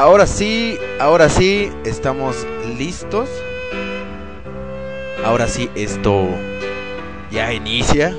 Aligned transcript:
ahora 0.00 0.26
sí, 0.26 0.78
ahora 0.98 1.28
sí, 1.28 1.70
estamos 1.84 2.46
listos. 2.78 3.28
Ahora 5.24 5.46
sí, 5.46 5.70
esto 5.74 6.26
ya 7.30 7.52
inicia. 7.52 8.16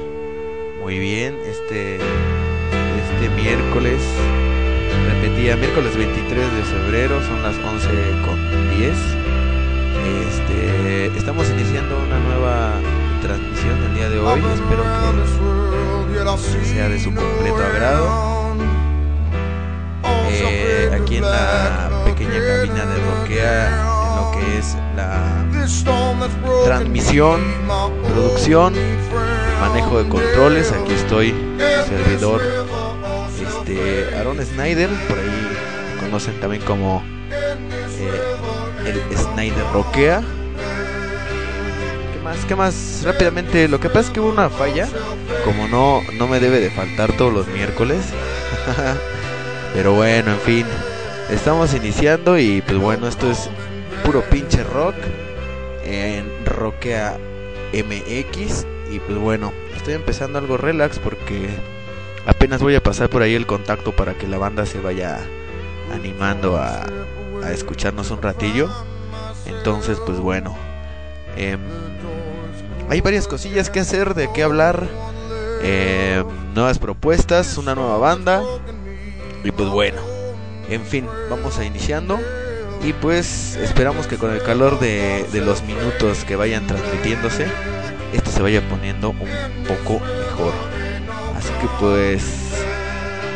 Muy 0.80 1.00
bien, 1.00 1.36
este, 1.46 1.96
este 1.96 3.30
miércoles, 3.36 4.00
repetía, 5.10 5.56
miércoles 5.56 5.98
23 5.98 6.56
de 6.56 6.64
febrero, 6.64 7.20
son 7.24 7.42
las 7.42 7.56
11 7.58 7.88
con 8.26 8.78
10. 8.78 8.92
Este, 10.28 11.18
estamos 11.18 11.50
iniciando 11.50 11.98
una 11.98 12.20
nueva 12.20 12.74
transmisión 13.24 13.84
el 13.90 13.96
día 13.96 14.10
de 14.10 14.20
hoy. 14.20 14.40
Espero 14.54 14.84
que 16.60 16.66
sea 16.66 16.90
de 16.90 17.00
su 17.00 17.14
completo 17.14 17.58
agrado. 17.58 18.31
Eh, 20.44 20.92
aquí 20.94 21.18
en 21.18 21.24
la 21.24 22.04
pequeña 22.06 22.40
cabina 22.40 22.86
de 22.86 22.98
Roquea, 22.98 23.68
en 23.68 24.16
lo 24.16 24.32
que 24.32 24.58
es 24.58 24.78
la 24.96 25.46
transmisión, 26.66 27.42
producción, 28.14 28.74
manejo 29.60 30.04
de 30.04 30.10
controles. 30.10 30.72
Aquí 30.72 30.94
estoy, 30.94 31.34
servidor 31.88 32.42
este, 33.42 34.16
Aaron 34.18 34.44
Snyder, 34.44 34.90
por 35.08 35.20
ahí 35.20 35.48
conocen 36.00 36.40
también 36.40 36.64
como 36.64 37.04
eh, 37.30 38.22
el 38.86 39.18
Snyder 39.18 39.66
Roquea. 39.74 40.22
¿Qué 42.14 42.20
más? 42.24 42.46
¿Qué 42.46 42.56
más? 42.56 43.02
Rápidamente, 43.04 43.68
lo 43.68 43.80
que 43.80 43.90
pasa 43.90 44.02
es 44.02 44.10
que 44.10 44.20
hubo 44.20 44.30
una 44.30 44.50
falla, 44.50 44.88
como 45.46 45.68
no, 45.68 46.02
no 46.18 46.28
me 46.28 46.40
debe 46.40 46.60
de 46.60 46.70
faltar 46.70 47.14
todos 47.14 47.34
los 47.34 47.48
miércoles. 47.48 48.00
Pero 49.74 49.94
bueno, 49.94 50.32
en 50.32 50.40
fin, 50.40 50.66
estamos 51.30 51.74
iniciando 51.74 52.38
y 52.38 52.62
pues 52.62 52.78
bueno, 52.78 53.08
esto 53.08 53.32
es 53.32 53.50
puro 54.04 54.22
pinche 54.30 54.64
rock 54.64 54.96
en 55.86 56.46
Rockea 56.46 57.18
MX 57.74 58.66
y 58.92 59.00
pues 59.00 59.18
bueno, 59.18 59.54
estoy 59.76 59.94
empezando 59.94 60.40
algo 60.40 60.58
relax 60.58 61.00
porque 61.00 61.50
apenas 62.26 62.62
voy 62.62 62.76
a 62.76 62.84
pasar 62.84 63.10
por 63.10 63.22
ahí 63.22 63.34
el 63.34 63.48
contacto 63.48 63.94
para 63.94 64.14
que 64.14 64.28
la 64.28 64.38
banda 64.38 64.66
se 64.66 64.80
vaya 64.80 65.20
animando 65.94 66.58
a, 66.58 66.86
escucharnos 67.52 68.12
un 68.12 68.22
ratillo. 68.22 68.70
Entonces, 69.48 70.00
pues 70.06 70.20
bueno, 70.20 70.56
em, 71.36 71.60
hay 72.88 73.02
varias 73.02 73.28
cosillas 73.28 73.70
que 73.72 73.80
hacer, 73.80 74.14
de 74.14 74.32
qué 74.32 74.44
hablar, 74.44 74.88
em, 75.64 76.26
nuevas 76.54 76.78
propuestas, 76.78 77.58
una 77.58 77.74
nueva 77.74 77.98
banda. 77.98 78.44
Y 79.44 79.52
pues 79.52 79.70
bueno, 79.70 80.02
en 80.70 80.86
fin, 80.86 81.08
vamos 81.30 81.58
a 81.58 81.66
iniciando. 81.66 82.20
Y 82.84 82.94
pues 82.94 83.58
esperamos 83.58 84.08
que 84.08 84.18
con 84.18 84.32
el 84.32 84.42
calor 84.42 84.80
de, 84.80 85.26
de 85.32 85.42
los 85.42 85.62
minutos 85.64 86.26
que 86.26 86.36
vayan 86.36 86.66
transmitiéndose, 86.66 87.46
esto 88.14 88.32
se 88.32 88.42
vaya 88.42 88.68
poniendo 88.70 89.12
un 89.12 89.66
poco 89.68 90.00
mejor. 90.00 90.54
Así 91.36 91.50
que 91.62 91.68
pues, 91.80 92.24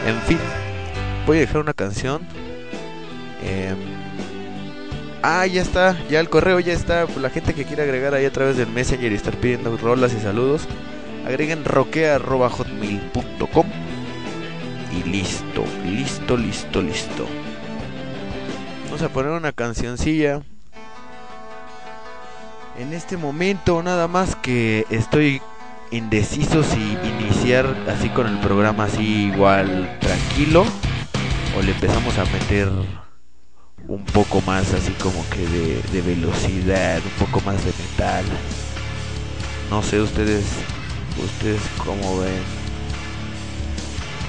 en 0.07 0.19
fin, 0.21 0.39
voy 1.25 1.37
a 1.37 1.41
dejar 1.41 1.61
una 1.61 1.73
canción. 1.73 2.21
Em, 3.43 3.77
ah, 5.21 5.45
ya 5.45 5.61
está, 5.61 5.95
ya 6.09 6.19
el 6.19 6.29
correo 6.29 6.59
ya 6.59 6.73
está. 6.73 7.05
La 7.19 7.29
gente 7.29 7.53
que 7.53 7.65
quiera 7.65 7.83
agregar 7.83 8.15
ahí 8.15 8.25
a 8.25 8.31
través 8.31 8.57
del 8.57 8.69
Messenger 8.69 9.11
y 9.11 9.15
estar 9.15 9.35
pidiendo 9.35 9.77
rolas 9.77 10.13
y 10.13 10.19
saludos, 10.19 10.67
agreguen 11.25 11.65
roquea.hotmail.com 11.65 13.84
y 14.95 15.03
listo, 15.09 15.63
listo, 15.85 16.37
listo, 16.37 16.81
listo. 16.81 17.27
Vamos 18.85 19.01
a 19.01 19.09
poner 19.09 19.31
una 19.31 19.51
cancioncilla. 19.51 20.41
En 22.77 22.93
este 22.93 23.17
momento 23.17 23.81
nada 23.83 24.07
más 24.07 24.35
que 24.35 24.85
estoy 24.89 25.41
indeciso 25.91 26.63
si 26.63 26.97
iniciar 27.19 27.65
así 27.87 28.09
con 28.09 28.27
el 28.27 28.37
programa 28.39 28.85
así 28.85 29.27
igual 29.27 29.97
tranquilo 30.01 30.65
o 31.57 31.61
le 31.61 31.71
empezamos 31.71 32.17
a 32.17 32.25
meter 32.25 32.69
un 33.87 34.03
poco 34.05 34.41
más 34.41 34.73
así 34.73 34.91
como 34.93 35.23
que 35.29 35.45
de, 35.47 35.81
de 35.93 36.01
velocidad, 36.01 37.01
un 37.03 37.25
poco 37.25 37.39
más 37.45 37.63
de 37.63 37.71
metal. 37.71 38.25
No 39.69 39.81
sé 39.81 40.01
ustedes, 40.01 40.45
ustedes 41.23 41.61
cómo 41.83 42.19
ven. 42.19 42.64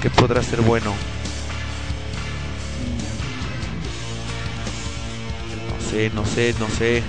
¿Qué 0.01 0.09
podrá 0.09 0.43
ser 0.43 0.61
bueno? 0.61 0.93
No 5.69 5.89
sé, 5.89 6.11
no 6.13 6.25
sé, 6.25 6.55
no 6.59 6.69
sé. 6.69 7.03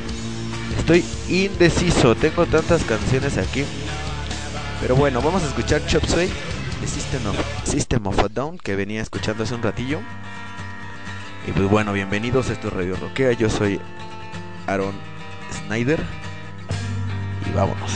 Estoy 0.79 1.05
indeciso. 1.29 2.15
Tengo 2.15 2.47
tantas 2.47 2.85
canciones 2.85 3.37
aquí. 3.37 3.65
Pero 4.81 4.97
bueno, 4.97 5.21
vamos 5.21 5.43
a 5.43 5.47
escuchar 5.47 5.85
Chop 5.87 6.05
Suey 6.05 6.31
de 6.81 6.87
System 7.67 8.07
of, 8.07 8.19
a 8.21 8.29
Down 8.29 8.59
que 8.59 8.77
venía 8.77 9.03
escuchando 9.03 9.43
hace 9.43 9.55
un 9.55 9.63
ratillo. 9.63 10.01
Y 11.47 11.53
pues 11.53 11.69
bueno, 11.69 11.93
bienvenidos. 11.93 12.49
Esto 12.49 12.69
es 12.69 12.75
Radio 12.75 12.97
Roquea. 12.97 13.33
Yo 13.33 13.51
soy 13.51 13.81
Aaron 14.67 14.95
Snyder. 15.67 16.01
Y 17.47 17.55
vámonos. 17.55 17.93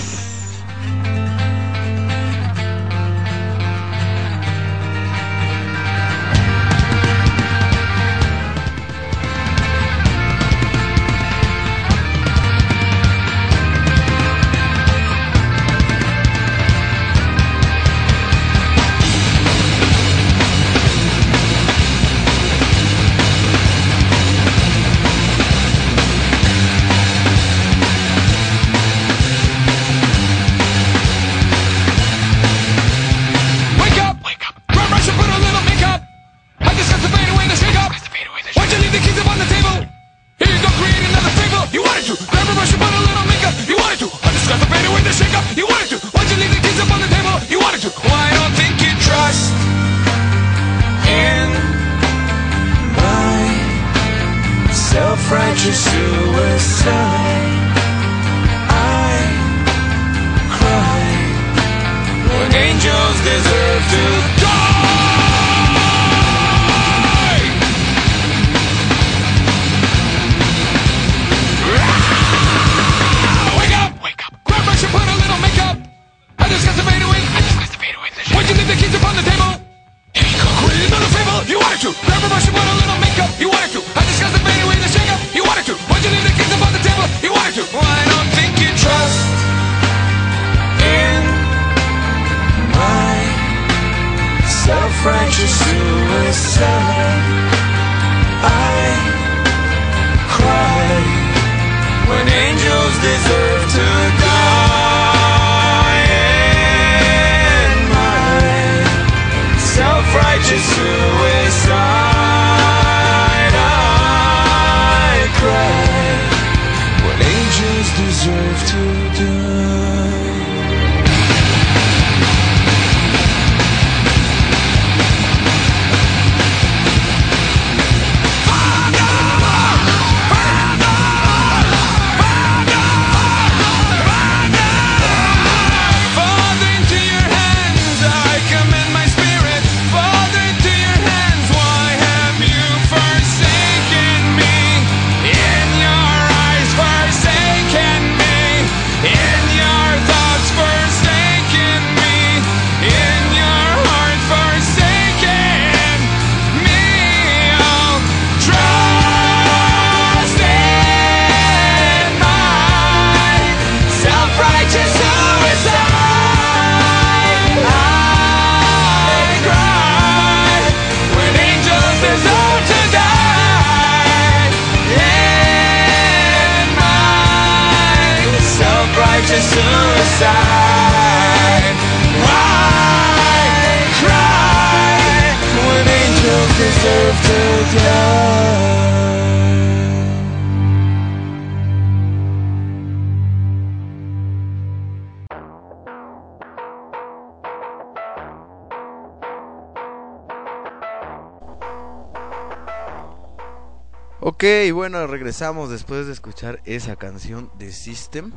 Bueno, 204.83 205.07
regresamos 205.07 205.71
después 205.71 206.07
de 206.09 206.13
escuchar 206.13 206.61
esa 206.65 206.97
canción 206.97 207.53
de 207.57 207.71
System, 207.71 208.33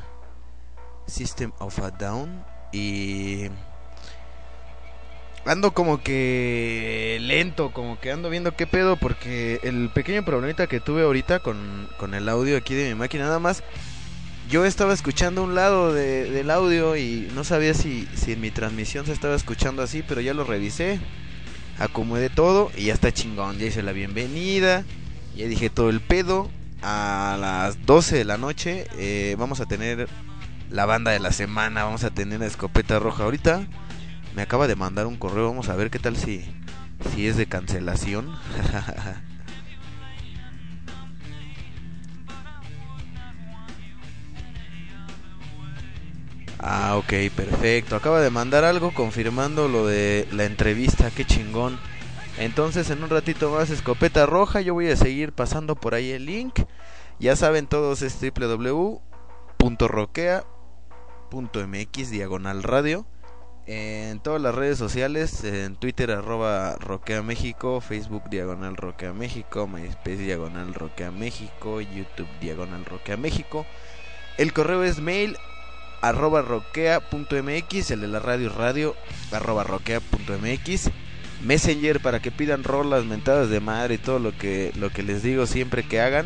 System 1.07 1.51
of 1.57 1.80
a 1.80 1.89
Down, 1.89 2.45
y 2.71 3.45
ando 5.44 5.74
como 5.74 6.03
que 6.03 7.18
lento, 7.19 7.74
como 7.74 8.00
que 8.00 8.12
ando 8.12 8.30
viendo 8.30 8.56
qué 8.56 8.68
pedo, 8.68 8.95
porque 8.95 9.59
el 9.63 9.89
pequeño 9.89 10.24
problemita 10.24 10.68
que 10.68 10.80
tuve 10.80 11.01
ahorita 11.01 11.39
con, 11.39 11.89
con 11.97 12.13
el 12.13 12.30
audio 12.30 12.57
aquí 12.57 12.75
de 12.75 12.89
mi 12.89 12.94
máquina, 12.95 13.24
nada 13.24 13.39
más, 13.39 13.63
yo 14.47 14.65
estaba 14.65 14.94
escuchando 14.94 15.42
un 15.44 15.56
lado 15.56 15.94
de- 15.95 16.30
del 16.30 16.51
audio 16.51 16.95
y 16.95 17.27
no 17.33 17.44
sabía 17.44 17.74
si, 17.74 18.07
si 18.13 18.33
en 18.33 18.42
mi 18.42 18.51
transmisión 18.51 19.07
se 19.07 19.13
estaba 19.13 19.33
escuchando 19.33 19.81
así, 19.81 20.03
pero 20.07 20.21
ya 20.21 20.36
lo 20.36 20.44
revisé, 20.44 21.00
acomodé 21.80 22.30
todo 22.30 22.71
y 22.77 22.86
ya 22.86 22.94
está 22.94 23.12
chingón, 23.12 23.57
ya 23.57 23.65
hice 23.65 23.81
la 23.81 23.94
bienvenida. 23.94 24.86
Ya 25.36 25.48
dije 25.48 25.70
todo 25.70 25.90
el 25.90 26.02
pedo. 26.02 26.50
A 26.82 27.38
las 27.40 27.86
12 27.86 28.18
de 28.18 28.26
la 28.26 28.38
noche 28.38 28.88
eh, 28.98 29.36
vamos 29.40 29.60
a 29.60 29.66
tener 29.66 30.08
la 30.70 30.86
banda 30.86 31.12
de 31.12 31.20
la 31.20 31.32
semana. 31.32 31.84
Vamos 31.84 32.04
a 32.04 32.12
tener 32.12 32.40
la 32.40 32.46
escopeta 32.46 33.00
roja. 33.00 33.24
Ahorita 33.24 33.66
me 34.36 34.42
acaba 34.44 34.68
de 34.68 34.76
mandar 34.76 35.08
un 35.08 35.18
correo. 35.18 35.48
Vamos 35.48 35.70
a 35.70 35.76
ver 35.76 35.90
qué 35.90 36.00
tal 36.00 36.16
si, 36.16 36.46
si 37.14 37.28
es 37.28 37.38
de 37.38 37.48
cancelación. 37.48 38.30
ah, 46.60 46.96
ok, 46.98 47.14
perfecto. 47.36 47.96
Acaba 47.96 48.22
de 48.22 48.30
mandar 48.30 48.64
algo 48.64 48.94
confirmando 48.94 49.68
lo 49.68 49.88
de 49.88 50.28
la 50.31 50.46
entrevista. 50.46 51.12
Qué 51.12 51.26
chingón. 51.26 51.80
Entonces 52.38 52.90
en 52.90 53.02
un 53.04 53.10
ratito 53.10 53.50
más 53.50 53.70
escopeta 53.70 54.26
roja, 54.26 54.60
yo 54.62 54.74
voy 54.74 54.90
a 54.90 54.98
seguir 54.98 55.32
pasando 55.32 55.76
por 55.76 55.94
ahí 55.94 56.12
el 56.12 56.26
link. 56.26 56.60
Ya 57.20 57.36
saben 57.38 57.68
todos 57.68 58.02
es 58.02 58.20
www.roquea.mx 58.20 59.00
diagonal 62.10 62.64
radio. 62.64 63.06
En 63.68 64.20
todas 64.20 64.40
las 64.42 64.54
redes 64.54 64.78
sociales, 64.78 65.44
en 65.44 65.76
Twitter 65.76 66.12
arroba 66.12 66.76
Roquea 66.76 67.24
México, 67.24 67.82
Facebook 67.82 68.30
diagonal 68.30 68.78
Roquea 68.78 69.12
México, 69.12 69.66
MySpace 69.66 70.18
diagonal 70.18 70.76
Roquea 70.76 71.10
México, 71.12 71.81
YouTube 71.81 72.28
diagonal 72.40 72.86
Roquea 72.86 73.18
México. 73.18 73.66
El 74.38 74.54
correo 74.54 74.84
es 74.84 75.00
mail 75.00 75.36
arroba 76.02 76.44
roquea.mx, 76.44 77.92
el 77.92 78.02
de 78.02 78.08
la 78.08 78.20
radio 78.20 78.50
radio 78.50 78.96
arroba 79.31 79.64
roquea.mx. 79.64 80.92
Messenger 81.45 82.00
para 82.01 82.19
que 82.21 82.31
pidan 82.31 82.63
rolas, 82.63 83.06
mentadas 83.06 83.50
de 83.50 83.59
madre 83.59 83.95
y 83.95 83.97
todo 84.00 84.19
lo 84.19 84.36
que, 84.38 84.71
lo 84.75 84.89
que 84.89 85.03
les 85.03 85.21
digo 85.24 85.45
siempre 85.45 85.83
que 85.83 86.01
hagan. 86.01 86.25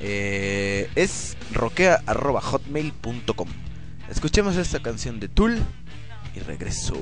Eh, 0.00 0.90
es 0.94 1.36
roquea.hotmail.com. 1.52 3.48
Escuchemos 4.10 4.56
esta 4.56 4.80
canción 4.80 5.20
de 5.20 5.28
Tool 5.28 5.58
y 6.34 6.40
regreso. 6.40 6.94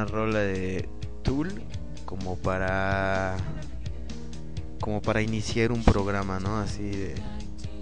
Buena 0.00 0.04
rola 0.04 0.38
de 0.40 0.88
Tool 1.22 1.48
como 2.04 2.36
para 2.36 3.36
como 4.80 5.02
para 5.02 5.20
iniciar 5.20 5.72
un 5.72 5.84
programa, 5.84 6.40
¿no? 6.40 6.58
Así 6.58 6.82
de 6.82 7.14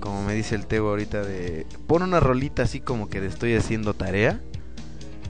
como 0.00 0.22
me 0.24 0.34
dice 0.34 0.54
el 0.54 0.66
Teo 0.66 0.88
ahorita 0.88 1.22
de 1.22 1.66
pon 1.86 2.02
una 2.02 2.20
rolita 2.20 2.62
así 2.62 2.80
como 2.80 3.08
que 3.08 3.20
de 3.20 3.28
estoy 3.28 3.54
haciendo 3.54 3.94
tarea. 3.94 4.40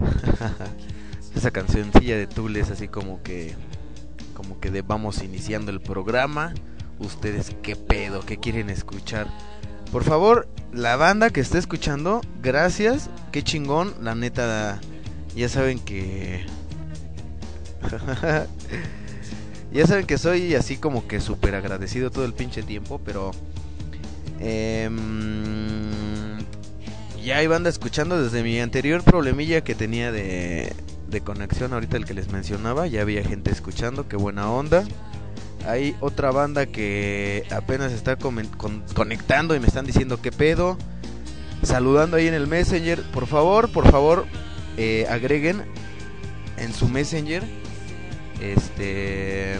Esa 1.34 1.50
cancioncilla 1.50 2.16
de 2.16 2.26
Tool 2.26 2.56
es 2.56 2.70
así 2.70 2.88
como 2.88 3.22
que 3.22 3.54
como 4.34 4.60
que 4.60 4.70
de 4.70 4.82
vamos 4.82 5.22
iniciando 5.22 5.70
el 5.70 5.80
programa. 5.80 6.54
Ustedes 6.98 7.54
qué 7.62 7.76
pedo, 7.76 8.24
qué 8.24 8.38
quieren 8.38 8.70
escuchar. 8.70 9.28
Por 9.92 10.04
favor, 10.04 10.48
la 10.72 10.96
banda 10.96 11.30
que 11.30 11.40
está 11.40 11.58
escuchando, 11.58 12.20
gracias, 12.42 13.08
qué 13.30 13.42
chingón, 13.42 13.94
la 14.02 14.14
neta 14.14 14.80
ya 15.38 15.48
saben 15.48 15.78
que 15.78 16.44
ya 19.72 19.86
saben 19.86 20.06
que 20.06 20.18
soy 20.18 20.54
así 20.54 20.76
como 20.76 21.06
que 21.06 21.20
súper 21.20 21.54
agradecido 21.54 22.10
todo 22.10 22.24
el 22.24 22.34
pinche 22.34 22.62
tiempo, 22.62 23.00
pero... 23.04 23.32
Eh, 24.40 24.88
ya 27.22 27.38
hay 27.38 27.46
banda 27.46 27.68
escuchando 27.68 28.22
desde 28.22 28.42
mi 28.42 28.60
anterior 28.60 29.02
problemilla 29.02 29.62
que 29.62 29.74
tenía 29.74 30.12
de, 30.12 30.72
de 31.10 31.20
conexión, 31.20 31.72
ahorita 31.72 31.96
el 31.96 32.04
que 32.04 32.14
les 32.14 32.30
mencionaba, 32.30 32.86
ya 32.86 33.02
había 33.02 33.22
gente 33.22 33.50
escuchando, 33.50 34.08
qué 34.08 34.16
buena 34.16 34.50
onda. 34.50 34.84
Hay 35.66 35.96
otra 36.00 36.30
banda 36.30 36.66
que 36.66 37.44
apenas 37.50 37.92
está 37.92 38.16
conectando 38.16 39.54
y 39.54 39.60
me 39.60 39.66
están 39.66 39.84
diciendo 39.84 40.20
qué 40.22 40.32
pedo. 40.32 40.78
Saludando 41.62 42.16
ahí 42.16 42.28
en 42.28 42.34
el 42.34 42.46
Messenger. 42.46 43.02
Por 43.10 43.26
favor, 43.26 43.70
por 43.70 43.90
favor, 43.90 44.26
eh, 44.76 45.06
agreguen 45.10 45.64
en 46.56 46.72
su 46.72 46.88
Messenger 46.88 47.42
este. 48.40 49.58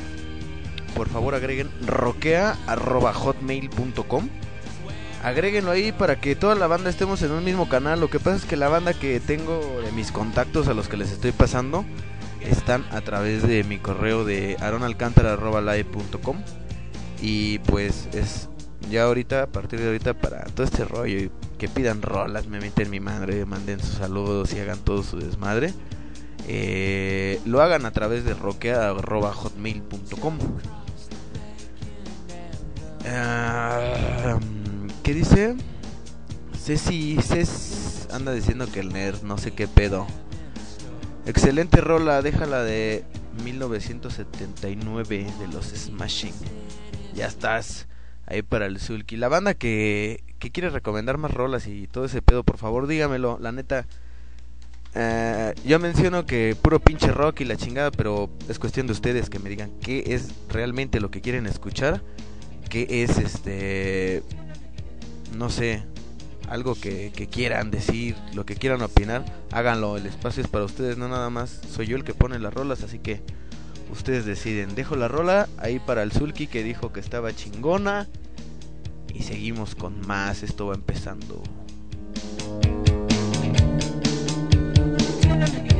Por 0.95 1.09
favor, 1.09 1.35
agreguen 1.35 1.69
roquea.hotmail.com. 1.87 4.29
Agréguenlo 5.23 5.71
ahí 5.71 5.93
para 5.93 6.21
que 6.21 6.37
toda 6.37 6.55
la 6.55 6.67
banda 6.67 6.91
estemos 6.91 7.23
en 7.23 7.33
un 7.33 7.45
mismo 7.45 7.69
canal. 7.69 8.01
Lo 8.01 8.09
que 8.09 8.21
pasa 8.21 8.37
es 8.37 8.45
que 8.45 8.57
la 8.57 8.69
banda 8.69 8.95
que 8.95 9.21
tengo 9.21 9.81
de 9.85 9.93
mis 9.93 10.13
contactos 10.13 10.69
a 10.69 10.75
los 10.75 10.89
que 10.89 10.97
les 10.97 11.11
estoy 11.11 11.33
pasando 11.33 11.85
están 12.41 12.85
a 12.91 13.01
través 13.01 13.43
de 13.43 13.65
mi 13.65 13.79
correo 13.79 14.25
de 14.25 14.57
aronalcantara.live.com. 14.61 16.37
Y 17.21 17.59
pues 17.61 18.09
es 18.13 18.49
ya 18.91 19.05
ahorita, 19.05 19.43
a 19.43 19.47
partir 19.49 19.81
de 19.81 19.87
ahorita, 19.87 20.15
para 20.15 20.45
todo 20.45 20.65
este 20.65 20.85
rollo, 20.85 21.31
que 21.59 21.69
pidan 21.69 22.01
rolas, 22.01 22.47
me 22.47 22.61
meten 22.61 22.91
mi 22.91 23.01
madre, 23.01 23.45
manden 23.45 23.81
sus 23.81 23.97
saludos 23.97 24.53
y 24.53 24.61
hagan 24.61 24.79
todo 24.79 25.03
su 25.03 25.19
desmadre 25.19 25.75
eh, 26.47 27.41
lo 27.45 27.61
hagan 27.61 27.87
a 27.87 27.91
través 27.91 28.25
de 28.25 28.35
roquea.hotmail.com. 28.35 30.39
Uh, 33.01 34.39
¿Qué 35.03 35.15
dice? 35.15 35.57
Ceci, 36.55 37.17
Ceci 37.23 37.79
anda 38.13 38.33
diciendo 38.33 38.71
que 38.71 38.81
el 38.81 38.93
nerd, 38.93 39.23
no 39.23 39.39
sé 39.39 39.53
qué 39.53 39.69
pedo. 39.69 40.07
Excelente 41.27 41.81
rola, 41.81 42.23
déjala 42.23 42.63
de 42.63 43.05
1979 43.45 45.27
de 45.39 45.49
los 45.49 45.67
Smashing. 45.67 46.35
Ya 47.15 47.27
estás 47.27 47.87
ahí 48.27 48.43
para 48.43 48.67
el 48.67 48.79
Zulki. 48.79 49.17
La 49.17 49.29
banda 49.29 49.55
que, 49.55 50.23
que 50.39 50.51
quiere 50.51 50.71
recomendar 50.71 51.19
más 51.19 51.33
rolas 51.33 51.67
y 51.67 51.87
todo 51.87 52.07
ese 52.07 52.23
pedo, 52.23 52.45
por 52.45 52.59
favor 52.59 52.87
dígamelo. 52.87 53.39
La 53.41 53.53
neta, 53.53 53.87
eh, 55.01 55.55
yo 55.65 55.79
menciono 55.79 56.27
que 56.27 56.57
puro 56.61 56.81
pinche 56.81 57.13
rock 57.13 57.43
y 57.43 57.45
la 57.45 57.57
chingada, 57.57 57.93
pero 57.93 58.29
es 58.49 58.59
cuestión 58.59 58.89
de 58.89 58.93
ustedes 58.95 59.31
que 59.31 59.39
me 59.39 59.49
digan 59.49 59.71
qué 59.81 60.03
es 60.09 60.31
realmente 60.49 60.99
lo 60.99 61.09
que 61.13 61.21
quieren 61.21 61.47
escuchar, 61.47 62.03
qué 62.69 63.05
es 63.05 63.17
este, 63.19 64.25
no 65.37 65.51
sé, 65.51 65.85
algo 66.49 66.75
que, 66.75 67.13
que, 67.15 67.29
quieran 67.29 67.71
decir, 67.71 68.17
lo 68.35 68.45
que 68.45 68.57
quieran 68.57 68.83
opinar, 68.83 69.25
háganlo, 69.53 69.97
el 69.97 70.07
espacio 70.07 70.43
es 70.43 70.49
para 70.49 70.65
ustedes, 70.65 70.99
no 70.99 71.07
nada 71.07 71.31
más 71.31 71.61
soy 71.71 71.87
yo 71.87 71.97
el 71.97 72.03
que 72.03 72.13
pone 72.15 72.41
las 72.41 72.53
rolas, 72.53 72.83
así 72.83 72.99
que 72.99 73.23
ustedes 73.93 74.25
deciden. 74.25 74.75
Dejo 74.75 74.97
la 74.97 75.07
rola 75.07 75.49
ahí 75.59 75.79
para 75.79 76.03
el 76.03 76.11
Zulki 76.11 76.49
que 76.49 76.65
dijo 76.65 76.93
que 76.93 76.99
estaba 76.99 77.33
chingona 77.33 78.09
y 79.15 79.23
seguimos 79.23 79.77
con 79.77 80.05
más, 80.09 80.43
esto 80.43 80.67
va 80.67 80.75
empezando. 80.75 81.41
Ahí 85.41 85.78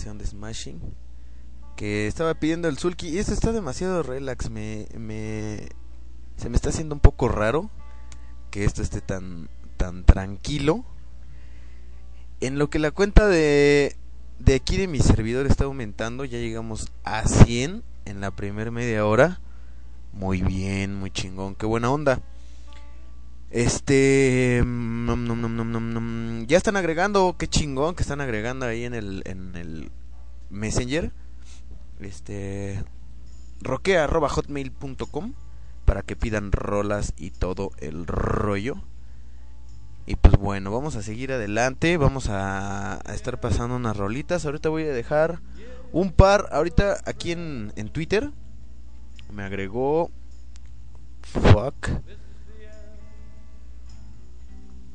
de 0.00 0.26
Smashing 0.26 0.80
que 1.76 2.06
estaba 2.06 2.34
pidiendo 2.34 2.68
el 2.68 2.78
Sulky. 2.78 3.08
Y 3.08 3.18
esto 3.18 3.34
está 3.34 3.52
demasiado 3.52 4.02
relax. 4.02 4.50
Me, 4.50 4.86
me, 4.96 5.68
se 6.36 6.48
me 6.48 6.56
está 6.56 6.70
haciendo 6.70 6.94
un 6.94 7.00
poco 7.00 7.28
raro 7.28 7.70
que 8.50 8.64
esto 8.64 8.82
esté 8.82 9.00
tan, 9.02 9.48
tan 9.76 10.04
tranquilo. 10.04 10.84
En 12.40 12.58
lo 12.58 12.70
que 12.70 12.78
la 12.78 12.90
cuenta 12.90 13.28
de, 13.28 13.94
de 14.38 14.54
aquí 14.54 14.78
de 14.78 14.88
mi 14.88 15.00
servidor 15.00 15.46
está 15.46 15.64
aumentando, 15.64 16.24
ya 16.24 16.38
llegamos 16.38 16.90
a 17.04 17.26
100 17.26 17.82
en 18.06 18.20
la 18.20 18.30
primera 18.30 18.70
media 18.70 19.04
hora. 19.04 19.40
Muy 20.14 20.40
bien, 20.40 20.94
muy 20.94 21.10
chingón, 21.10 21.54
qué 21.54 21.66
buena 21.66 21.90
onda. 21.90 22.22
Este. 23.50 24.62
ya 26.46 26.56
están 26.56 26.76
agregando, 26.76 27.34
qué 27.36 27.48
chingón 27.48 27.96
que 27.96 28.02
están 28.02 28.20
agregando 28.20 28.66
ahí 28.66 28.84
en 28.84 28.94
el, 28.94 29.22
en 29.26 29.56
el 29.56 29.90
Messenger. 30.50 31.12
Este. 32.00 32.84
roquea.hotmail.com 33.60 35.34
para 35.84 36.02
que 36.02 36.14
pidan 36.14 36.52
rolas 36.52 37.12
y 37.16 37.30
todo 37.32 37.72
el 37.78 38.06
rollo. 38.06 38.76
Y 40.06 40.16
pues 40.16 40.36
bueno, 40.36 40.70
vamos 40.70 40.94
a 40.94 41.02
seguir 41.02 41.32
adelante. 41.32 41.96
Vamos 41.96 42.28
a, 42.28 42.94
a, 42.94 43.14
estar 43.14 43.40
pasando 43.40 43.74
unas 43.74 43.96
rolitas. 43.96 44.46
Ahorita 44.46 44.68
voy 44.68 44.84
a 44.84 44.92
dejar 44.92 45.40
un 45.92 46.12
par. 46.12 46.48
Ahorita 46.52 46.98
aquí 47.04 47.32
en, 47.32 47.72
en 47.74 47.88
Twitter 47.88 48.30
me 49.32 49.42
agregó. 49.42 50.10
Fuck. 51.22 51.88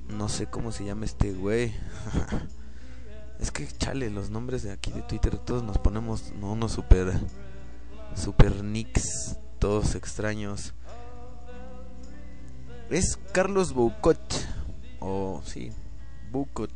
No 0.09 0.29
sé 0.29 0.47
cómo 0.47 0.71
se 0.71 0.85
llama 0.85 1.05
este 1.05 1.33
güey. 1.33 1.73
es 3.39 3.51
que 3.51 3.67
chale, 3.67 4.09
los 4.09 4.29
nombres 4.29 4.63
de 4.63 4.71
aquí 4.71 4.91
de 4.91 5.01
Twitter 5.01 5.37
todos 5.37 5.63
nos 5.63 5.77
ponemos 5.77 6.31
no, 6.39 6.53
unos 6.53 6.73
super 6.73 7.11
super 8.15 8.63
nicks, 8.63 9.37
todos 9.59 9.95
extraños. 9.95 10.73
Es 12.89 13.17
Carlos 13.31 13.73
Boucot. 13.73 14.19
O 14.99 15.37
oh, 15.37 15.41
sí, 15.43 15.71
Boucot. 16.31 16.71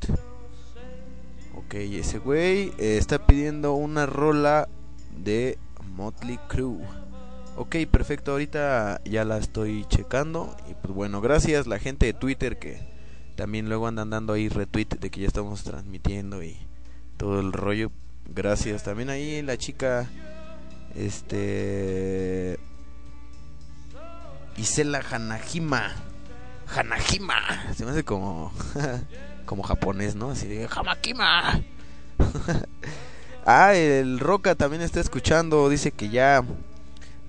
Ok, 1.56 1.76
ese 1.76 2.20
güey 2.20 2.74
eh, 2.78 2.98
está 2.98 3.26
pidiendo 3.26 3.74
una 3.74 4.06
rola 4.06 4.68
de 5.18 5.58
Motley 5.96 6.40
Crue. 6.48 6.80
Ok, 7.58 7.76
perfecto, 7.92 8.32
ahorita 8.32 9.02
ya 9.04 9.26
la 9.26 9.38
estoy 9.38 9.86
checando. 9.86 10.56
Y 10.70 10.74
pues 10.76 10.94
bueno, 10.94 11.22
gracias 11.22 11.68
la 11.68 11.78
gente 11.78 12.06
de 12.06 12.14
Twitter 12.14 12.58
que 12.58 12.80
también 13.40 13.70
luego 13.70 13.88
andan 13.88 14.10
dando 14.10 14.34
ahí 14.34 14.50
retweet 14.50 15.00
de 15.00 15.10
que 15.10 15.22
ya 15.22 15.28
estamos 15.28 15.64
transmitiendo 15.64 16.44
y 16.44 16.58
todo 17.16 17.40
el 17.40 17.54
rollo. 17.54 17.90
Gracias. 18.28 18.84
También 18.84 19.10
ahí 19.10 19.42
la 19.42 19.58
chica, 19.58 20.10
este... 20.94 22.60
Isela 24.58 25.02
Hanajima. 25.10 25.94
Hanajima. 26.76 27.74
Se 27.78 27.86
me 27.86 27.92
hace 27.92 28.04
como... 28.04 28.52
como 29.46 29.64
japonés, 29.64 30.16
¿no? 30.16 30.32
Así 30.32 30.46
de 30.46 30.68
Hamakima. 30.70 31.62
ah, 33.46 33.74
el 33.74 34.20
Roca 34.20 34.56
también 34.56 34.82
está 34.82 35.00
escuchando. 35.00 35.70
Dice 35.70 35.94
que 35.94 36.10
ya 36.10 36.44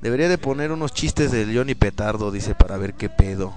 debería 0.03 0.29
de 0.29 0.38
poner 0.38 0.73
unos 0.73 0.92
chistes 0.92 1.31
del 1.31 1.57
Johnny 1.57 1.77
Petardo. 1.77 2.33
Dice 2.33 2.57
para 2.57 2.79
ver 2.79 2.94
qué 2.94 3.09
pedo. 3.09 3.55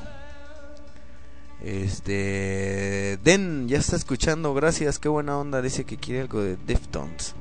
Este. 1.63 3.17
Den, 3.23 3.69
ya 3.69 3.77
está 3.77 3.95
escuchando, 3.95 4.53
gracias, 4.53 4.99
qué 4.99 5.07
buena 5.07 5.37
onda. 5.37 5.61
Dice 5.61 5.85
que 5.85 5.95
quiere 5.97 6.19
algo 6.21 6.41
de 6.41 6.57
Deftones. 6.57 7.35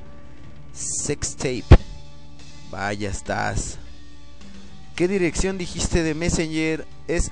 Sex 0.72 1.34
tape. 1.36 1.64
Vaya 2.70 3.10
estás. 3.10 3.78
¿Qué 4.94 5.08
dirección 5.08 5.58
dijiste 5.58 6.02
de 6.02 6.14
Messenger? 6.14 6.86
Es 7.08 7.30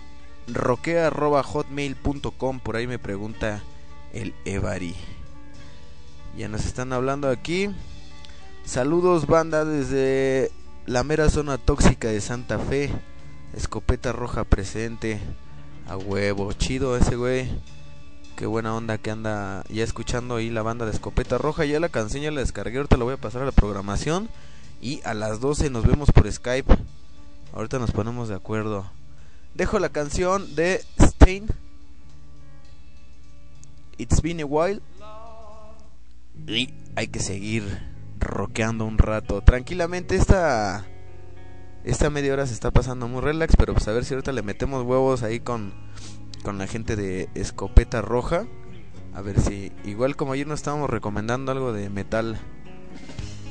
roquea.hotmail.com. 0.49 2.61
Por 2.61 2.77
ahí 2.77 2.87
me 2.87 2.99
pregunta 2.99 3.63
el 4.13 4.35
Evari. 4.45 4.95
Ya 6.37 6.49
nos 6.49 6.67
están 6.67 6.93
hablando 6.93 7.29
aquí. 7.29 7.71
Saludos, 8.65 9.27
banda, 9.27 9.65
desde 9.65 10.51
la 10.87 11.05
mera 11.05 11.31
zona 11.31 11.59
tóxica 11.59 12.09
de 12.09 12.21
Santa 12.21 12.59
Fe. 12.59 12.91
Escopeta 13.57 14.13
roja 14.13 14.45
presente. 14.45 15.21
A 15.91 15.97
huevo, 15.97 16.53
chido 16.53 16.97
ese 16.97 17.17
güey. 17.17 17.49
Qué 18.37 18.47
buena 18.47 18.77
onda 18.77 18.97
que 18.97 19.11
anda 19.11 19.65
ya 19.69 19.83
escuchando 19.83 20.37
ahí 20.37 20.49
la 20.49 20.63
banda 20.63 20.87
de 20.87 20.93
Escopeta 20.93 21.37
Roja. 21.37 21.65
Ya 21.65 21.81
la 21.81 21.89
canción 21.89 22.23
ya 22.23 22.31
la 22.31 22.43
descargué, 22.43 22.77
ahorita 22.77 22.97
la 22.97 23.03
voy 23.03 23.15
a 23.15 23.21
pasar 23.21 23.43
a 23.43 23.45
la 23.45 23.51
programación. 23.51 24.29
Y 24.81 25.01
a 25.05 25.15
las 25.15 25.41
12 25.41 25.69
nos 25.69 25.85
vemos 25.85 26.13
por 26.13 26.31
Skype. 26.31 26.73
Ahorita 27.53 27.81
nos 27.81 27.91
ponemos 27.91 28.29
de 28.29 28.37
acuerdo. 28.37 28.89
Dejo 29.57 29.81
la 29.81 29.89
canción 29.89 30.55
de 30.55 30.85
Stain. 31.01 31.49
It's 33.99 34.23
been 34.23 34.41
a 34.43 34.47
while. 34.47 34.81
Y 36.47 36.73
hay 36.95 37.09
que 37.09 37.19
seguir 37.19 37.65
rockeando 38.21 38.85
un 38.85 38.97
rato. 38.97 39.41
Tranquilamente 39.41 40.15
esta 40.15 40.87
esta 41.85 42.11
media 42.11 42.33
hora 42.33 42.47
se 42.47 42.55
está 42.55 42.71
pasando 42.71 43.09
muy 43.09 43.21
relax, 43.21 43.57
pero 43.57 43.75
pues 43.75 43.89
a 43.89 43.93
ver 43.93 44.05
si 44.05 44.15
ahorita 44.15 44.33
le 44.33 44.43
metemos 44.43 44.85
huevos 44.85 45.23
ahí 45.23 45.41
con, 45.41 45.73
con 46.43 46.59
la 46.59 46.67
gente 46.67 46.97
de 46.97 47.29
Escopeta 47.35 48.03
Roja. 48.03 48.47
A 49.15 49.23
ver 49.23 49.41
si, 49.41 49.73
igual 49.85 50.17
como 50.17 50.33
ayer 50.33 50.47
nos 50.47 50.61
estábamos 50.61 50.91
recomendando 50.91 51.53
algo 51.53 51.73
de 51.73 51.91
metal 51.91 52.39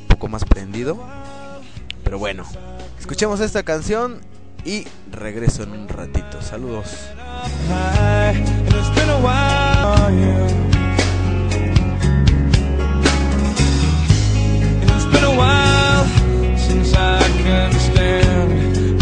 un 0.01 0.07
poco 0.07 0.27
más 0.27 0.45
prendido. 0.45 1.03
Pero 2.03 2.17
bueno, 2.17 2.45
escuchemos 2.99 3.39
esta 3.39 3.63
canción 3.63 4.21
y 4.63 4.85
regreso 5.11 5.63
en 5.63 5.71
un 5.71 5.87
ratito. 5.87 6.41
Saludos. 6.41 7.09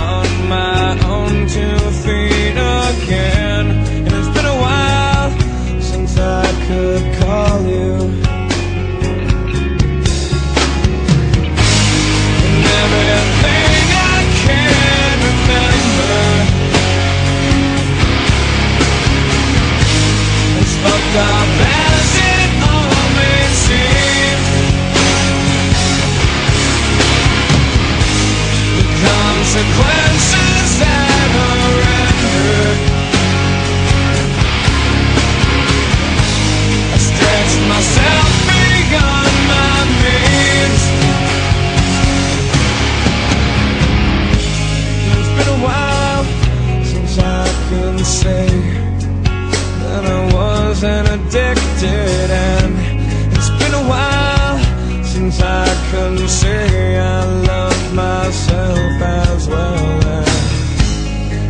On 0.01 0.27
my 0.47 0.97
own 1.05 1.47
two 1.47 1.77
feet 2.03 2.57
again. 2.57 3.65
And 4.05 4.13
it's 4.13 4.29
been 4.35 4.45
a 4.45 4.57
while 4.65 5.29
since 5.81 6.17
I 6.17 6.45
could 6.67 7.03
call 7.21 7.61
you. 7.61 7.93
And 12.45 12.65
everything 12.83 13.85
I 13.95 14.19
can 14.43 15.15
remember 15.29 16.17
is 20.61 20.73
fucked 20.83 21.15
up. 21.17 21.56
Consequences 29.57 30.79
that 30.79 31.29
are 31.47 31.71
rendered. 31.81 32.79
I 36.93 36.97
stretched 37.09 37.61
myself 37.73 38.29
beyond 38.45 39.35
my 39.49 39.73
means. 40.03 40.83
It's 45.17 45.31
been 45.37 45.49
a 45.49 45.59
while 45.65 46.23
since 46.85 47.17
I 47.17 47.47
can 47.69 47.97
say 48.05 48.47
that 49.81 50.03
I 50.05 50.33
wasn't 50.35 51.07
addicted, 51.09 52.29
and 52.29 52.75
it's 53.35 53.49
been 53.59 53.73
a 53.73 53.89
while 53.89 54.36
since 55.31 55.41
I 55.41 55.65
can 55.91 56.25
say 56.25 56.97
I 56.97 57.25
love 57.25 57.93
myself 57.93 59.01
as 59.01 59.47
well. 59.49 60.23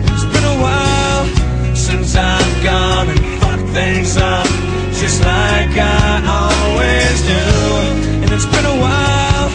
It's 0.10 0.26
been 0.34 0.48
a 0.56 0.58
while 0.66 1.76
since 1.76 2.16
I've 2.16 2.64
gone 2.64 3.10
and 3.10 3.20
fucked 3.40 3.70
things 3.74 4.18
up 4.18 4.48
just 4.94 5.22
like 5.22 5.78
I 5.78 6.24
always 6.40 7.18
do. 7.34 8.24
And 8.24 8.32
it's 8.32 8.48
been 8.48 8.66
a 8.66 8.80
while, 8.82 9.50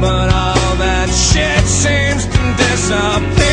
but 0.00 0.28
all 0.32 0.76
that 0.76 1.08
shit 1.10 1.64
seems 1.66 2.26
to 2.26 2.42
disappear 2.56 3.43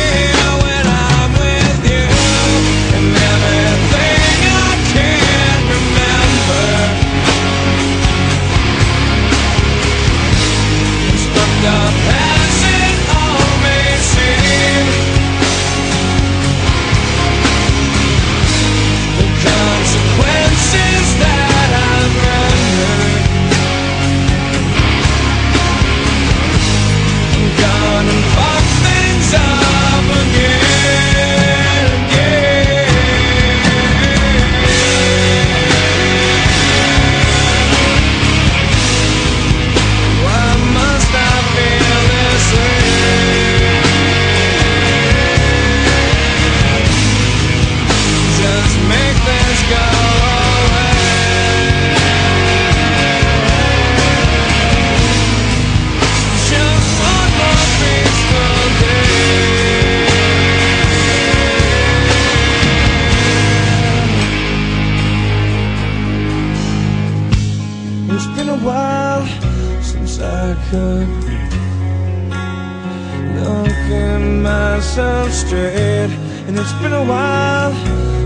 myself 74.92 75.32
straight. 75.32 76.10
And 76.46 76.58
it's 76.58 76.72
been 76.74 76.92
a 76.92 77.04
while 77.04 77.72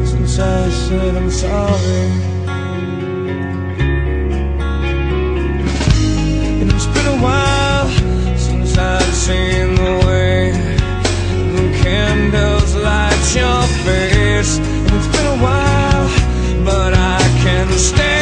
since 0.04 0.38
I 0.38 0.68
said 0.68 1.16
I'm 1.16 1.30
sorry. 1.30 2.10
And 6.60 6.72
it's 6.72 6.86
been 6.86 7.06
a 7.06 7.22
while 7.22 7.88
since 8.36 8.76
I've 8.76 9.14
seen 9.14 9.76
the 9.76 10.06
way 10.06 10.50
the 11.54 11.78
candles 11.84 12.74
light 12.74 13.34
your 13.36 13.62
face. 13.86 14.58
And 14.58 14.90
it's 14.90 15.06
been 15.16 15.26
a 15.26 15.42
while, 15.46 16.08
but 16.64 16.94
I 16.94 17.20
can 17.44 17.70
still 17.78 18.15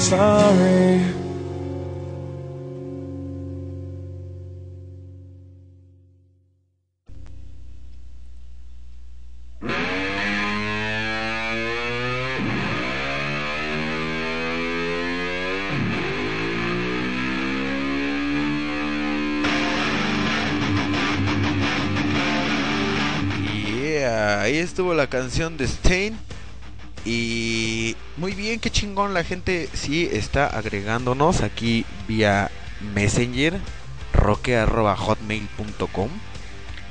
sorry. 0.00 1.20
Ahí 24.50 24.58
estuvo 24.58 24.94
la 24.94 25.06
canción 25.06 25.56
de 25.56 25.66
Stain. 25.66 26.18
Y 27.04 27.96
muy 28.16 28.32
bien, 28.34 28.60
qué 28.60 28.70
chingón 28.70 29.14
la 29.14 29.24
gente 29.24 29.68
sí 29.72 30.08
está 30.10 30.46
agregándonos 30.46 31.40
aquí 31.40 31.86
vía 32.06 32.50
Messenger, 32.94 33.58
roque.hotmail.com. 34.12 36.10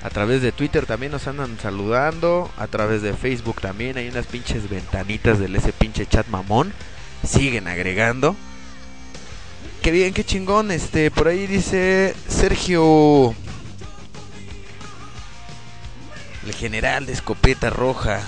A 0.02 0.10
través 0.10 0.42
de 0.42 0.52
Twitter 0.52 0.86
también 0.86 1.12
nos 1.12 1.28
andan 1.28 1.60
saludando. 1.60 2.50
A 2.58 2.68
través 2.68 3.02
de 3.02 3.14
Facebook 3.14 3.62
también 3.62 3.98
hay 3.98 4.08
unas 4.08 4.26
pinches 4.28 4.70
ventanitas 4.70 5.40
del 5.40 5.56
ese 5.56 5.74
pinche 5.74 6.06
chat 6.06 6.28
mamón. 6.28 6.74
Siguen 7.24 7.68
agregando. 7.68 8.36
Qué 9.82 9.92
bien, 9.92 10.14
qué 10.14 10.24
chingón. 10.24 10.72
Este, 10.72 11.12
por 11.12 11.28
ahí 11.28 11.48
dice 11.48 12.16
Sergio 12.28 13.36
el 16.46 16.56
general 16.56 17.06
de 17.06 17.14
escopeta 17.14 17.70
roja 17.70 18.22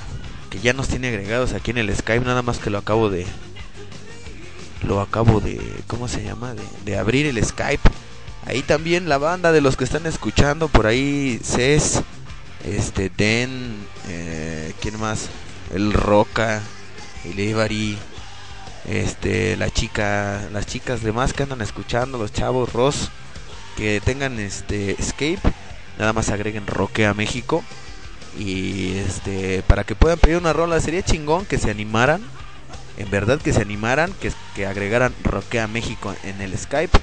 que 0.52 0.60
ya 0.60 0.74
nos 0.74 0.90
tiene 0.90 1.08
agregados 1.08 1.54
aquí 1.54 1.72
en 1.72 1.80
el 1.80 1.96
Skype 1.96 2.26
nada 2.26 2.44
más 2.44 2.60
que 2.60 2.70
lo 2.70 2.78
acabo 2.78 3.10
de 3.10 3.26
lo 4.84 5.02
acabo 5.02 5.40
de 5.40 5.60
cómo 5.88 6.08
se 6.08 6.24
llama 6.24 6.54
de, 6.54 6.64
de 6.86 6.98
abrir 6.98 7.26
el 7.26 7.44
Skype. 7.44 7.90
Ahí 8.46 8.62
también 8.62 9.08
la 9.08 9.18
banda 9.18 9.52
de 9.52 9.62
los 9.62 9.78
que 9.78 9.84
están 9.84 10.06
escuchando 10.06 10.68
por 10.68 10.88
ahí 10.88 11.40
Cés 11.44 12.02
este 12.66 13.10
Den 13.10 13.76
eh, 14.08 14.74
quién 14.82 15.00
más 15.00 15.30
el 15.74 15.94
Roca 15.94 16.62
el 17.26 17.40
Ivari 17.40 17.98
este 18.88 19.56
la 19.58 19.70
chica 19.70 20.48
las 20.52 20.66
chicas 20.66 21.02
demás 21.02 21.34
que 21.34 21.44
andan 21.44 21.62
escuchando 21.62 22.18
los 22.18 22.34
chavos 22.34 22.74
Ross 22.74 23.10
que 23.78 24.02
tengan 24.04 24.40
este 24.40 24.92
Escape 25.00 25.40
nada 25.98 26.14
más 26.14 26.30
agreguen 26.30 26.68
Roque 26.68 27.06
a 27.06 27.14
México 27.14 27.64
y 28.38 28.98
este 28.98 29.64
para 29.68 29.84
que 29.84 29.96
puedan 29.96 30.18
pedir 30.18 30.38
una 30.38 30.54
rola 30.54 30.80
sería 30.80 31.02
chingón 31.02 31.46
que 31.46 31.58
se 31.58 31.70
animaran 31.70 32.22
en 32.98 33.10
verdad 33.10 33.42
que 33.42 33.54
se 33.54 33.62
animaran 33.62 34.14
que, 34.22 34.32
que 34.56 34.66
agregaran 34.66 35.14
Roquea 35.24 35.68
México 35.68 36.16
en 36.24 36.42
el 36.42 36.58
Skype 36.58 36.98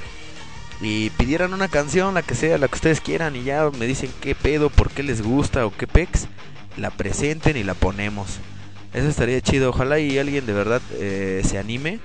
y 0.80 1.10
pidieran 1.10 1.54
una 1.54 1.68
canción 1.68 2.14
la 2.14 2.22
que 2.22 2.34
sea 2.34 2.58
la 2.58 2.68
que 2.68 2.76
ustedes 2.76 3.00
quieran 3.00 3.36
y 3.36 3.42
ya 3.42 3.68
me 3.78 3.86
dicen 3.86 4.10
qué 4.20 4.34
pedo 4.34 4.70
por 4.70 4.90
qué 4.90 5.02
les 5.02 5.22
gusta 5.22 5.66
o 5.66 5.72
qué 5.76 5.86
pex 5.86 6.28
la 6.76 6.90
presenten 6.90 7.56
y 7.56 7.64
la 7.64 7.74
ponemos. 7.74 8.38
Eso 8.94 9.08
estaría 9.08 9.40
chido 9.40 9.70
ojalá 9.70 9.98
y 9.98 10.18
alguien 10.18 10.46
de 10.46 10.52
verdad 10.52 10.80
eh, 10.92 11.42
se 11.44 11.58
anime. 11.58 11.98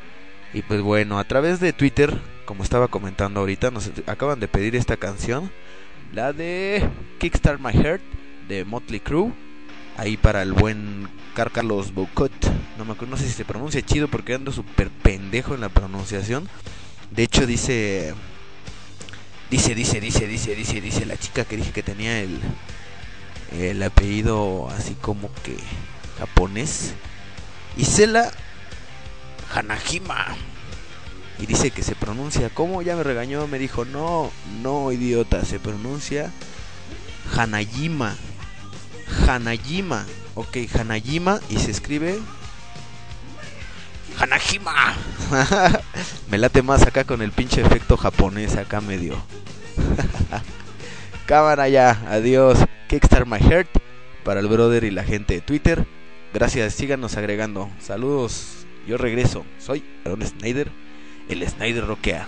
Y 0.54 0.64
pues 0.64 0.82
bueno 0.82 1.20
a 1.20 1.24
través 1.24 1.60
de 1.60 1.74
Twitter 1.74 2.20
como 2.46 2.64
estaba 2.64 2.88
comentando 2.88 3.40
ahorita 3.40 3.72
nos 3.72 3.92
acaban 4.06 4.40
de 4.40 4.48
pedir 4.48 4.76
esta 4.76 4.98
canción 4.98 5.50
la 6.12 6.34
de 6.34 6.88
Kickstart 7.20 7.60
My 7.60 7.72
Heart 7.72 8.02
de 8.48 8.66
Motley 8.66 9.00
Crue. 9.00 9.32
Ahí 9.98 10.18
para 10.18 10.42
el 10.42 10.54
buen 10.54 11.08
Car 11.36 11.52
Carlos 11.52 11.94
Boucot. 11.94 12.32
No 12.78 12.86
me 12.86 12.94
acuerdo, 12.94 13.12
no 13.12 13.18
sé 13.18 13.28
si 13.28 13.34
se 13.34 13.46
pronuncia 13.46 13.82
chido 13.82 14.08
porque 14.08 14.34
ando 14.34 14.52
súper 14.52 14.90
pendejo 14.90 15.54
en 15.54 15.62
la 15.62 15.70
pronunciación. 15.70 16.48
De 17.12 17.24
hecho 17.24 17.46
dice 17.46 18.14
dice 19.52 19.76
dice 19.76 20.02
dice 20.02 20.28
dice 20.28 20.56
dice 20.56 20.82
dice 20.82 21.06
la 21.06 21.18
chica 21.18 21.46
que 21.46 21.58
dije 21.58 21.72
que 21.72 21.84
tenía 21.84 22.22
el 22.22 22.40
el 23.52 23.84
apellido 23.84 24.68
así 24.70 24.96
como 24.96 25.30
que 25.44 25.58
japonés. 26.18 26.94
Isela 27.78 28.32
Hanajima. 29.54 30.36
Y 31.40 31.46
dice 31.46 31.72
que 31.72 31.84
se 31.84 31.96
pronuncia 31.96 32.50
como 32.50 32.82
ya 32.82 32.96
me 32.96 33.04
regañó, 33.04 33.48
me 33.48 33.60
dijo, 33.60 33.86
"No, 33.86 34.32
no, 34.62 34.92
idiota, 34.92 35.44
se 35.46 35.60
pronuncia 35.60 36.32
Hanajima." 37.36 38.16
Hanajima. 39.28 40.06
Ok, 40.36 40.58
Hanajima 40.78 41.40
y 41.50 41.58
se 41.58 41.72
escribe 41.72 42.20
Hanajima. 44.20 44.96
Me 46.30 46.38
late 46.38 46.62
más 46.62 46.84
acá 46.84 47.04
con 47.04 47.22
el 47.22 47.32
pinche 47.32 47.62
efecto 47.62 47.98
japonés 47.98 48.56
acá 48.56 48.82
medio. 48.82 49.16
Cámara 51.26 51.70
ya, 51.70 52.02
adiós. 52.10 52.60
Kickstart 52.88 53.28
My 53.28 53.40
Heart 53.40 53.70
para 54.24 54.40
el 54.40 54.48
brother 54.48 54.84
y 54.84 54.92
la 54.92 55.04
gente 55.04 55.36
de 55.36 55.42
Twitter. 55.42 55.88
Gracias, 56.34 56.74
síganos 56.74 57.18
agregando. 57.18 57.70
Saludos, 57.80 58.66
yo 58.88 58.98
regreso. 58.98 59.46
Soy 59.60 59.84
Aaron 60.06 60.26
Snyder, 60.26 60.72
el 61.30 61.48
Snyder 61.48 61.86
Roquea. 61.86 62.28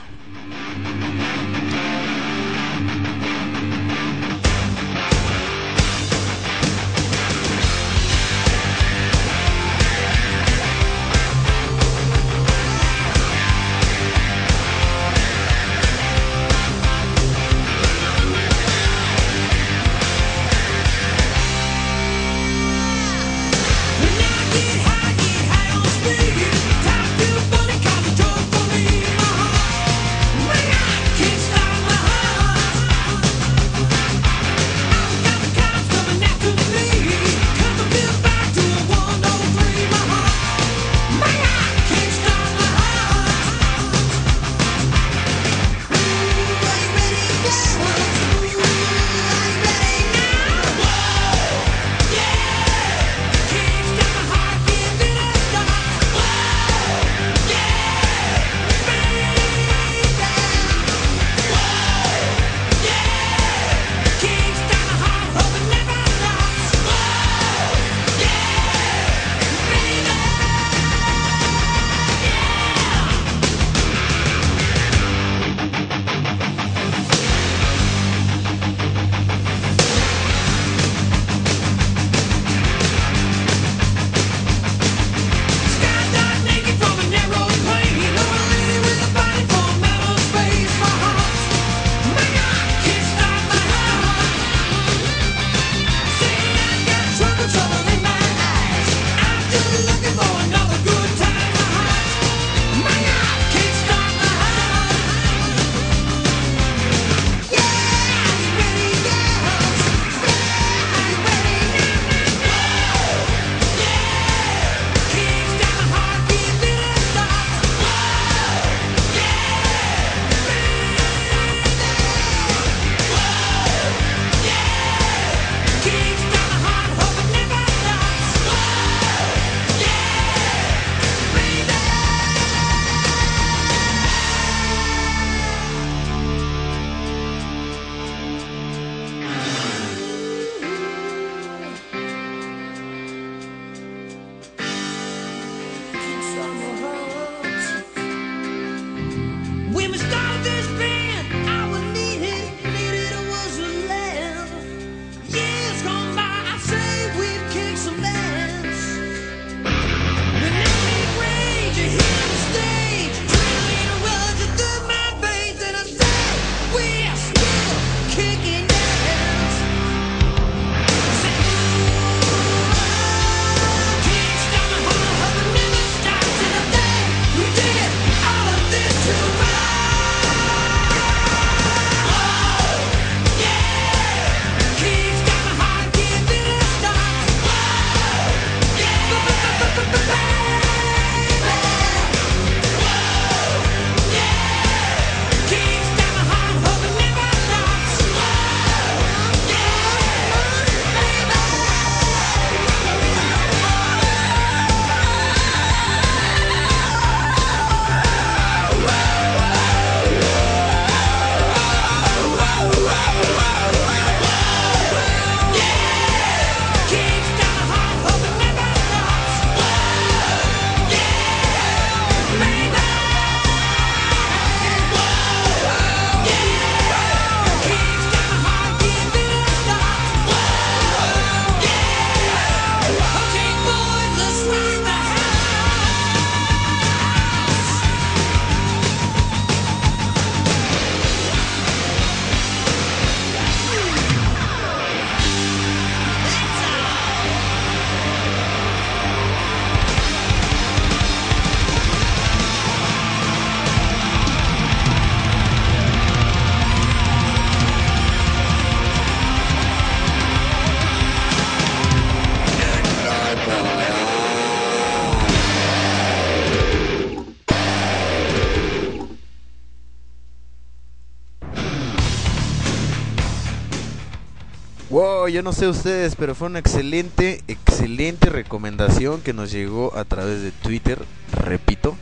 Yo 275.36 275.44
no 275.44 275.52
sé 275.52 275.68
ustedes, 275.68 276.16
pero 276.16 276.34
fue 276.34 276.48
una 276.48 276.60
excelente, 276.60 277.44
excelente 277.50 278.30
recomendación 278.30 279.20
que 279.20 279.34
nos 279.34 279.52
llegó 279.52 279.94
a 279.98 280.06
través 280.06 280.42
de 280.42 280.52
Twitter, 280.52 280.98
repito, 281.30 281.98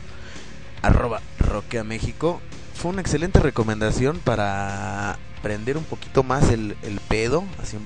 arroba 0.82 1.20
Roquea 1.40 1.82
México. 1.82 2.40
Fue 2.76 2.92
una 2.92 3.00
excelente 3.00 3.40
recomendación 3.40 4.20
para 4.22 5.18
prender 5.42 5.76
un 5.76 5.82
poquito 5.82 6.22
más 6.22 6.48
el, 6.50 6.76
pedo, 7.08 7.42
así 7.60 7.76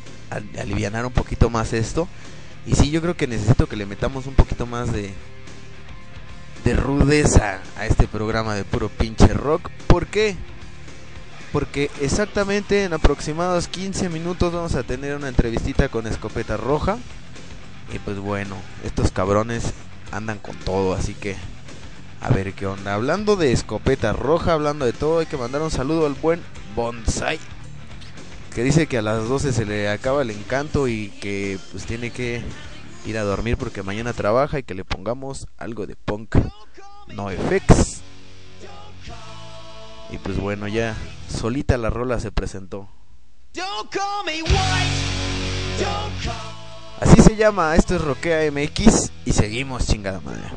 aliviar 0.58 1.06
un 1.06 1.12
poquito 1.12 1.48
más 1.48 1.72
esto. 1.72 2.08
Y 2.66 2.74
sí, 2.74 2.90
yo 2.90 3.00
creo 3.00 3.16
que 3.16 3.26
necesito 3.26 3.66
que 3.66 3.76
le 3.76 3.86
metamos 3.86 4.26
un 4.26 4.34
poquito 4.34 4.66
más 4.66 4.92
de, 4.92 5.14
de 6.62 6.74
rudeza 6.74 7.62
a 7.78 7.86
este 7.86 8.06
programa 8.06 8.54
de 8.54 8.64
puro 8.64 8.90
pinche 8.90 9.32
rock. 9.32 9.70
¿Por 9.86 10.08
qué? 10.08 10.36
Porque 11.52 11.90
exactamente 12.00 12.84
en 12.84 12.92
aproximados 12.92 13.68
15 13.68 14.08
minutos 14.08 14.52
vamos 14.52 14.74
a 14.74 14.82
tener 14.82 15.16
una 15.16 15.28
entrevistita 15.28 15.88
con 15.88 16.06
Escopeta 16.06 16.56
Roja. 16.56 16.98
Y 17.92 17.98
pues 18.00 18.18
bueno, 18.18 18.54
estos 18.84 19.12
cabrones 19.12 19.72
andan 20.12 20.38
con 20.38 20.56
todo, 20.56 20.94
así 20.94 21.14
que 21.14 21.36
a 22.20 22.30
ver 22.30 22.52
qué 22.52 22.66
onda. 22.66 22.94
Hablando 22.94 23.36
de 23.36 23.52
Escopeta 23.52 24.12
Roja, 24.12 24.52
hablando 24.52 24.84
de 24.84 24.92
todo, 24.92 25.20
hay 25.20 25.26
que 25.26 25.36
mandar 25.36 25.62
un 25.62 25.70
saludo 25.70 26.06
al 26.06 26.14
buen 26.14 26.42
Bonsai. 26.74 27.38
Que 28.54 28.62
dice 28.62 28.86
que 28.86 28.98
a 28.98 29.02
las 29.02 29.28
12 29.28 29.52
se 29.52 29.64
le 29.64 29.88
acaba 29.88 30.22
el 30.22 30.30
encanto 30.30 30.88
y 30.88 31.10
que 31.20 31.58
pues 31.70 31.84
tiene 31.86 32.10
que 32.10 32.42
ir 33.06 33.16
a 33.16 33.22
dormir 33.22 33.56
porque 33.56 33.82
mañana 33.82 34.12
trabaja 34.12 34.58
y 34.58 34.64
que 34.64 34.74
le 34.74 34.84
pongamos 34.84 35.46
algo 35.56 35.86
de 35.86 35.96
punk 35.96 36.36
no 37.08 37.30
effects. 37.30 38.02
Y 40.10 40.18
pues 40.18 40.38
bueno, 40.38 40.68
ya 40.68 40.96
solita 41.28 41.76
la 41.76 41.90
rola 41.90 42.18
se 42.20 42.32
presentó. 42.32 42.88
Así 47.00 47.22
se 47.22 47.36
llama, 47.36 47.76
esto 47.76 47.94
es 47.94 48.00
Roquea 48.00 48.50
MX 48.50 49.12
y 49.24 49.32
seguimos 49.32 49.86
chingada 49.86 50.20
madre. 50.20 50.48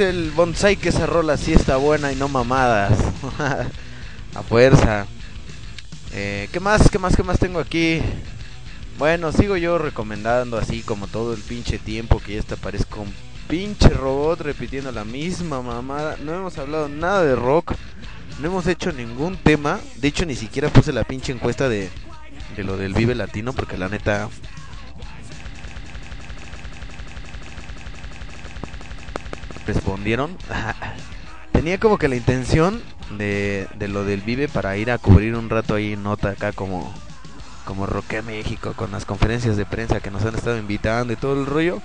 El 0.00 0.30
bonsai 0.30 0.76
que 0.76 0.90
esa 0.90 1.06
rola 1.06 1.36
sí 1.36 1.52
está 1.52 1.76
buena 1.76 2.12
y 2.12 2.16
no 2.16 2.28
mamadas. 2.28 2.96
A 4.34 4.42
fuerza. 4.42 5.06
Eh, 6.12 6.48
¿Qué 6.52 6.60
más? 6.60 6.88
¿Qué 6.88 6.98
más? 6.98 7.16
¿Qué 7.16 7.22
más 7.24 7.38
tengo 7.38 7.58
aquí? 7.58 8.00
Bueno, 8.96 9.32
sigo 9.32 9.56
yo 9.56 9.76
recomendando 9.78 10.56
así 10.56 10.82
como 10.82 11.08
todo 11.08 11.34
el 11.34 11.40
pinche 11.40 11.78
tiempo 11.78 12.20
que 12.20 12.36
ya 12.36 12.42
te 12.42 12.56
parezco 12.56 13.00
un 13.00 13.12
pinche 13.48 13.88
robot 13.88 14.40
repitiendo 14.40 14.92
la 14.92 15.04
misma 15.04 15.62
mamada. 15.62 16.16
No 16.22 16.34
hemos 16.34 16.58
hablado 16.58 16.88
nada 16.88 17.24
de 17.24 17.34
rock. 17.34 17.74
No 18.40 18.48
hemos 18.48 18.68
hecho 18.68 18.92
ningún 18.92 19.36
tema. 19.36 19.80
De 19.96 20.08
hecho, 20.08 20.26
ni 20.26 20.36
siquiera 20.36 20.68
puse 20.68 20.92
la 20.92 21.04
pinche 21.04 21.32
encuesta 21.32 21.68
de, 21.68 21.90
de 22.56 22.62
lo 22.62 22.76
del 22.76 22.94
Vive 22.94 23.16
Latino 23.16 23.52
porque 23.52 23.76
la 23.76 23.88
neta 23.88 24.28
respondieron. 29.68 30.36
Tenía 31.52 31.78
como 31.78 31.98
que 31.98 32.08
la 32.08 32.16
intención 32.16 32.82
de, 33.16 33.68
de, 33.76 33.88
lo 33.88 34.04
del 34.04 34.20
Vive 34.20 34.48
para 34.48 34.76
ir 34.76 34.90
a 34.90 34.98
cubrir 34.98 35.34
un 35.34 35.50
rato 35.50 35.74
ahí 35.74 35.96
nota 35.96 36.30
acá 36.30 36.52
como, 36.52 36.92
como 37.64 37.86
Roque 37.86 38.22
México 38.22 38.74
con 38.76 38.90
las 38.90 39.04
conferencias 39.04 39.56
de 39.56 39.66
prensa 39.66 40.00
que 40.00 40.10
nos 40.10 40.24
han 40.24 40.34
estado 40.34 40.58
invitando 40.58 41.12
y 41.12 41.16
todo 41.16 41.40
el 41.40 41.46
rollo. 41.46 41.80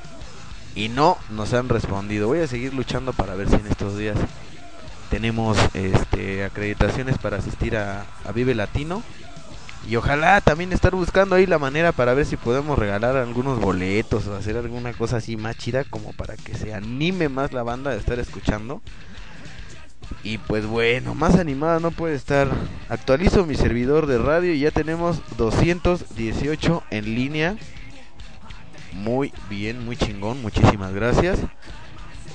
Y 0.75 0.89
no 0.89 1.17
nos 1.29 1.53
han 1.53 1.69
respondido. 1.69 2.27
Voy 2.27 2.39
a 2.39 2.47
seguir 2.47 2.73
luchando 2.73 3.13
para 3.13 3.35
ver 3.35 3.47
si 3.49 3.55
en 3.55 3.67
estos 3.67 3.97
días 3.97 4.17
tenemos 5.09 5.57
este, 5.75 6.43
acreditaciones 6.43 7.19
para 7.19 7.37
asistir 7.37 7.77
a, 7.77 8.05
a 8.25 8.31
Vive 8.31 8.55
Latino. 8.55 9.03
Y 9.89 9.97
ojalá 9.97 10.39
también 10.39 10.71
estar 10.71 10.95
buscando 10.95 11.35
ahí 11.35 11.45
la 11.45 11.59
manera 11.59 11.91
para 11.91 12.13
ver 12.13 12.25
si 12.25 12.37
podemos 12.37 12.79
regalar 12.79 13.17
algunos 13.17 13.59
boletos 13.59 14.27
o 14.27 14.35
hacer 14.35 14.55
alguna 14.55 14.93
cosa 14.93 15.17
así 15.17 15.35
más 15.35 15.57
chida 15.57 15.83
como 15.83 16.13
para 16.13 16.37
que 16.37 16.55
se 16.55 16.73
anime 16.73 17.27
más 17.27 17.51
la 17.51 17.63
banda 17.63 17.91
de 17.91 17.97
estar 17.97 18.17
escuchando. 18.17 18.81
Y 20.23 20.37
pues 20.37 20.65
bueno, 20.65 21.15
más 21.15 21.35
animada 21.35 21.79
no 21.79 21.91
puede 21.91 22.15
estar. 22.15 22.47
Actualizo 22.87 23.45
mi 23.45 23.55
servidor 23.55 24.07
de 24.07 24.17
radio 24.17 24.53
y 24.53 24.59
ya 24.59 24.71
tenemos 24.71 25.21
218 25.37 26.83
en 26.89 27.15
línea. 27.15 27.57
Muy 28.93 29.33
bien, 29.49 29.83
muy 29.83 29.97
chingón, 29.97 30.41
muchísimas 30.41 30.93
gracias. 30.93 31.39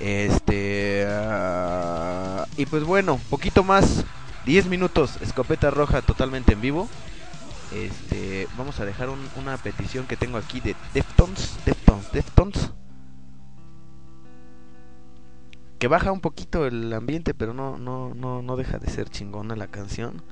Este, 0.00 1.06
uh, 1.06 2.44
Y 2.56 2.66
pues 2.66 2.84
bueno, 2.84 3.18
poquito 3.30 3.64
más, 3.64 4.04
10 4.44 4.66
minutos, 4.66 5.18
escopeta 5.22 5.70
roja 5.70 6.02
totalmente 6.02 6.52
en 6.52 6.60
vivo. 6.60 6.88
Este, 7.74 8.48
vamos 8.56 8.80
a 8.80 8.84
dejar 8.86 9.10
un- 9.10 9.28
una 9.36 9.56
petición 9.58 10.06
que 10.06 10.16
tengo 10.16 10.38
aquí 10.38 10.60
de 10.60 10.74
Deftones, 10.94 11.58
Deftones, 11.66 12.10
Deftones. 12.12 12.70
Que 15.78 15.86
baja 15.86 16.10
un 16.10 16.20
poquito 16.20 16.66
el 16.66 16.92
ambiente, 16.92 17.34
pero 17.34 17.54
no, 17.54 17.78
no, 17.78 18.12
no, 18.14 18.42
no 18.42 18.56
deja 18.56 18.78
de 18.78 18.90
ser 18.90 19.08
chingona 19.10 19.54
la 19.54 19.68
canción. 19.68 20.22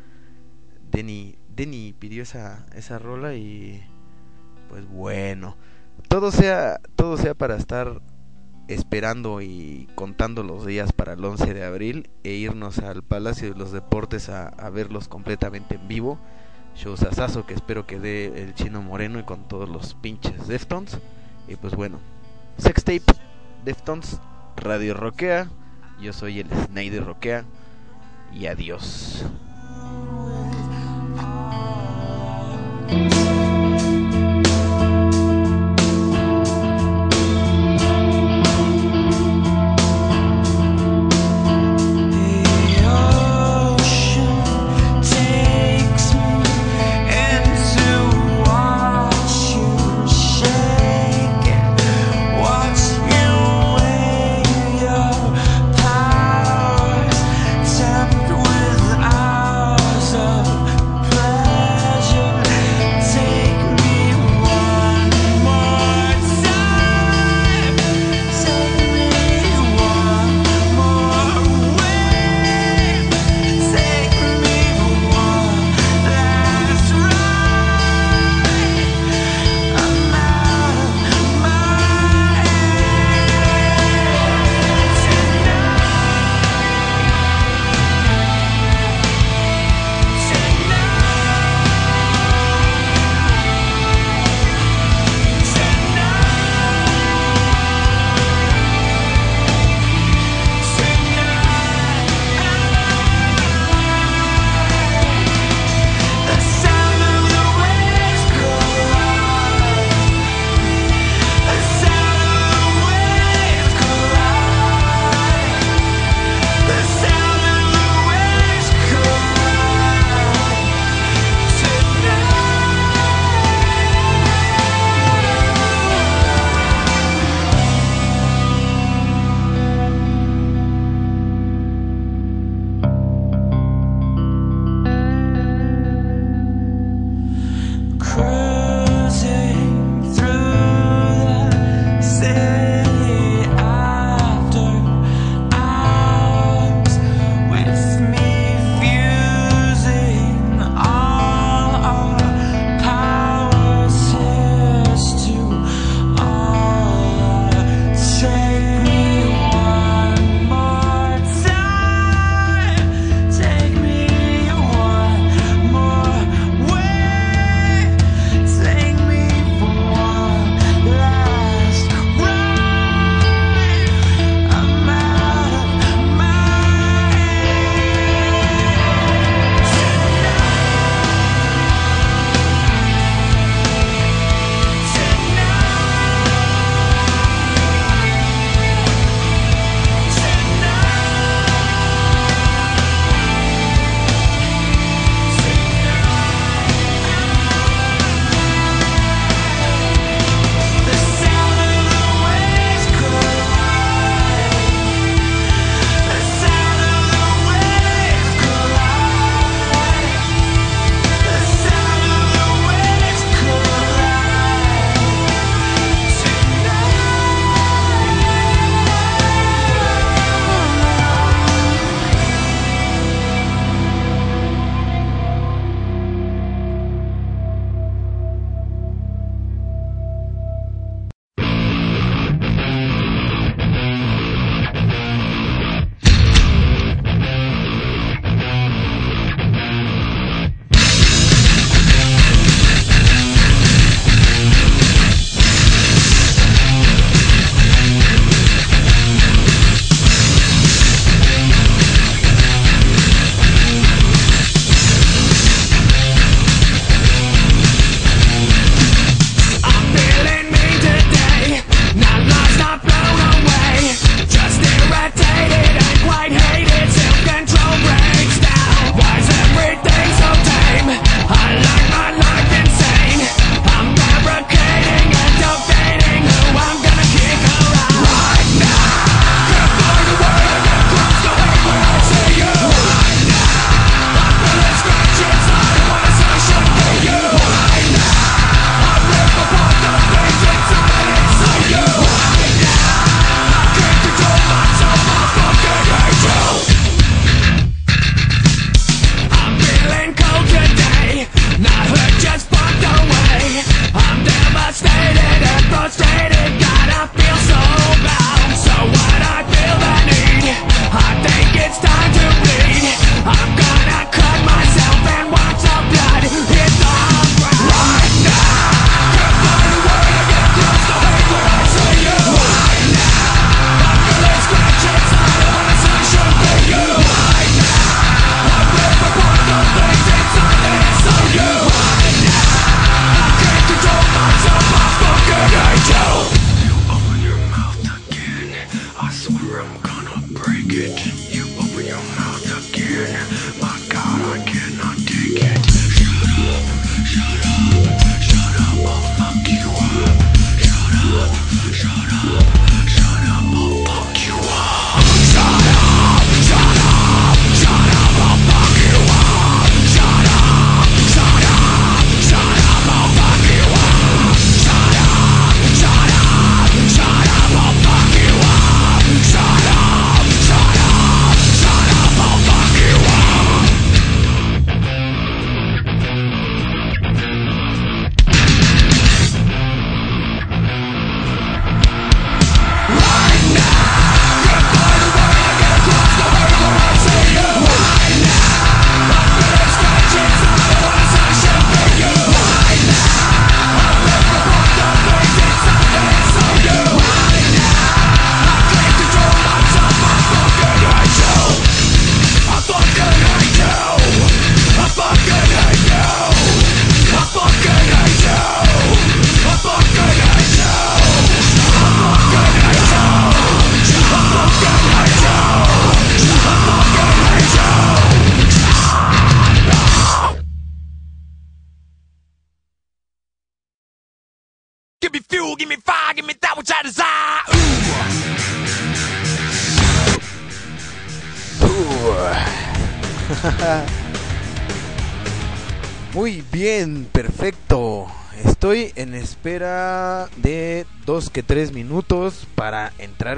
Denny, 0.90 1.36
Denny 1.54 1.92
pidió 1.98 2.22
esa, 2.22 2.66
esa 2.74 2.98
rola 2.98 3.34
y 3.34 3.82
pues 4.68 4.88
bueno, 4.88 5.56
todo 6.08 6.32
sea, 6.32 6.80
todo 6.96 7.16
sea 7.16 7.34
para 7.34 7.56
estar 7.56 8.00
esperando 8.66 9.40
y 9.40 9.88
contando 9.94 10.42
los 10.42 10.66
días 10.66 10.92
para 10.92 11.12
el 11.12 11.24
11 11.24 11.54
de 11.54 11.64
abril 11.64 12.10
e 12.24 12.32
irnos 12.32 12.78
al 12.80 13.04
Palacio 13.04 13.52
de 13.52 13.58
los 13.58 13.70
Deportes 13.70 14.28
a, 14.28 14.48
a 14.48 14.70
verlos 14.70 15.06
completamente 15.06 15.76
en 15.76 15.86
vivo. 15.86 16.18
Showsasazo 16.76 17.46
que 17.46 17.54
espero 17.54 17.86
que 17.86 17.98
dé 17.98 18.42
el 18.42 18.54
chino 18.54 18.82
moreno 18.82 19.18
y 19.18 19.22
con 19.22 19.48
todos 19.48 19.68
los 19.68 19.94
pinches 19.94 20.46
Deftones. 20.46 20.98
Y 21.48 21.56
pues 21.56 21.74
bueno, 21.74 21.98
Sextape, 22.58 23.04
Deftones, 23.64 24.20
Radio 24.56 24.94
Roquea. 24.94 25.48
Yo 26.00 26.12
soy 26.12 26.40
el 26.40 26.50
Snyder 26.50 27.04
Roquea. 27.04 27.44
Y 28.32 28.46
adiós. 28.46 29.24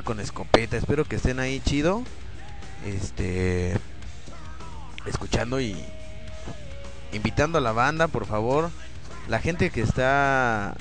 Con 0.05 0.21
escopeta. 0.21 0.77
Espero 0.77 1.07
que 1.07 1.17
estén 1.17 1.41
ahí 1.41 1.63
chido. 1.65 2.03
Este. 2.87 3.75
Escuchando 5.07 5.59
y. 5.61 5.75
Invitando 7.13 7.57
a 7.57 7.63
la 7.63 7.73
banda, 7.73 8.07
por 8.07 8.27
favor. 8.27 8.71
La 9.29 9.39
gente 9.41 9.71
que 9.71 9.81
está. 9.81 10.77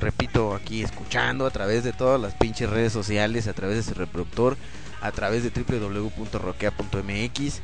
Repito, 0.00 0.54
aquí 0.54 0.82
escuchando 0.82 1.44
a 1.46 1.50
través 1.50 1.84
de 1.84 1.92
todas 1.92 2.18
las 2.18 2.32
pinches 2.34 2.70
redes 2.70 2.90
sociales, 2.92 3.48
a 3.48 3.52
través 3.52 3.76
de 3.76 3.82
ese 3.82 3.92
reproductor, 3.94 4.56
a 5.02 5.12
través 5.12 5.44
de 5.44 5.50
www.roquea.mx. 5.50 7.60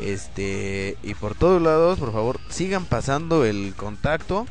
Este, 0.00 0.96
y 1.02 1.14
por 1.14 1.34
todos 1.34 1.60
lados, 1.60 1.98
por 1.98 2.12
favor, 2.12 2.38
sigan 2.48 2.84
pasando 2.84 3.44
el 3.44 3.74
contacto. 3.76 4.46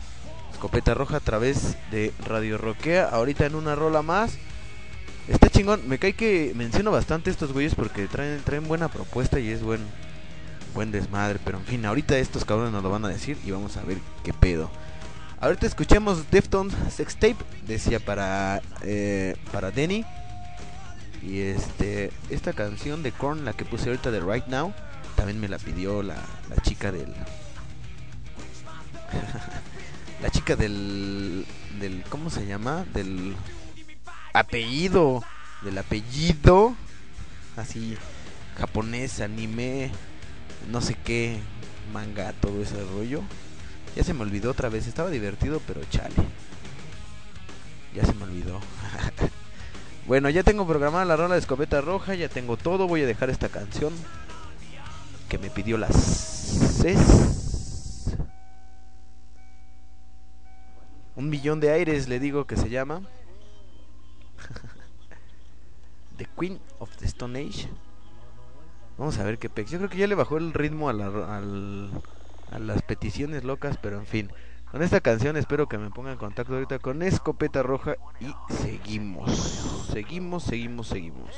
Escopeta 0.52 0.94
roja 0.94 1.16
a 1.18 1.22
través 1.22 1.78
de 1.92 2.14
Radio 2.26 2.58
Roquea. 2.58 3.06
Ahorita 3.06 3.46
en 3.46 3.56
una 3.56 3.76
rola 3.76 4.02
más. 4.02 4.38
Está 5.28 5.50
chingón. 5.50 5.88
Me 5.88 5.98
cae 5.98 6.14
que 6.14 6.54
menciono 6.56 6.92
bastante 6.92 7.30
estos 7.30 7.52
güeyes 7.52 7.76
porque 7.76 8.08
traen, 8.08 8.68
buena 8.68 8.90
propuesta 8.90 9.40
y 9.40 9.50
es 9.50 9.64
buen, 9.64 9.82
buen 10.74 10.92
desmadre. 10.92 11.40
Pero 11.44 11.58
en 11.58 11.66
fin, 11.66 11.86
ahorita 11.86 12.18
estos 12.18 12.46
cabrones 12.46 12.74
nos 12.74 12.84
lo 12.84 12.90
van 12.90 13.06
a 13.06 13.10
decir 13.10 13.38
y 13.46 13.52
vamos 13.52 13.78
a 13.78 13.84
ver 13.84 13.98
qué 14.24 14.34
pedo. 14.34 14.70
Ahorita 15.40 15.66
escuchemos 15.66 16.30
Deftones 16.32 16.76
Sex 16.94 17.16
Tape. 17.16 17.38
Decía 17.68 18.00
para, 18.00 18.62
eh, 18.84 19.36
para 19.52 19.72
Denny. 19.72 20.06
Y 21.22 21.42
este, 21.42 22.12
esta 22.30 22.54
canción 22.54 23.02
de 23.02 23.12
Korn, 23.12 23.46
la 23.46 23.54
que 23.54 23.66
puse 23.66 23.90
ahorita 23.90 24.12
de 24.12 24.20
Right 24.20 24.46
Now, 24.46 24.74
también 25.16 25.40
me 25.40 25.48
la 25.48 25.58
pidió 25.58 26.04
la, 26.04 26.18
la 26.50 26.62
chica 26.62 26.92
del. 26.92 27.08
la 30.22 30.30
chica 30.30 30.56
del. 30.56 31.46
del. 31.80 32.04
¿Cómo 32.10 32.30
se 32.30 32.46
llama? 32.46 32.86
Del 32.94 33.36
apellido. 34.36 35.24
Del 35.64 35.78
apellido. 35.78 36.76
Así, 37.56 37.98
japonés, 38.58 39.22
anime, 39.22 39.90
no 40.70 40.82
sé 40.82 40.94
qué, 40.94 41.40
manga, 41.94 42.34
todo 42.34 42.62
ese 42.62 42.84
rollo. 42.84 43.22
Ya 43.96 44.04
se 44.04 44.14
me 44.14 44.24
olvidó 44.24 44.52
otra 44.52 44.68
vez, 44.68 44.88
estaba 44.88 45.10
divertido, 45.10 45.62
pero 45.66 45.82
chale. 45.90 46.14
Ya 47.96 48.06
se 48.06 48.14
me 48.14 48.24
olvidó. 48.24 48.60
bueno, 50.08 50.30
ya 50.30 50.44
tengo 50.44 50.68
programada 50.68 51.06
la 51.06 51.16
rola 51.16 51.36
de 51.36 51.40
escopeta 51.40 51.80
roja, 51.80 52.14
ya 52.14 52.28
tengo 52.28 52.58
todo. 52.58 52.88
Voy 52.88 53.04
a 53.04 53.08
dejar 53.08 53.30
esta 53.30 53.48
canción 53.48 53.94
que 55.30 55.38
me 55.38 55.50
pidió 55.50 55.78
las 55.78 55.96
CES. 55.96 58.18
Un 61.16 61.30
millón 61.30 61.62
de 61.62 61.72
aires 61.72 62.10
le 62.10 62.20
digo 62.20 62.46
que 62.46 62.58
se 62.58 62.70
llama. 62.70 63.02
The 66.18 66.26
Queen 66.36 66.60
of 66.80 66.96
the 66.98 67.06
Stone 67.06 67.40
Age. 67.40 67.68
Vamos 68.98 69.18
a 69.18 69.24
ver 69.24 69.38
qué 69.38 69.50
pex. 69.50 69.72
Yo 69.72 69.78
creo 69.78 69.90
que 69.90 69.98
ya 69.98 70.08
le 70.08 70.16
bajó 70.16 70.38
el 70.38 70.54
ritmo 70.54 70.90
a, 70.90 70.94
la, 70.94 71.10
las 72.60 72.82
peticiones 72.84 73.44
locas, 73.44 73.78
pero 73.82 73.98
en 73.98 74.06
fin. 74.06 74.32
Con 74.72 74.82
esta 74.82 75.00
canción 75.00 75.38
espero 75.38 75.68
que 75.68 75.78
me 75.78 75.90
pongan 75.90 76.14
en 76.14 76.18
contacto 76.18 76.54
ahorita 76.54 76.80
con 76.80 77.02
Escopeta 77.02 77.64
Roja 77.64 77.96
y 78.20 78.34
seguimos. 78.54 79.32
Seguimos, 79.92 80.44
seguimos, 80.44 80.88
seguimos. 80.88 81.30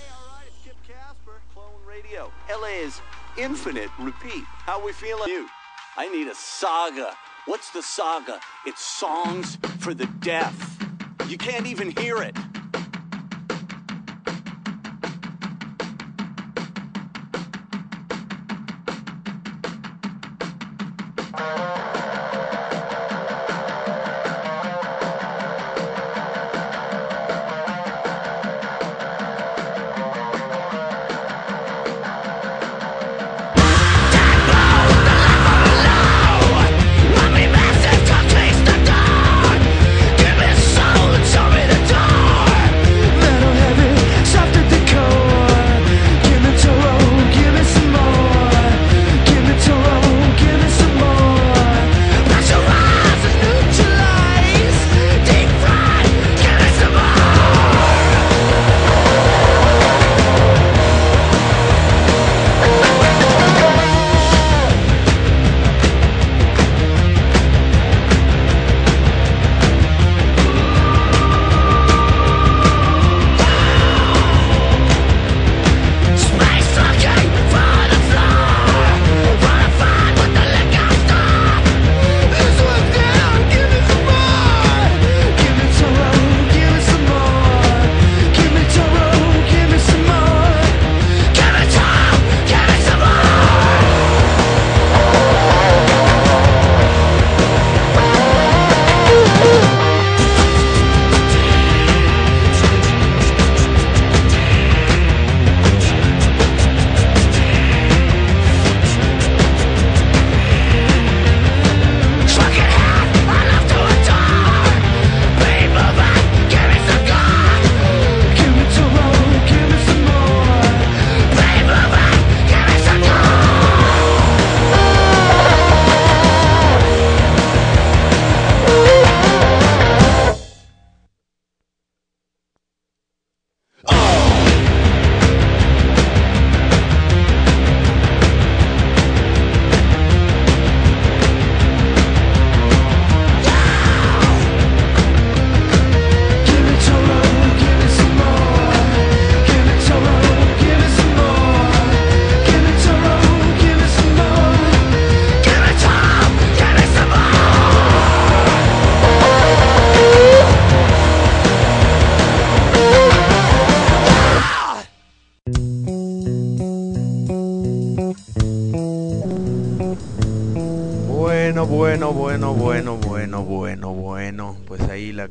Skip 0.62 0.74
Casper, 0.88 1.42
Clone 1.54 1.86
Radio. 1.86 2.32
LA 2.50 2.86
is 2.88 3.02
infinite. 3.38 3.90
Repeat. 4.00 4.44
How 4.66 4.84
we 4.84 4.94
feeling? 4.94 5.28
You. 5.28 5.48
I 5.98 6.10
need 6.10 6.28
a 6.28 6.36
saga. 6.36 7.14
What's 7.46 7.72
the 7.72 7.82
saga? 7.82 8.40
It's 8.66 8.82
songs 8.82 9.58
for 9.80 9.94
the 9.94 10.08
deaf. 10.20 10.54
You 11.28 11.38
can't 11.38 11.66
even 11.66 11.92
hear 11.92 12.22
it. 12.22 12.36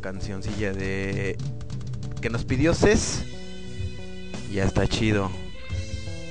Cancioncilla 0.06 0.72
de 0.72 1.36
que 2.20 2.30
nos 2.30 2.44
pidió 2.44 2.74
Cés. 2.74 3.24
Ya 4.52 4.62
está 4.62 4.86
chido. 4.86 5.32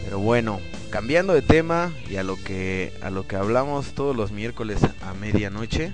Pero 0.06 0.20
bueno, 0.20 0.62
cambiando 0.92 1.34
de 1.34 1.42
tema 1.42 1.92
y 2.10 2.16
a 2.16 2.24
lo 2.24 2.38
que 2.38 2.94
a 3.02 3.10
lo 3.10 3.28
que 3.28 3.36
hablamos 3.36 3.92
todos 3.92 4.16
los 4.16 4.32
miércoles 4.32 4.80
a 5.02 5.14
medianoche. 5.16 5.92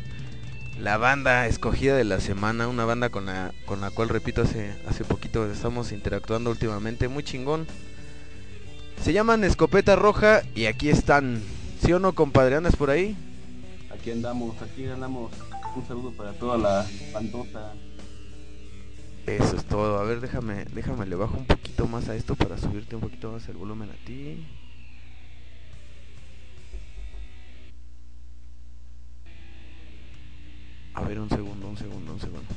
La 0.79 0.97
banda 0.97 1.47
escogida 1.47 1.95
de 1.95 2.03
la 2.03 2.19
semana, 2.19 2.67
una 2.67 2.85
banda 2.85 3.09
con 3.09 3.25
la, 3.25 3.51
con 3.65 3.81
la 3.81 3.89
cual 3.89 4.09
repito 4.09 4.43
hace, 4.43 4.75
hace 4.87 5.03
poquito 5.03 5.51
estamos 5.51 5.91
interactuando 5.91 6.51
últimamente, 6.51 7.07
muy 7.07 7.23
chingón. 7.23 7.65
Se 9.03 9.11
llaman 9.11 9.43
Escopeta 9.43 9.95
Roja 9.95 10.43
y 10.53 10.65
aquí 10.67 10.89
están. 10.89 11.41
¿Sí 11.83 11.91
o 11.93 11.99
no, 11.99 12.13
compadre? 12.13 12.57
¿Andas 12.57 12.75
por 12.75 12.91
ahí? 12.91 13.15
Aquí 13.91 14.11
andamos, 14.11 14.55
aquí 14.61 14.85
andamos. 14.85 15.31
Un 15.73 15.85
saludo 15.87 16.11
para 16.11 16.33
toda 16.33 16.57
la 16.57 16.85
bandota. 17.13 17.73
Eso 19.25 19.55
es 19.55 19.63
todo. 19.65 19.99
A 19.99 20.03
ver, 20.03 20.19
déjame, 20.19 20.65
déjame, 20.65 21.05
le 21.05 21.15
bajo 21.15 21.37
un 21.37 21.45
poquito 21.45 21.87
más 21.87 22.09
a 22.09 22.15
esto 22.15 22.35
para 22.35 22.57
subirte 22.57 22.95
un 22.95 23.01
poquito 23.01 23.31
más 23.31 23.47
el 23.47 23.55
volumen 23.55 23.89
a 23.89 24.05
ti. 24.05 24.45
A 30.93 31.03
ver, 31.03 31.19
un 31.19 31.29
segundo, 31.29 31.67
un 31.67 31.77
segundo, 31.77 32.13
un 32.13 32.19
segundo. 32.19 32.47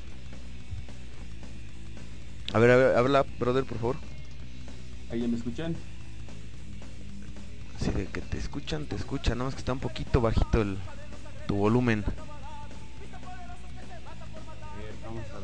A 2.53 2.59
ver, 2.59 2.71
a 2.71 2.77
ver, 2.77 2.97
habla, 2.97 3.25
brother, 3.39 3.65
por 3.65 3.79
favor. 3.79 3.97
¿Ahí 5.11 5.21
ya 5.21 5.29
me 5.29 5.37
escuchan? 5.37 5.77
Así 7.77 7.91
de 7.91 8.07
que 8.07 8.21
te 8.21 8.39
escuchan, 8.39 8.87
te 8.87 8.97
escuchan, 8.97 9.39
nada 9.39 9.49
más 9.49 9.55
que 9.55 9.61
está 9.61 9.73
un 9.73 9.81
poquito 9.81 10.21
bajito 10.21 10.63
el 10.63 10.79
tu 11.47 11.57
volumen. 11.57 12.05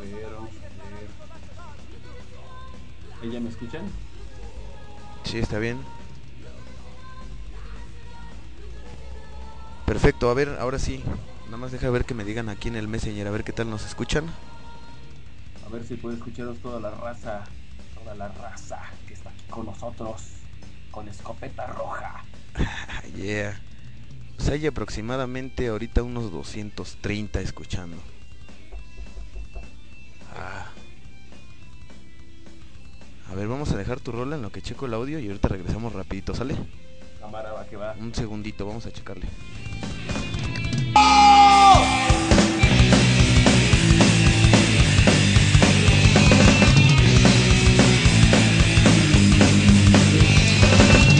Ver, 0.00 0.24
vamos 0.24 0.50
a 0.50 0.60
ver, 0.60 0.72
vamos 0.78 0.86
a 0.86 1.00
ver. 1.00 1.08
¿Ahí 3.22 3.30
ya 3.30 3.40
me 3.40 3.48
escuchan? 3.50 3.82
Sí, 5.24 5.38
está 5.38 5.58
bien. 5.58 5.78
Perfecto, 9.86 10.30
a 10.30 10.34
ver, 10.34 10.56
ahora 10.60 10.78
sí. 10.78 11.02
Nada 11.46 11.56
más 11.58 11.72
deja 11.72 11.90
ver 11.90 12.04
que 12.04 12.14
me 12.14 12.24
digan 12.24 12.48
aquí 12.48 12.68
en 12.68 12.76
el 12.76 12.86
Messenger, 12.86 13.26
a 13.26 13.30
ver 13.30 13.44
qué 13.44 13.52
tal 13.52 13.68
nos 13.68 13.84
escuchan. 13.84 14.26
A 15.66 15.68
ver 15.68 15.84
si 15.84 15.96
puede 15.96 16.16
escucharos 16.16 16.58
toda 16.58 16.78
la 16.80 16.90
raza, 16.92 17.44
toda 17.98 18.14
la 18.14 18.28
raza 18.28 18.80
que 19.06 19.14
está 19.14 19.30
aquí 19.30 19.42
con 19.50 19.66
nosotros, 19.66 20.22
con 20.90 21.08
escopeta 21.08 21.66
roja. 21.66 22.24
Ah, 22.54 23.02
yeah. 23.16 23.60
Pues 24.36 24.48
hay 24.48 24.66
aproximadamente 24.66 25.68
ahorita 25.68 26.02
unos 26.02 26.30
230 26.30 27.40
escuchando. 27.40 27.96
Ah. 30.36 30.66
A 33.30 33.34
ver, 33.34 33.46
vamos 33.46 33.70
a 33.72 33.76
dejar 33.76 34.00
tu 34.00 34.10
rola 34.10 34.36
en 34.36 34.42
lo 34.42 34.50
que 34.50 34.60
checo 34.62 34.86
el 34.86 34.94
audio 34.94 35.18
y 35.18 35.28
ahorita 35.28 35.48
regresamos 35.48 35.92
rapidito, 35.92 36.34
¿sale? 36.34 36.56
Cámara 37.20 37.52
va 37.52 37.64
que 37.66 37.76
va. 37.76 37.94
Un 37.98 38.14
segundito, 38.14 38.66
vamos 38.66 38.86
a 38.86 38.90
checarle. 38.92 39.26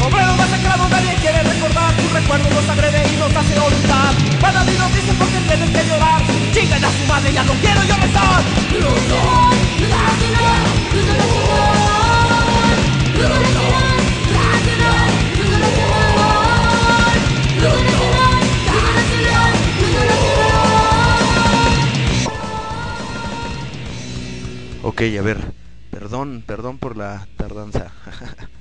Obrero 0.03 0.35
masacrado, 0.37 0.89
recordar 1.43 1.95
Tu 1.97 2.09
recuerdo 2.15 2.51
nos 2.51 2.69
agrede 2.69 3.03
y 3.13 3.17
nos 3.17 3.35
hace 3.35 3.59
olvidar 3.59 4.15
Para 4.41 4.65
mí 4.65 4.73
nos 4.79 4.95
dicen 4.95 5.17
porque 5.17 5.39
tienes 5.49 5.71
que 5.71 5.89
llorar 5.89 6.23
Chingan 6.53 6.85
a 6.85 6.91
su 6.91 7.07
madre, 7.07 7.33
ya 7.33 7.45
no 7.45 7.53
quiero 7.55 7.83
yo 7.85 7.97
rezar 7.97 8.45
Ok, 24.83 25.03
a 25.19 25.23
ver. 25.23 25.39
Perdón, 25.91 26.43
perdón 26.47 26.79
por 26.79 26.97
la 26.97 27.27
tardanza. 27.37 27.93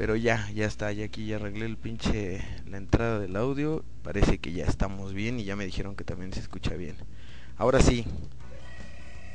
Pero 0.00 0.16
ya, 0.16 0.48
ya 0.54 0.64
está, 0.64 0.90
ya 0.92 1.04
aquí 1.04 1.26
ya 1.26 1.36
arreglé 1.36 1.66
el 1.66 1.76
pinche 1.76 2.42
la 2.64 2.78
entrada 2.78 3.18
del 3.18 3.36
audio. 3.36 3.84
Parece 4.02 4.38
que 4.38 4.50
ya 4.50 4.64
estamos 4.64 5.12
bien 5.12 5.38
y 5.38 5.44
ya 5.44 5.56
me 5.56 5.66
dijeron 5.66 5.94
que 5.94 6.04
también 6.04 6.32
se 6.32 6.40
escucha 6.40 6.72
bien. 6.72 6.96
Ahora 7.58 7.80
sí. 7.80 8.06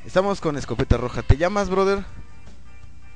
Estamos 0.08 0.42
con 0.42 0.58
escopeta 0.58 0.98
roja. 0.98 1.22
¿Te 1.22 1.38
llamas, 1.38 1.70
brother? 1.70 2.04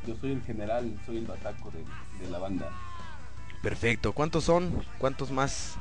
Yo 0.05 0.15
soy 0.17 0.33
el 0.33 0.43
general, 0.43 0.95
soy 1.07 1.17
el 1.17 1.25
bataco 1.25 1.71
de, 1.71 1.83
de 2.23 2.29
la 2.29 2.37
banda. 2.37 2.69
Perfecto. 3.63 4.13
¿Cuántos 4.13 4.43
son? 4.43 4.85
¿Cuántos 4.99 5.31
más? 5.31 5.75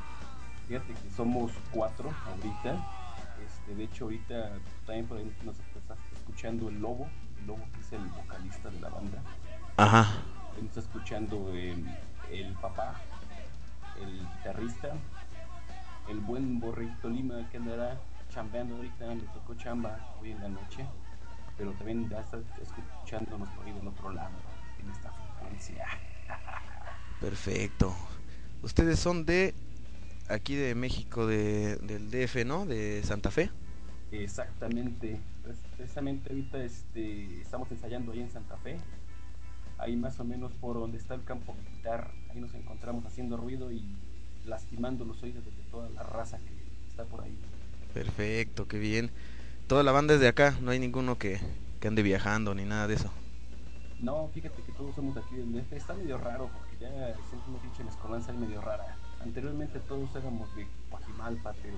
Fíjate 0.68 0.94
que 0.94 1.10
somos 1.14 1.52
cuatro 1.70 2.10
ahorita. 2.28 2.82
Este, 3.46 3.74
de 3.74 3.84
hecho, 3.84 4.04
ahorita 4.04 4.52
también 4.86 5.06
por 5.06 5.18
ahí 5.18 5.30
nos 5.44 5.56
está 5.76 5.96
escuchando 6.14 6.70
el 6.70 6.80
Lobo, 6.80 7.10
el 7.38 7.46
Lobo 7.46 7.68
que 7.74 7.80
es 7.82 7.92
el 7.92 8.06
vocalista 8.08 8.70
de 8.70 8.80
la 8.80 8.88
banda. 8.88 9.22
Ajá. 9.76 10.22
Nos 10.60 10.76
está 10.76 10.80
escuchando 10.80 11.52
el, 11.52 11.86
el 12.32 12.52
papá, 12.54 13.00
el 14.00 14.18
guitarrista, 14.18 14.94
el 16.08 16.18
buen 16.20 16.58
Borreguito 16.58 17.08
Lima 17.08 17.48
que 17.50 17.58
andará 17.58 18.00
chambeando 18.28 18.76
ahorita, 18.76 19.14
le 19.14 19.22
tocó 19.34 19.54
chamba 19.54 20.14
hoy 20.20 20.32
en 20.32 20.40
la 20.40 20.48
noche, 20.48 20.84
pero 21.56 21.72
también 21.72 22.08
ya 22.08 22.20
está 22.20 22.38
escuchándonos 22.62 23.48
por 23.50 23.66
ahí 23.66 23.72
del 23.72 23.88
otro 23.88 24.12
lado, 24.12 24.34
en 24.82 24.90
esta 24.90 25.12
frecuencia. 25.12 25.86
Perfecto. 27.20 27.94
Ustedes 28.62 28.98
son 28.98 29.24
de 29.24 29.54
aquí 30.28 30.56
de 30.56 30.74
México, 30.74 31.26
de, 31.26 31.76
del 31.76 32.10
DF, 32.10 32.44
¿no? 32.44 32.66
De 32.66 33.02
Santa 33.04 33.30
Fe. 33.30 33.50
Exactamente, 34.10 35.20
precisamente 35.76 36.30
ahorita 36.30 36.58
este, 36.58 37.40
estamos 37.42 37.70
ensayando 37.70 38.12
ahí 38.12 38.20
en 38.20 38.30
Santa 38.30 38.56
Fe, 38.56 38.78
ahí 39.88 39.96
más 39.96 40.20
o 40.20 40.24
menos 40.24 40.52
por 40.52 40.78
donde 40.78 40.98
está 40.98 41.14
el 41.14 41.24
campo 41.24 41.54
militar, 41.54 42.10
ahí 42.30 42.40
nos 42.40 42.54
encontramos 42.54 43.04
haciendo 43.06 43.36
ruido 43.36 43.72
y 43.72 43.84
lastimando 44.44 45.04
los 45.04 45.22
oídos 45.22 45.44
de 45.44 45.50
toda 45.70 45.88
la 45.90 46.02
raza 46.02 46.38
que 46.38 46.52
está 46.88 47.04
por 47.04 47.22
ahí. 47.22 47.36
Perfecto, 47.92 48.68
qué 48.68 48.78
bien. 48.78 49.10
Toda 49.66 49.82
la 49.82 49.92
banda 49.92 50.14
es 50.14 50.20
de 50.20 50.28
acá, 50.28 50.56
no 50.62 50.70
hay 50.70 50.78
ninguno 50.78 51.18
que, 51.18 51.40
que 51.80 51.88
ande 51.88 52.02
viajando 52.02 52.54
ni 52.54 52.64
nada 52.64 52.86
de 52.86 52.94
eso. 52.94 53.10
No, 54.00 54.28
fíjate 54.28 54.62
que 54.62 54.72
todos 54.72 54.94
somos 54.94 55.14
de 55.14 55.20
aquí 55.20 55.36
del 55.36 55.52
DF, 55.52 55.72
está 55.72 55.94
medio 55.94 56.18
raro 56.18 56.48
porque 56.52 56.76
ya 56.80 56.88
siempre 57.28 57.50
una 57.50 57.58
pinche 57.58 57.82
mezcolanza 57.82 58.30
ahí 58.30 58.38
medio 58.38 58.60
rara. 58.60 58.96
Anteriormente 59.20 59.80
todos 59.80 60.14
éramos 60.14 60.54
de 60.54 60.66
Guajimalpa, 60.90 61.54
pero 61.62 61.76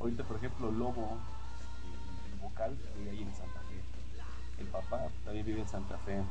ahorita 0.00 0.24
por 0.24 0.36
ejemplo 0.36 0.72
Lobo, 0.72 1.18
este, 1.60 2.32
el 2.32 2.40
vocal, 2.40 2.78
vive 2.96 3.10
ahí 3.10 3.22
en 3.22 3.34
Santa 3.34 3.60
Fe. 3.60 4.62
El 4.62 4.66
papá 4.68 5.08
también 5.24 5.44
vive 5.44 5.60
en 5.60 5.68
Santa 5.68 5.98
Fe. 5.98 6.22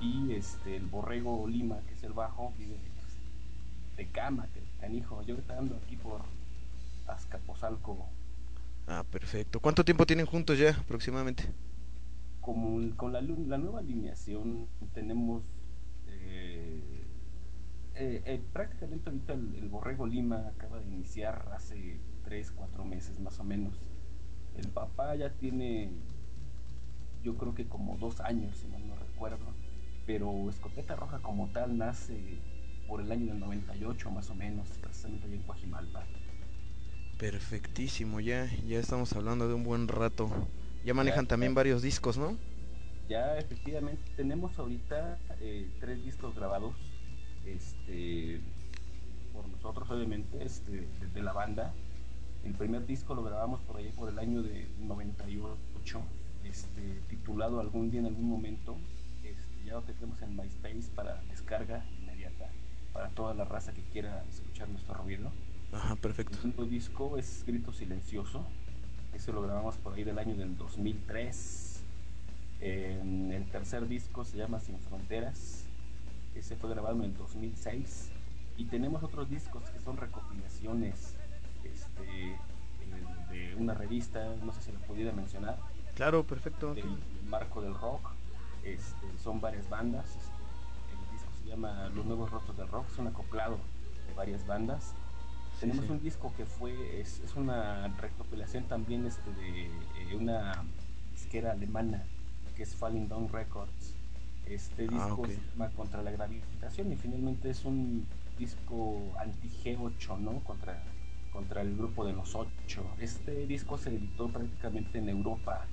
Y 0.00 0.32
este 0.32 0.76
el 0.76 0.86
Borrego 0.86 1.46
Lima, 1.48 1.80
que 1.86 1.94
es 1.94 2.02
el 2.02 2.12
bajo, 2.12 2.52
vive 2.58 2.76
pues, 2.94 3.16
de 3.96 4.06
cama, 4.12 4.46
canijo. 4.80 5.22
Yo 5.22 5.36
ando 5.48 5.76
aquí 5.76 5.96
por 5.96 6.22
Azcapotzalco, 7.06 8.06
Ah, 8.88 9.04
perfecto. 9.10 9.58
¿Cuánto 9.58 9.84
tiempo 9.84 10.06
tienen 10.06 10.26
juntos 10.26 10.58
ya 10.58 10.70
aproximadamente? 10.70 11.44
como 12.46 12.78
con 12.96 13.12
la 13.12 13.20
nueva 13.20 13.80
alineación 13.80 14.68
tenemos 14.94 15.42
eh, 16.06 17.02
eh, 17.96 18.22
eh, 18.24 18.40
prácticamente 18.52 19.10
ahorita 19.10 19.32
el, 19.32 19.56
el 19.56 19.68
Borrego 19.68 20.06
Lima 20.06 20.46
acaba 20.54 20.78
de 20.78 20.86
iniciar 20.86 21.48
hace 21.52 21.98
3, 22.24 22.52
4 22.52 22.84
meses 22.84 23.18
más 23.18 23.40
o 23.40 23.44
menos. 23.44 23.74
El 24.56 24.68
papá 24.68 25.16
ya 25.16 25.30
tiene 25.30 25.90
yo 27.24 27.36
creo 27.36 27.54
que 27.54 27.66
como 27.66 27.96
dos 27.96 28.20
años, 28.20 28.56
si 28.58 28.68
mal 28.68 28.86
no 28.86 28.94
recuerdo, 28.94 29.46
pero 30.06 30.48
Escopeta 30.50 30.96
Roja 30.96 31.20
como 31.20 31.50
tal 31.52 31.76
nace 31.78 32.42
por 32.86 33.00
el 33.00 33.10
año 33.12 33.26
del 33.26 33.40
98 33.40 34.10
más 34.10 34.30
o 34.30 34.34
menos, 34.34 34.78
precisamente 34.80 35.26
allá 35.26 35.36
en 35.36 35.42
Guajimalpa. 35.44 36.10
Perfectísimo, 37.18 38.20
ya, 38.20 38.46
ya 38.66 38.78
estamos 38.78 39.12
hablando 39.14 39.48
de 39.48 39.54
un 39.54 39.64
buen 39.64 39.88
rato. 39.88 40.30
Ya 40.84 40.94
manejan 40.94 41.26
Ya, 41.26 41.28
también 41.28 41.54
ya. 41.54 41.54
varios 41.54 41.82
discos, 41.82 42.18
¿no? 42.18 42.38
Ya 43.08 43.38
efectivamente 43.38 44.10
tenemos 44.16 44.58
ahorita 44.58 45.22
eh, 45.40 45.70
tres 45.78 46.02
discos 46.04 46.34
grabados 46.34 46.74
este, 47.44 48.44
por 49.32 49.48
nosotros 49.48 49.90
obviamente 49.90 50.42
este, 50.44 50.88
desde 51.00 51.22
la 51.22 51.32
banda. 51.32 51.80
El 52.42 52.56
primer 52.56 52.86
disco 52.86 53.14
lo 53.14 53.22
grabamos 53.24 53.62
por 53.62 53.76
ahí 53.78 53.92
por 53.92 54.08
el 54.10 54.18
año 54.18 54.42
de 54.42 54.74
98, 54.78 56.10
este, 56.44 57.02
titulado 57.08 57.60
Algún 57.60 57.90
día 57.90 58.00
en 58.00 58.06
algún 58.06 58.28
momento. 58.28 58.82
Ya 59.66 59.72
lo 59.74 59.82
tenemos 59.82 60.20
en 60.22 60.36
MySpace 60.36 60.90
para 60.94 61.20
descarga 61.24 61.84
inmediata 62.00 62.46
para 62.92 63.08
toda 63.10 63.34
la 63.34 63.44
raza 63.44 63.72
que 63.74 63.82
quiera 63.82 64.24
escuchar 64.30 64.68
nuestro 64.68 64.94
ruido. 64.94 65.30
Ajá, 65.72 65.92
El 65.94 65.98
perfecto. 65.98 66.36
segundo 66.36 66.64
disco 66.64 67.18
es 67.18 67.44
Grito 67.46 67.72
Silencioso. 67.72 68.46
Ese 69.12 69.32
lo 69.32 69.42
grabamos 69.42 69.76
por 69.76 69.94
ahí 69.94 70.04
del 70.04 70.18
año 70.18 70.34
del 70.36 70.56
2003. 70.56 71.82
En 72.60 73.32
el 73.32 73.44
tercer 73.50 73.86
disco 73.88 74.24
se 74.24 74.38
llama 74.38 74.60
Sin 74.60 74.78
Fronteras. 74.78 75.64
Ese 76.34 76.56
fue 76.56 76.70
grabado 76.70 76.96
en 76.96 77.04
el 77.04 77.16
2006. 77.16 78.10
Y 78.56 78.64
tenemos 78.66 79.02
otros 79.02 79.28
discos 79.28 79.68
que 79.70 79.80
son 79.80 79.98
recopilaciones 79.98 81.14
este, 81.64 82.30
eh, 82.30 82.36
de 83.30 83.54
una 83.56 83.74
revista, 83.74 84.34
no 84.42 84.52
sé 84.52 84.62
si 84.62 84.72
lo 84.72 84.78
pudiera 84.80 85.12
mencionar, 85.12 85.58
Claro, 85.94 86.24
perfecto. 86.24 86.74
del 86.74 86.86
marco 87.28 87.60
del 87.60 87.74
rock. 87.74 88.12
Este, 88.66 89.06
son 89.22 89.40
varias 89.40 89.68
bandas. 89.68 90.16
el 90.92 91.12
disco 91.12 91.30
se 91.42 91.48
llama 91.48 91.88
Los 91.94 92.04
Nuevos 92.04 92.30
Rostros 92.30 92.56
del 92.56 92.68
Rock. 92.68 92.86
Es 92.92 92.98
un 92.98 93.06
acoplado 93.06 93.58
de 94.08 94.14
varias 94.14 94.46
bandas. 94.46 94.92
Sí, 95.54 95.60
Tenemos 95.60 95.86
sí. 95.86 95.92
un 95.92 96.02
disco 96.02 96.32
que 96.36 96.44
fue, 96.44 97.00
es, 97.00 97.20
es 97.20 97.34
una 97.36 97.88
recopilación 97.98 98.64
también 98.64 99.06
este, 99.06 99.32
de 99.34 99.66
eh, 99.66 100.16
una 100.16 100.64
disquera 101.12 101.52
alemana 101.52 102.04
que 102.56 102.62
es 102.64 102.74
Falling 102.74 103.08
Down 103.08 103.28
Records. 103.28 103.94
Este 104.46 104.82
disco 104.88 105.22
Ah, 105.24 105.28
se 105.28 105.40
llama 105.52 105.70
Contra 105.70 106.02
la 106.02 106.10
Gravitación 106.10 106.92
y 106.92 106.96
finalmente 106.96 107.50
es 107.50 107.64
un 107.64 108.06
disco 108.38 109.12
anti-G8, 109.18 110.18
¿no? 110.20 110.40
Contra, 110.40 110.82
contra 111.32 111.62
el 111.62 111.76
grupo 111.76 112.04
de 112.06 112.12
los 112.14 112.34
ocho. 112.34 112.84
Este 112.98 113.46
disco 113.46 113.76
se 113.78 113.90
editó 113.90 114.28
prácticamente 114.28 114.98
en 114.98 115.08
Europa. 115.08 115.66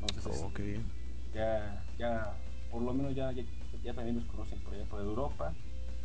Entonces, 0.00 0.42
Oh, 0.44 0.52
qué 0.52 0.62
bien. 0.62 0.99
Ya, 1.34 1.84
ya, 1.98 2.34
por 2.70 2.82
lo 2.82 2.92
menos 2.92 3.14
ya, 3.14 3.32
ya, 3.32 3.42
ya 3.82 3.94
también 3.94 4.16
nos 4.16 4.26
conocen 4.26 4.58
por 4.60 4.74
allá 4.74 4.84
por 4.84 5.00
Europa. 5.00 5.52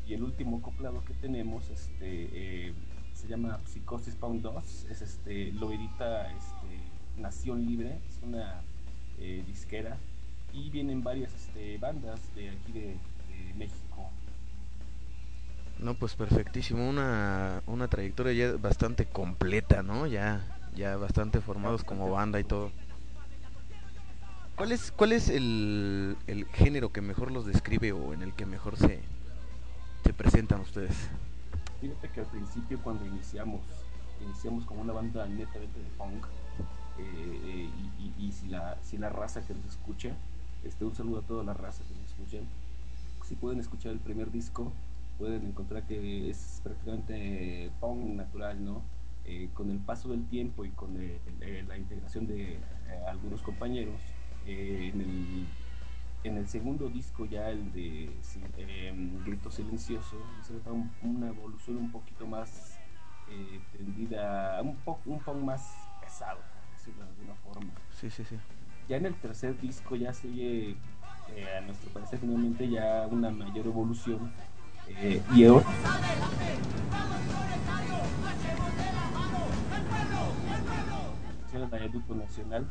Y 0.08 0.14
el 0.14 0.24
último 0.24 0.58
acoplado 0.58 1.04
que 1.04 1.14
tenemos 1.16 1.70
este, 1.70 2.68
eh, 2.68 2.74
se 3.14 3.28
llama 3.28 3.60
Psicosis 3.66 4.16
Pound 4.16 4.42
2, 4.42 4.86
es 4.92 5.02
este, 5.02 5.52
lo 5.54 5.72
edita 5.72 6.32
este, 6.32 6.80
Nación 7.18 7.66
Libre, 7.66 8.00
es 8.08 8.20
una 8.22 8.62
eh, 9.20 9.44
disquera. 9.48 9.98
Y 10.54 10.70
vienen 10.70 11.04
varias 11.04 11.34
este, 11.34 11.78
bandas 11.80 12.20
de 12.36 12.50
aquí 12.50 12.72
de, 12.72 12.82
de 12.82 13.54
México. 13.56 14.10
No, 15.80 15.94
pues 15.96 16.16
perfectísimo. 16.16 16.88
Una, 16.88 17.62
una 17.68 17.88
trayectoria 17.88 18.34
ya 18.34 18.58
bastante 18.58 19.06
completa, 19.06 19.84
¿no? 19.84 20.08
Ya, 20.08 20.42
ya 20.76 20.96
bastante 20.96 21.42
formados 21.42 21.84
como 21.84 22.10
banda 22.10 22.40
y 22.40 22.44
todo. 22.44 22.72
¿Cuál 24.56 24.72
es, 24.72 24.92
cuál 24.92 25.12
es 25.12 25.28
el, 25.28 26.16
el 26.28 26.46
género 26.46 26.94
que 26.94 27.02
mejor 27.02 27.30
los 27.30 27.46
describe 27.46 27.92
o 27.92 28.14
en 28.14 28.22
el 28.22 28.34
que 28.34 28.46
mejor 28.46 28.78
se, 28.78 29.02
se 30.06 30.14
presentan 30.14 30.62
ustedes? 30.62 31.10
Fíjate 31.82 32.08
que 32.10 32.22
al 32.22 32.26
principio 32.28 32.80
cuando 32.82 33.06
iniciamos, 33.06 33.60
iniciamos 34.24 34.66
como 34.66 34.82
una 34.82 34.94
banda 34.94 35.26
netamente 35.26 35.78
de 35.78 35.90
punk, 35.98 36.26
eh, 36.98 37.40
eh, 37.44 37.70
y, 38.18 38.32
si, 38.32 38.48
la, 38.48 38.78
si 38.82 38.98
la 38.98 39.10
raza 39.10 39.46
que 39.46 39.54
nos 39.54 39.66
escucha, 39.66 40.16
este, 40.64 40.86
un 40.86 40.96
saludo 40.96 41.20
a 41.20 41.24
toda 41.24 41.44
la 41.44 41.54
raza 41.54 41.84
que 41.84 41.94
nos 41.94 42.10
escuchan, 42.12 42.48
si 43.26 43.36
pueden 43.36 43.60
escuchar 43.60 43.92
el 43.92 44.00
primer 44.00 44.32
disco, 44.32 44.72
pueden 45.18 45.48
encontrar 45.48 45.84
que 45.86 46.30
es 46.30 46.62
prácticamente 46.64 47.72
punk 47.82 48.06
natural, 48.16 48.64
¿no? 48.64 48.82
Eh, 49.26 49.50
con 49.54 49.70
el 49.70 49.80
paso 49.80 50.10
del 50.10 50.26
tiempo 50.28 50.64
y 50.64 50.70
con 50.70 50.94
la 50.94 51.78
integración 51.78 52.28
de 52.28 52.60
algunos 53.08 53.42
compañeros, 53.42 54.00
eh, 54.46 54.92
en 54.94 55.02
el 55.02 55.48
en 56.24 56.38
el 56.38 56.48
segundo 56.48 56.90
disco 56.90 57.26
ya 57.28 57.50
el 57.52 57.72
de 57.72 58.10
em, 58.58 59.24
Grito 59.24 59.52
Silencioso 59.52 60.18
se 60.42 60.54
nota 60.54 60.72
un- 60.72 60.90
una 61.04 61.28
evolución 61.28 61.78
un 61.78 61.92
poquito 61.92 62.26
más 62.26 62.80
eh, 63.28 63.60
tendida, 63.72 64.60
un 64.64 64.76
poco 64.78 65.02
un 65.06 65.20
poco 65.20 65.40
más 65.40 65.76
pesado, 66.00 66.40
por 66.40 66.78
decirlo 66.78 67.04
de 67.04 67.10
alguna 67.12 67.36
forma. 67.36 67.72
Sí, 68.00 68.10
sí, 68.10 68.24
sí. 68.24 68.38
Ya 68.88 68.98
en 68.98 69.06
el 69.06 69.14
tercer 69.16 69.60
disco 69.60 69.96
ya 69.96 70.12
oye, 70.24 70.76
eh, 71.36 71.58
a 71.58 71.62
nuestro 71.62 71.90
parecer 71.92 72.20
finalmente 72.20 72.68
ya 72.70 73.08
una 73.12 73.30
mayor 73.30 73.68
evolución 73.68 74.32
eh, 74.90 75.22
y 75.34 75.46
ahora 75.46 75.66
el 81.74 82.16
Nacional 82.16 82.68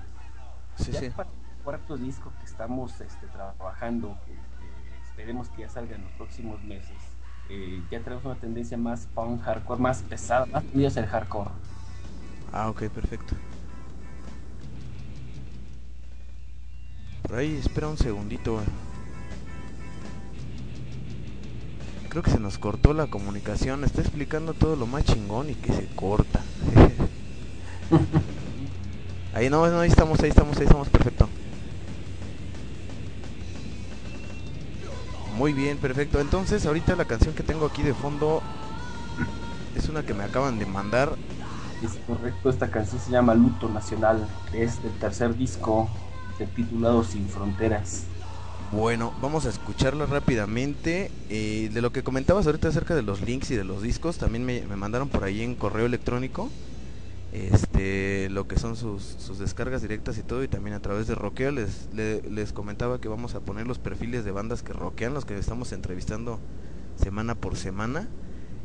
Sí, 0.77 0.93
ya 0.93 1.01
sí. 1.01 1.07
Cuarto 1.65 1.97
disco 1.99 2.33
que 2.39 2.45
estamos 2.47 3.01
este, 3.01 3.27
trabajando, 3.29 4.21
que, 4.27 4.33
que 4.33 4.99
esperemos 5.09 5.51
que 5.51 5.63
ya 5.63 5.69
salga 5.71 5.97
en 5.97 6.03
los 6.05 6.13
próximos 6.13 6.63
meses, 6.63 7.19
eh, 7.49 7.83
ya 7.91 8.03
tenemos 8.03 8.25
una 8.25 8.37
tendencia 8.41 8.79
más 8.79 9.07
punk 9.15 9.43
hardcore, 9.43 9.81
más 9.81 10.03
pesada, 10.03 10.47
más 10.47 10.65
tendida 10.65 10.89
hacia 10.89 11.03
el 11.03 11.09
hardcore. 11.09 11.51
Ah, 12.53 12.69
ok, 12.71 12.85
perfecto. 12.91 13.37
Por 17.23 17.37
ahí, 17.39 17.57
espera 17.57 17.89
un 17.89 17.99
segundito. 17.99 18.61
eh. 18.63 18.67
Creo 22.09 22.23
que 22.23 22.31
se 22.31 22.39
nos 22.39 22.59
cortó 22.59 22.95
la 22.95 23.09
comunicación. 23.09 23.85
Está 23.85 24.01
explicando 24.03 24.55
todo 24.55 24.77
lo 24.77 24.87
más 24.87 25.05
chingón 25.05 25.51
y 25.51 25.57
que 25.57 25.73
se 25.73 25.87
corta. 25.97 26.41
ahí 29.35 29.51
no, 29.51 29.65
ahí 29.65 29.89
estamos, 29.91 30.21
ahí 30.21 30.31
estamos, 30.31 30.57
ahí 30.59 30.65
estamos, 30.65 30.89
perfecto. 30.91 31.29
Muy 35.37 35.53
bien, 35.53 35.79
perfecto. 35.79 36.21
Entonces, 36.21 36.65
ahorita 36.67 36.97
la 36.97 37.05
canción 37.05 37.35
que 37.35 37.43
tengo 37.43 37.67
aquí 37.67 37.83
de 37.83 37.95
fondo 37.95 38.43
es 39.77 39.89
una 39.89 40.05
que 40.05 40.15
me 40.15 40.25
acaban 40.25 40.59
de 40.59 40.67
mandar. 40.67 41.17
Es 41.83 41.93
correcto, 42.07 42.51
esta 42.51 42.71
canción 42.71 43.01
se 43.01 43.11
llama 43.11 43.35
Luto 43.35 43.69
Nacional, 43.69 44.27
es 44.53 44.83
del 44.83 44.93
tercer 44.93 45.37
disco 45.37 45.89
titulado 46.57 47.05
Sin 47.05 47.29
Fronteras. 47.29 48.05
Bueno, 48.73 49.13
vamos 49.21 49.47
a 49.47 49.51
escucharlo 49.51 50.07
rápidamente. 50.07 51.11
Eh, 51.29 51.71
de 51.73 51.83
lo 51.83 51.93
que 51.93 52.03
comentabas 52.03 52.47
ahorita 52.47 52.69
acerca 52.69 52.95
de 52.95 53.03
los 53.03 53.21
links 53.21 53.51
y 53.51 53.57
de 53.57 53.65
los 53.65 53.83
discos, 53.83 54.19
también 54.19 54.45
me, 54.45 54.63
me 54.63 54.77
mandaron 54.77 55.09
por 55.09 55.25
ahí 55.25 55.43
en 55.43 55.55
correo 55.55 55.87
electrónico 55.87 56.51
este, 57.35 57.64
lo 57.75 58.47
que 58.47 58.57
son 58.59 58.77
sus, 58.77 59.03
sus 59.03 59.39
descargas 59.39 59.83
directas 59.83 60.17
y 60.19 60.23
todo, 60.23 60.43
y 60.45 60.49
también 60.49 60.75
a 60.75 60.81
través 60.81 61.07
de 61.07 61.15
Rockea 61.15 61.51
les, 61.51 61.89
le- 61.93 62.23
les 62.23 62.53
comentaba 62.53 63.01
que 63.01 63.09
vamos 63.09 63.35
a 63.35 63.41
poner 63.41 63.67
los 63.67 63.79
perfiles 63.79 64.25
de 64.25 64.31
bandas 64.31 64.63
que 64.63 64.73
rockean, 64.73 65.13
los 65.15 65.25
que 65.25 65.37
estamos 65.37 65.73
entrevistando 65.73 66.39
semana 67.03 67.35
por 67.35 67.57
semana, 67.57 68.09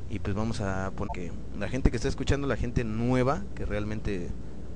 y 0.10 0.20
pues 0.20 0.36
vamos 0.36 0.62
a 0.62 0.92
poner 0.96 1.10
que 1.14 1.32
la 1.60 1.70
gente 1.70 1.90
que 1.92 1.98
está 1.98 2.08
escuchando, 2.08 2.48
la 2.48 2.56
gente 2.56 2.84
nueva, 2.84 3.42
que 3.56 3.66
realmente 3.66 4.30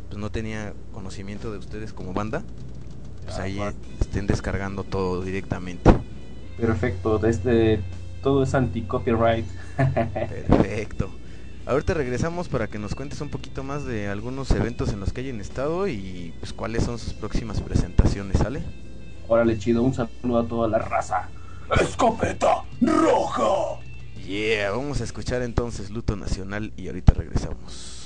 pues 0.09 0.19
no 0.19 0.31
tenía 0.31 0.73
conocimiento 0.93 1.51
de 1.51 1.59
ustedes 1.59 1.93
como 1.93 2.13
banda, 2.13 2.43
pues 3.23 3.37
ahí 3.37 3.59
Ah, 3.59 3.73
estén 4.01 4.25
descargando 4.27 4.83
todo 4.83 5.21
directamente. 5.23 5.91
Perfecto, 6.57 7.19
desde 7.19 7.79
todo 8.21 8.43
es 8.43 8.53
anti-copyright. 8.53 9.45
Perfecto. 9.77 11.09
Ahorita 11.65 11.93
regresamos 11.93 12.49
para 12.49 12.67
que 12.67 12.77
nos 12.77 12.93
cuentes 12.93 13.21
un 13.21 13.29
poquito 13.29 13.63
más 13.63 13.85
de 13.85 14.09
algunos 14.09 14.51
eventos 14.51 14.89
en 14.91 14.99
los 14.99 15.13
que 15.13 15.21
hayan 15.21 15.39
estado 15.39 15.87
y 15.87 16.33
pues 16.39 16.51
cuáles 16.51 16.83
son 16.83 16.99
sus 16.99 17.13
próximas 17.13 17.61
presentaciones, 17.61 18.37
¿sale? 18.37 18.63
Órale, 19.29 19.57
chido, 19.57 19.81
un 19.81 19.93
saludo 19.93 20.39
a 20.39 20.45
toda 20.45 20.67
la 20.67 20.79
raza. 20.79 21.29
¡Escopeta 21.79 22.63
roja! 22.81 23.79
Yeah, 24.27 24.71
vamos 24.71 24.99
a 24.99 25.05
escuchar 25.05 25.41
entonces 25.41 25.89
Luto 25.89 26.17
Nacional 26.17 26.73
y 26.75 26.87
ahorita 26.87 27.13
regresamos. 27.13 28.03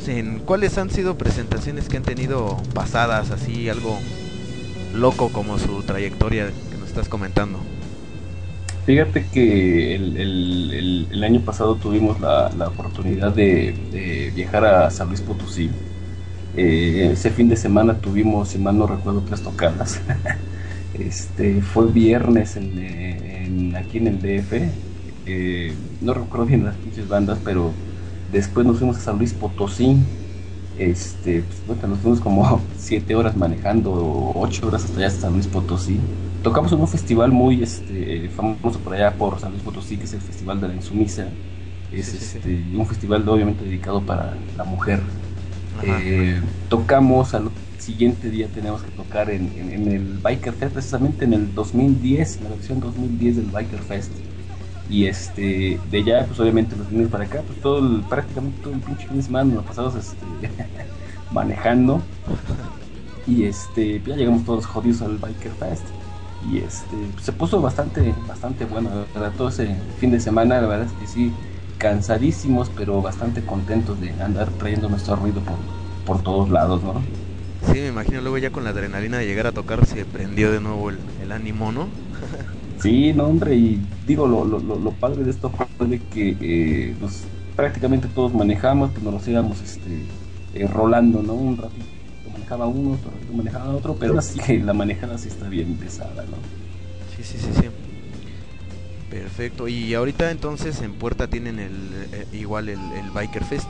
En 0.00 0.40
cuáles 0.40 0.78
han 0.78 0.88
sido 0.90 1.18
presentaciones 1.18 1.88
que 1.88 1.98
han 1.98 2.04
tenido 2.04 2.70
pasadas, 2.72 3.30
así 3.30 3.68
algo 3.68 4.06
loco 4.90 5.32
como 5.32 5.58
su 5.58 5.84
trayectoria 5.84 6.54
que 6.70 6.78
nos 6.78 6.88
estás 6.88 7.08
comentando. 7.08 7.68
Fíjate 8.84 9.30
que 9.30 9.94
el, 9.94 10.16
el- 10.16 11.08
año 11.24 11.44
pasado 11.44 11.78
tuvimos 11.78 12.18
la, 12.20 12.50
la 12.56 12.68
oportunidad 12.68 13.32
de, 13.32 13.80
viajar 14.34 14.64
a 14.64 14.90
San 14.90 15.08
Luis 15.08 15.22
Potosí. 15.22 15.80
Eh, 16.52 17.10
ese 17.12 17.30
fin 17.32 17.48
de 17.48 17.56
semana 17.56 18.00
tuvimos, 18.00 18.50
si 18.50 18.58
mal 18.58 18.78
no 18.78 18.86
recuerdo, 18.86 19.24
tres 19.24 19.42
tocadas. 19.42 20.02
este, 20.92 21.62
fue 21.62 21.92
viernes 21.92 22.56
en- 22.56 23.76
aquí 23.76 23.98
en 23.98 24.08
el 24.08 24.20
DF. 24.22 24.82
eh, 25.24 25.78
no 26.00 26.14
recuerdo 26.14 26.46
bien 26.46 26.64
las 26.64 26.78
pinches 26.78 27.08
bandas, 27.08 27.40
pero 27.44 27.81
después 28.32 28.66
nos 28.66 28.78
fuimos 28.78 28.96
a 28.98 29.00
San 29.00 29.18
Luis 29.18 29.32
Potosí. 29.34 29.96
Este, 30.78 31.42
pues, 31.42 31.60
puta, 31.60 31.86
nos 31.86 31.98
fuimos 32.00 32.20
como 32.20 32.60
siete 32.78 33.14
horas 33.14 33.36
manejando, 33.36 34.32
ocho 34.34 34.68
horas 34.68 34.84
hasta 34.84 34.98
allá 34.98 35.06
hasta 35.08 35.20
San 35.22 35.34
Luis 35.34 35.46
Potosí. 35.46 35.98
Tocamos 36.42 36.72
en 36.72 36.80
un 36.80 36.88
festival 36.88 37.30
muy 37.30 37.62
este, 37.62 38.28
famoso 38.30 38.80
por 38.80 38.94
allá 38.94 39.16
por 39.16 39.38
San 39.38 39.52
Luis 39.52 39.62
Potosí, 39.62 39.96
que 39.96 40.04
es 40.04 40.14
el 40.14 40.20
Festival 40.20 40.60
de 40.60 40.68
la 40.68 40.74
Insumisa. 40.74 41.28
Es 41.92 42.06
Sí, 42.06 42.18
sí, 42.18 42.24
sí. 42.24 42.38
este, 42.38 42.76
un 42.76 42.86
festival 42.86 43.28
obviamente 43.28 43.64
dedicado 43.64 44.00
para 44.04 44.36
la 44.56 44.64
mujer. 44.64 45.00
Ajá. 45.78 46.00
Eh, 46.02 46.40
tocamos 46.68 47.34
al 47.34 47.50
siguiente 47.78 48.30
día 48.30 48.48
tenemos 48.48 48.82
que 48.82 48.90
tocar 48.92 49.30
en, 49.30 49.52
en- 49.56 49.72
en 49.72 49.88
el 49.92 50.18
Biker 50.18 50.54
Fest, 50.54 50.72
precisamente 50.72 51.24
en 51.26 51.32
el 51.34 51.54
2010, 51.54 52.38
en 52.38 52.44
la 52.44 52.50
versión 52.50 52.80
2010 52.80 53.36
del 53.36 53.46
Biker 53.46 53.80
Fest. 53.80 54.10
Y 54.88 55.06
este, 55.06 55.80
de 55.90 55.98
allá, 55.98 56.26
pues 56.26 56.38
obviamente 56.40 56.76
nos 56.76 56.88
vinimos 56.88 57.10
para 57.10 57.24
acá, 57.24 57.42
pues 57.46 57.60
todo 57.60 57.78
el, 57.78 58.02
prácticamente 58.02 58.60
todo 58.62 58.74
el 58.74 58.80
pinche 58.80 59.06
fin 59.06 59.16
de 59.16 59.22
semana 59.22 59.54
nos 59.54 59.64
pasamos 59.64 59.94
este, 59.94 60.26
manejando. 61.32 62.02
Y 63.26 63.44
este, 63.44 64.00
pues, 64.00 64.08
ya 64.08 64.16
llegamos 64.16 64.44
todos 64.44 64.66
jodidos 64.66 65.02
al 65.02 65.18
Biker 65.18 65.52
Fest. 65.52 65.84
Y 66.50 66.58
este, 66.58 66.96
pues, 67.12 67.24
se 67.24 67.32
puso 67.32 67.60
bastante, 67.60 68.14
bastante 68.26 68.64
bueno, 68.64 68.90
verdad, 69.14 69.32
todo 69.36 69.48
ese 69.48 69.76
fin 69.98 70.10
de 70.10 70.20
semana, 70.20 70.60
la 70.60 70.66
verdad 70.66 70.86
es 70.86 70.92
que 70.92 71.06
sí, 71.06 71.32
cansadísimos, 71.78 72.70
pero 72.76 73.00
bastante 73.00 73.44
contentos 73.44 74.00
de 74.00 74.10
andar 74.22 74.50
trayendo 74.50 74.88
nuestro 74.88 75.16
ruido 75.16 75.40
por, 75.42 75.56
por 76.04 76.22
todos 76.22 76.50
lados, 76.50 76.82
¿no? 76.82 76.94
Sí, 77.72 77.78
me 77.80 77.88
imagino 77.88 78.20
luego 78.20 78.38
ya 78.38 78.50
con 78.50 78.64
la 78.64 78.70
adrenalina 78.70 79.18
de 79.18 79.26
llegar 79.26 79.46
a 79.46 79.52
tocar 79.52 79.86
se 79.86 80.04
prendió 80.04 80.50
de 80.50 80.60
nuevo 80.60 80.90
el, 80.90 80.98
el 81.22 81.30
ánimo, 81.30 81.70
¿no? 81.70 81.88
Sí, 82.82 83.12
no, 83.12 83.26
hombre, 83.26 83.54
y 83.54 83.80
digo, 84.08 84.26
lo, 84.26 84.44
lo, 84.44 84.58
lo, 84.58 84.90
padre 84.90 85.22
de 85.22 85.30
esto 85.30 85.50
fue 85.50 85.86
de 85.86 86.00
que 86.00 86.36
eh, 86.40 86.96
pues, 86.98 87.22
prácticamente 87.54 88.08
todos 88.08 88.34
manejamos, 88.34 88.90
pues 88.90 89.04
nos 89.04 89.14
los 89.14 89.28
íbamos 89.28 89.60
este, 89.60 90.02
eh, 90.54 90.66
rolando, 90.66 91.22
¿no? 91.22 91.34
Un 91.34 91.56
ratito 91.56 91.84
manejaba 92.32 92.66
uno, 92.66 92.94
otro 92.94 93.12
ratito 93.12 93.32
manejaba 93.34 93.72
otro, 93.72 93.94
pero 93.94 94.18
así 94.18 94.40
que 94.40 94.58
la 94.58 94.72
manejada 94.72 95.16
sí 95.16 95.28
está 95.28 95.48
bien 95.48 95.74
pesada, 95.76 96.24
¿no? 96.24 96.36
Sí, 97.16 97.22
sí, 97.22 97.38
sí, 97.38 97.50
sí. 97.54 97.68
Perfecto. 99.08 99.68
Y 99.68 99.94
ahorita 99.94 100.32
entonces 100.32 100.82
en 100.82 100.94
Puerta 100.94 101.28
tienen 101.28 101.60
el 101.60 101.72
eh, 102.12 102.26
igual 102.32 102.68
el, 102.68 102.80
el 102.80 103.10
Biker 103.10 103.44
Fest. 103.44 103.68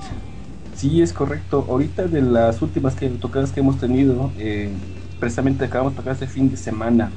Sí, 0.74 1.02
es 1.02 1.12
correcto. 1.12 1.66
Ahorita 1.68 2.04
de 2.04 2.22
las 2.22 2.62
últimas 2.62 2.94
que, 2.94 3.08
tocadas 3.10 3.52
que 3.52 3.60
hemos 3.60 3.78
tenido, 3.78 4.30
eh, 4.38 4.70
precisamente 5.20 5.66
acabamos 5.66 5.92
de 5.92 5.98
tocar 5.98 6.14
este 6.14 6.28
fin 6.28 6.50
de 6.50 6.56
semana 6.56 7.10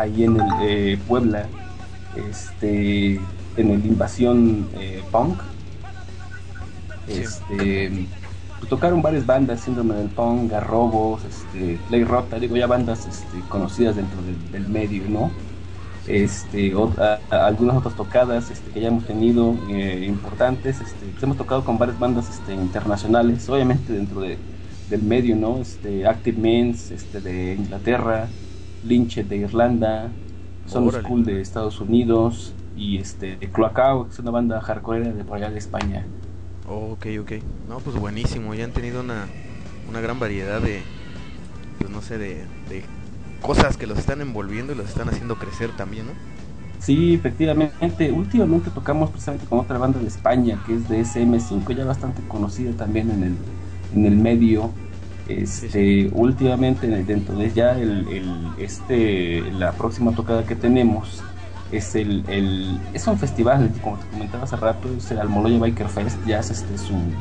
ahí 0.00 0.24
en 0.24 0.36
el 0.36 0.56
eh, 0.60 1.04
Puebla, 1.06 1.54
este, 2.12 3.32
en 3.56 3.70
el 3.70 3.86
Invasión 3.86 4.70
eh, 4.72 5.08
Punk. 5.10 5.42
Este, 7.06 8.10
pues, 8.58 8.68
tocaron 8.68 9.02
varias 9.02 9.24
bandas, 9.26 9.62
Síndrome 9.62 9.94
del 9.94 10.12
Punk, 10.12 10.50
Garrobos, 10.50 11.24
este, 11.24 11.84
Ley 11.88 12.04
Rota, 12.04 12.38
digo 12.38 12.56
ya 12.56 12.66
bandas 12.66 13.06
este, 13.06 13.46
conocidas 13.48 13.96
dentro 13.96 14.22
del, 14.22 14.50
del 14.50 14.68
medio, 14.68 15.08
¿no? 15.08 15.40
Este, 16.04 16.74
ot- 16.74 16.98
a- 16.98 17.24
a- 17.30 17.46
algunas 17.46 17.76
otras 17.76 17.94
tocadas 17.96 18.50
este, 18.50 18.72
que 18.72 18.80
ya 18.80 18.88
hemos 18.88 19.06
tenido 19.06 19.64
eh, 19.68 20.04
importantes, 20.06 20.80
este, 20.80 21.12
pues 21.12 21.22
hemos 21.24 21.36
tocado 21.36 21.64
con 21.64 21.78
varias 21.78 21.98
bandas 21.98 22.28
este, 22.30 22.54
internacionales, 22.54 23.48
obviamente 23.48 23.92
dentro 23.92 24.20
de, 24.20 24.44
del 24.86 25.02
medio, 25.04 25.36
¿no? 25.36 25.60
Este, 25.60 26.06
Active 26.06 26.38
Mens 26.40 26.90
este, 26.90 27.20
de 27.20 27.54
Inglaterra, 27.54 28.36
Lynchet 28.82 29.28
de 29.28 29.36
Irlanda, 29.38 30.10
Son. 30.66 30.90
School 30.90 31.24
de 31.24 31.40
Estados 31.40 31.80
Unidos 31.80 32.54
y 32.76 32.98
este, 32.98 33.38
Cloacao, 33.52 34.06
que 34.06 34.12
es 34.12 34.18
una 34.18 34.30
banda 34.30 34.60
hardcore 34.60 35.12
de 35.12 35.24
por 35.24 35.36
allá 35.38 35.50
de 35.50 35.58
España. 35.58 36.06
Oh, 36.68 36.92
ok, 36.92 37.06
ok. 37.20 37.32
No, 37.68 37.78
pues 37.80 37.96
buenísimo. 37.96 38.54
Ya 38.54 38.64
han 38.64 38.72
tenido 38.72 39.00
una, 39.00 39.26
una 39.88 40.00
gran 40.00 40.18
variedad 40.20 40.60
de, 40.60 40.82
pues 41.78 41.90
no 41.90 42.02
sé, 42.02 42.18
de, 42.18 42.46
de 42.68 42.84
cosas 43.40 43.76
que 43.76 43.86
los 43.86 43.98
están 43.98 44.20
envolviendo 44.20 44.72
y 44.72 44.76
los 44.76 44.88
están 44.88 45.08
haciendo 45.08 45.38
crecer 45.38 45.72
también, 45.76 46.06
¿no? 46.06 46.12
Sí, 46.78 47.14
efectivamente. 47.14 48.12
Últimamente 48.12 48.70
tocamos 48.70 49.10
precisamente 49.10 49.46
con 49.46 49.58
otra 49.58 49.78
banda 49.78 49.98
de 50.00 50.06
España 50.06 50.62
que 50.66 50.74
es 50.76 50.88
de 50.88 51.00
SM5, 51.00 51.74
ya 51.74 51.84
bastante 51.84 52.22
conocida 52.28 52.72
también 52.76 53.10
en 53.10 53.22
el, 53.24 53.36
en 53.94 54.06
el 54.06 54.16
medio. 54.16 54.70
Este, 55.28 55.68
Sí, 55.68 56.08
últimamente 56.12 56.88
dentro 57.04 57.36
de 57.36 57.52
ya 57.52 57.72
el, 57.78 58.08
el- 58.08 58.54
este, 58.58 59.52
la 59.52 59.76
próxima 59.76 60.14
tocada 60.14 60.46
que 60.46 60.56
tenemos 60.56 61.30
es 61.68 61.94
el, 61.94 62.24
el- 62.30 62.88
es 62.94 63.06
un 63.06 63.18
festival, 63.18 63.78
como 63.82 63.98
te 63.98 64.08
comentaba 64.08 64.44
hace 64.44 64.56
rato, 64.56 64.94
es 64.96 65.10
el 65.10 65.18
Almoloya 65.20 65.58
Biker 65.58 65.90
Fest, 65.90 66.24
ya 66.24 66.38
es 66.40 66.50
este 66.50 66.78
su 66.78 67.18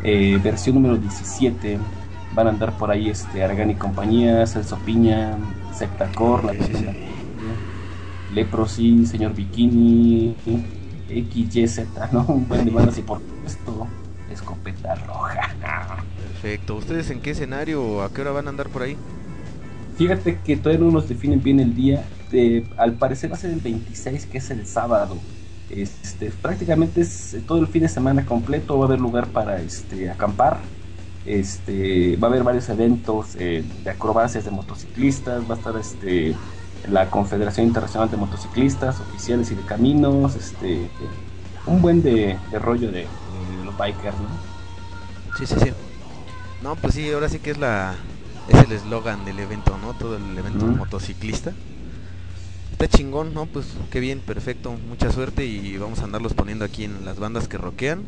eh, 0.00 0.38
versión 0.42 0.76
número 0.76 0.98
17. 0.98 1.88
Van 2.30 2.48
a 2.48 2.50
andar 2.50 2.76
por 2.76 2.90
ahí 2.90 3.08
este 3.10 3.42
Argan 3.44 3.70
y 3.70 3.78
compañía, 3.78 4.46
Celso 4.46 4.84
Piña, 4.84 5.38
Secta 5.70 6.14
Core, 6.14 6.46
la 6.46 6.54
Sí, 6.54 6.62
sí, 6.62 6.74
sí. 6.74 6.86
Leprosy, 8.28 9.06
Señor 9.06 9.34
Bikini, 9.34 10.36
XYZ, 11.08 12.12
¿no? 12.12 12.26
Un 12.28 12.46
buen 12.48 12.64
de 12.64 12.70
bandas 12.70 12.98
y 12.98 13.02
por 13.02 13.22
esto, 13.42 13.96
Escopeta 14.26 14.94
Roja. 14.94 15.56
Perfecto. 16.40 16.76
¿Ustedes 16.76 17.10
en 17.10 17.20
qué 17.20 17.30
escenario 17.30 17.82
o 17.84 18.02
a 18.02 18.12
qué 18.12 18.20
hora 18.20 18.30
van 18.32 18.46
a 18.46 18.50
andar 18.50 18.70
por 18.70 18.82
ahí? 18.82 19.02
Fíjate 19.94 20.42
que 20.42 20.56
todavía 20.56 20.84
no 20.86 20.92
nos 20.92 21.08
definen 21.08 21.42
bien 21.42 21.60
el 21.60 21.74
día. 21.74 22.14
eh, 22.30 22.68
al 22.76 22.98
parecer 22.98 23.30
va 23.32 23.36
a 23.36 23.38
ser 23.38 23.50
el 23.52 23.60
26, 23.60 24.26
que 24.26 24.38
es 24.38 24.50
el 24.50 24.66
sábado. 24.66 25.26
Este, 25.68 26.30
prácticamente 26.32 27.00
es 27.00 27.36
todo 27.46 27.58
el 27.60 27.68
fin 27.68 27.82
de 27.82 27.88
semana 27.88 28.24
completo. 28.24 28.78
Va 28.78 28.84
a 28.84 28.88
haber 28.88 29.00
lugar 29.00 29.32
para 29.32 29.60
este, 29.62 30.10
acampar. 30.10 30.72
Este, 31.24 32.16
va 32.16 32.28
a 32.28 32.30
haber 32.30 32.44
varios 32.44 32.68
eventos 32.68 33.34
eh, 33.36 33.64
de 33.82 33.90
acrobacias 33.90 34.44
de 34.44 34.50
motociclistas. 34.52 35.48
Va 35.50 35.54
a 35.54 35.58
estar 35.58 35.76
este, 35.76 36.44
la 36.84 37.10
Confederación 37.10 37.66
Internacional 37.66 38.10
de 38.10 38.16
Motociclistas, 38.18 39.00
oficiales 39.00 39.50
y 39.50 39.56
de 39.56 39.64
caminos. 39.64 40.36
Este, 40.36 40.96
un 41.66 41.82
buen 41.82 42.02
de, 42.02 42.46
de 42.50 42.58
rollo 42.58 42.92
de, 42.92 43.18
de 43.26 43.64
los 43.64 43.76
bikers, 43.76 44.20
¿no? 44.20 44.46
Sí, 45.32 45.46
sí, 45.46 45.58
sí. 45.58 45.74
No, 46.62 46.74
pues 46.76 46.94
sí, 46.94 47.10
ahora 47.10 47.28
sí 47.28 47.38
que 47.38 47.50
es 47.50 47.58
la 47.58 47.94
es 48.48 48.64
el 48.64 48.72
eslogan 48.72 49.24
del 49.24 49.38
evento, 49.38 49.78
¿no? 49.78 49.94
Todo 49.94 50.16
el 50.16 50.36
evento 50.36 50.66
motociclista. 50.66 51.52
Está 52.72 52.88
chingón, 52.88 53.34
¿no? 53.34 53.46
Pues 53.46 53.66
qué 53.90 54.00
bien, 54.00 54.20
perfecto. 54.20 54.72
Mucha 54.72 55.10
suerte 55.12 55.44
y 55.44 55.76
vamos 55.76 56.00
a 56.00 56.04
andarlos 56.04 56.34
poniendo 56.34 56.64
aquí 56.64 56.84
en 56.84 57.04
las 57.04 57.18
bandas 57.18 57.46
que 57.46 57.58
rockean. 57.58 58.04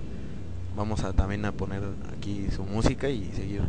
Vamos 0.77 1.05
a 1.05 1.13
también 1.13 1.45
a 1.45 1.53
poner 1.53 1.83
aquí 2.17 2.49
su 2.55 2.65
música 2.65 3.09
y 3.09 3.31
seguir 3.33 3.63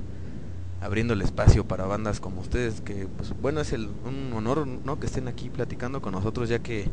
abriendo 0.81 1.13
el 1.13 1.21
espacio 1.21 1.67
para 1.67 1.85
bandas 1.85 2.19
como 2.19 2.41
ustedes 2.41 2.81
que 2.81 3.07
pues 3.17 3.33
bueno, 3.39 3.61
es 3.61 3.73
el 3.73 3.89
un 4.05 4.33
honor, 4.33 4.65
¿no? 4.65 4.99
que 4.99 5.05
estén 5.05 5.27
aquí 5.27 5.49
platicando 5.49 6.01
con 6.01 6.13
nosotros 6.13 6.49
ya 6.49 6.59
que 6.59 6.89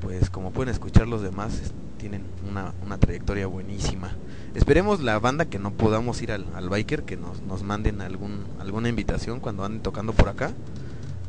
pues 0.00 0.28
como 0.28 0.52
pueden 0.52 0.70
escuchar 0.72 1.08
los 1.08 1.22
demás 1.22 1.72
tienen 1.96 2.22
una, 2.48 2.74
una 2.84 2.98
trayectoria 2.98 3.46
buenísima. 3.46 4.10
Esperemos 4.56 5.02
la 5.02 5.18
banda 5.18 5.44
que 5.44 5.58
no 5.58 5.70
podamos 5.70 6.22
ir 6.22 6.32
al, 6.32 6.46
al 6.54 6.70
biker 6.70 7.02
que 7.02 7.18
nos, 7.18 7.42
nos 7.42 7.62
manden 7.62 8.00
algún, 8.00 8.44
alguna 8.58 8.88
invitación 8.88 9.38
cuando 9.38 9.66
anden 9.66 9.82
tocando 9.82 10.14
por 10.14 10.30
acá 10.30 10.50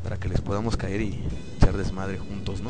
para 0.01 0.15
que 0.15 0.29
les 0.29 0.39
podamos 0.39 0.77
caer 0.77 1.01
y 1.01 1.19
echar 1.57 1.75
desmadre 1.75 2.17
juntos, 2.19 2.61
¿no? 2.61 2.69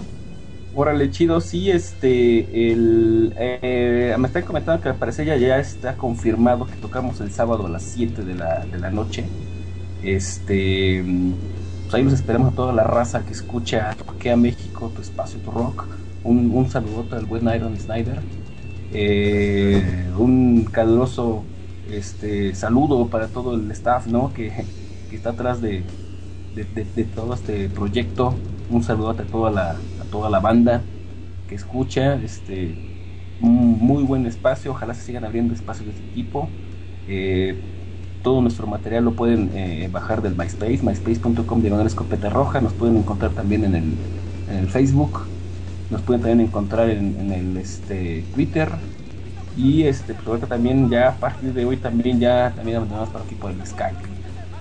Órale, 0.73 1.11
chido, 1.11 1.41
sí, 1.41 1.69
este, 1.69 2.71
el, 2.71 3.35
eh, 3.37 4.15
me 4.17 4.27
están 4.27 4.43
comentando 4.43 4.81
que 4.81 4.89
al 4.89 4.95
parecer 4.95 5.27
ya, 5.27 5.37
ya 5.37 5.59
está 5.59 5.95
confirmado 5.95 6.65
que 6.65 6.75
tocamos 6.77 7.21
el 7.21 7.31
sábado 7.31 7.67
a 7.67 7.69
las 7.69 7.83
7 7.83 8.23
de 8.23 8.33
la, 8.33 8.65
de 8.65 8.79
la 8.79 8.89
noche. 8.89 9.25
Este, 10.01 11.03
pues 11.83 11.93
ahí 11.93 12.03
los 12.03 12.13
esperamos 12.13 12.53
a 12.53 12.55
toda 12.55 12.73
la 12.73 12.83
raza 12.83 13.23
que 13.23 13.31
escucha 13.33 13.91
a 13.91 14.35
México, 14.35 14.91
tu 14.95 15.03
espacio, 15.03 15.39
tu 15.39 15.51
rock. 15.51 15.85
Un, 16.23 16.51
un 16.51 16.67
saludote 16.67 17.15
al 17.15 17.25
buen 17.25 17.47
Iron 17.47 17.79
Snyder. 17.79 18.19
Eh, 18.89 20.09
un 20.15 20.65
caluroso 20.65 21.51
este, 21.83 22.53
saludo 22.55 23.09
para 23.09 23.31
todo 23.31 23.55
el 23.55 23.69
staff, 23.71 24.07
¿no? 24.07 24.31
Que, 24.33 24.71
que 25.07 25.15
está 25.15 25.31
atrás 25.31 25.61
de, 25.61 25.93
de, 26.51 26.65
de- 26.65 26.85
de 26.85 27.05
todo 27.05 27.33
este 27.33 27.69
proyecto. 27.69 28.45
Un 28.67 28.83
saludote 28.83 29.23
a 29.23 29.29
toda 29.29 29.51
la, 29.51 29.89
toda 30.09 30.29
la 30.29 30.39
banda 30.39 30.91
que 31.45 31.55
escucha. 31.55 32.15
Este, 32.15 32.81
un 33.39 33.53
muy 33.79 34.03
buen 34.03 34.25
espacio. 34.25 34.71
Ojalá 34.71 34.93
se 34.93 35.03
sigan 35.03 35.25
abriendo 35.25 35.53
espacios 35.53 35.87
de 35.87 35.93
este 35.93 36.07
tipo. 36.07 36.57
Eh, 37.05 37.63
todo 38.21 38.41
nuestro 38.41 38.67
material 38.67 39.05
lo 39.05 39.15
pueden 39.15 39.51
eh, 39.55 39.87
bajar 39.89 40.21
del 40.21 40.35
MySpace, 40.35 40.81
myspace.com 40.83 41.61
diagonal 41.61 41.87
escopeta 41.87 42.29
roja. 42.29 42.61
Nos 42.61 42.75
pueden 42.75 42.97
encontrar 42.97 43.33
también 43.35 43.63
en 43.65 43.75
el, 43.75 44.07
en 44.45 44.55
el 44.57 44.69
Facebook. 44.69 45.31
Nos 45.89 46.03
pueden 46.03 46.21
también 46.21 46.41
encontrar 46.41 46.89
en, 46.89 47.17
en 47.17 47.31
el 47.31 47.57
este, 47.57 48.29
Twitter. 48.33 48.89
Y 49.53 49.83
este, 49.87 50.15
pues 50.15 50.47
también 50.47 50.89
ya 50.89 51.09
a 51.09 51.19
partir 51.19 51.53
de 51.53 51.65
hoy 51.65 51.81
también 51.81 52.19
ya 52.19 52.53
también 52.55 52.77
abandonamos 52.77 53.11
por 53.11 53.21
aquí 53.23 53.35
por 53.35 53.51
el 53.51 53.65
Skype. 53.65 54.01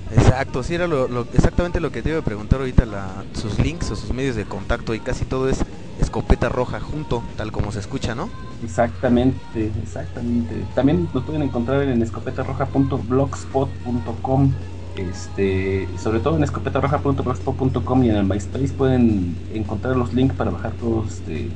Exacto, 0.09 0.63
sí 0.63 0.75
era 0.75 0.87
lo, 0.87 1.09
lo- 1.09 1.29
exactamente 1.33 1.81
lo 1.81 1.91
que 1.91 2.03
te 2.03 2.11
iba 2.11 2.19
a 2.21 2.23
preguntar 2.23 2.61
ahorita, 2.61 2.87
la, 2.87 3.27
sus 3.35 3.59
links 3.59 3.91
o 3.91 3.97
sus 3.97 4.13
medios 4.13 4.37
de 4.37 4.47
contacto 4.47 4.95
y 4.95 5.01
casi 5.01 5.27
todo 5.27 5.49
es 5.49 5.65
escopeta 5.97 6.49
roja 6.49 6.79
junto, 6.81 7.33
tal 7.35 7.51
como 7.51 7.73
se 7.73 7.81
escucha, 7.81 8.15
¿no? 8.15 8.33
Exactamente, 8.59 9.67
exactamente. 9.81 10.67
También 10.73 11.11
nos 11.13 11.25
pueden 11.25 11.43
encontrar 11.43 11.83
en 11.83 12.01
escopetarroja.blogspot.com. 12.03 14.59
Este, 14.97 15.89
sobre 15.99 16.21
todo 16.21 16.37
en 16.37 16.45
escopetarroja.blogspot.com 16.45 18.05
y 18.05 18.11
en 18.11 18.17
el 18.17 18.25
MySpace 18.25 18.69
pueden 18.69 19.37
encontrar 19.53 19.97
los 19.97 20.15
links 20.15 20.35
para 20.35 20.51
bajar 20.51 20.73
todos 20.73 21.13
este, 21.13 21.49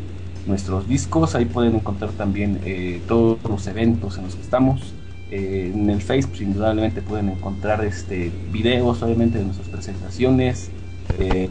nuestros 0.47 0.87
discos. 0.87 1.35
Ahí 1.35 1.47
pueden 1.47 1.77
encontrar 1.77 2.11
también 2.13 2.61
eh, 2.65 3.01
todos 3.09 3.39
los 3.49 3.67
eventos 3.67 4.19
en 4.19 4.25
los 4.25 4.35
que 4.35 4.43
estamos. 4.43 4.95
Eh, 5.31 5.73
en 5.75 5.89
el 5.89 6.03
Facebook 6.03 6.41
indudablemente 6.41 7.03
pueden 7.03 7.29
encontrar 7.29 7.85
este 7.85 8.33
videos 8.53 9.03
obviamente 9.03 9.39
de 9.39 9.45
nuestras 9.45 9.69
presentaciones. 9.69 10.71
Eh, 11.19 11.49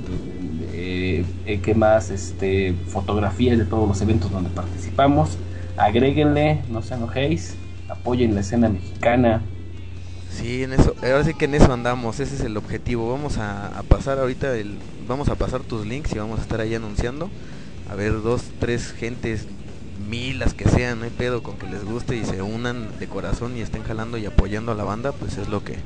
¿Qué 1.63 1.75
más? 1.75 2.09
Este, 2.09 2.73
fotografías 2.87 3.57
de 3.57 3.65
todos 3.65 3.87
los 3.87 4.01
eventos 4.01 4.31
donde 4.31 4.49
participamos. 4.49 5.37
Agréguenle, 5.77 6.61
no 6.69 6.81
se 6.81 6.93
enojéis, 6.93 7.55
apoyen 7.89 8.35
la 8.35 8.41
escena 8.41 8.69
mexicana. 8.69 9.41
Sí, 10.31 10.63
en 10.63 10.73
eso, 10.73 10.95
ahora 11.01 11.23
sí 11.23 11.33
que 11.33 11.45
en 11.45 11.55
eso 11.55 11.73
andamos, 11.73 12.19
ese 12.19 12.35
es 12.35 12.41
el 12.41 12.55
objetivo. 12.55 13.11
Vamos 13.11 13.37
a, 13.37 13.67
a 13.77 13.83
pasar 13.83 14.19
ahorita 14.19 14.55
el, 14.55 14.77
vamos 15.07 15.29
a 15.29 15.35
pasar 15.35 15.61
tus 15.61 15.85
links 15.85 16.13
y 16.13 16.19
vamos 16.19 16.39
a 16.39 16.43
estar 16.43 16.61
ahí 16.61 16.75
anunciando. 16.75 17.29
A 17.89 17.95
ver, 17.95 18.21
dos, 18.21 18.43
tres 18.59 18.91
gentes, 18.93 19.47
mil 20.07 20.39
las 20.39 20.53
que 20.53 20.69
sean, 20.69 20.99
no 20.99 21.05
hay 21.05 21.11
pedo 21.11 21.43
con 21.43 21.57
que 21.57 21.67
les 21.67 21.83
guste 21.83 22.15
y 22.15 22.23
se 22.23 22.41
unan 22.41 22.97
de 22.99 23.07
corazón 23.07 23.57
y 23.57 23.61
estén 23.61 23.83
jalando 23.83 24.17
y 24.17 24.25
apoyando 24.25 24.71
a 24.71 24.75
la 24.75 24.83
banda, 24.83 25.11
pues 25.11 25.37
es 25.37 25.49
lo 25.49 25.63
que 25.63 25.77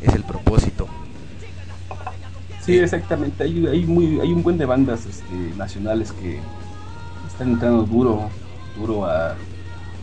es 0.00 0.14
el 0.14 0.24
propósito. 0.24 0.88
Sí, 2.64 2.78
exactamente. 2.78 3.44
Hay, 3.44 3.66
hay, 3.66 3.86
muy, 3.86 4.20
hay 4.20 4.32
un 4.32 4.42
buen 4.42 4.58
de 4.58 4.66
bandas 4.66 5.06
este, 5.06 5.34
nacionales 5.56 6.12
que 6.12 6.40
están 7.26 7.50
entrando 7.50 7.84
duro, 7.84 8.28
duro 8.76 9.06
a, 9.06 9.36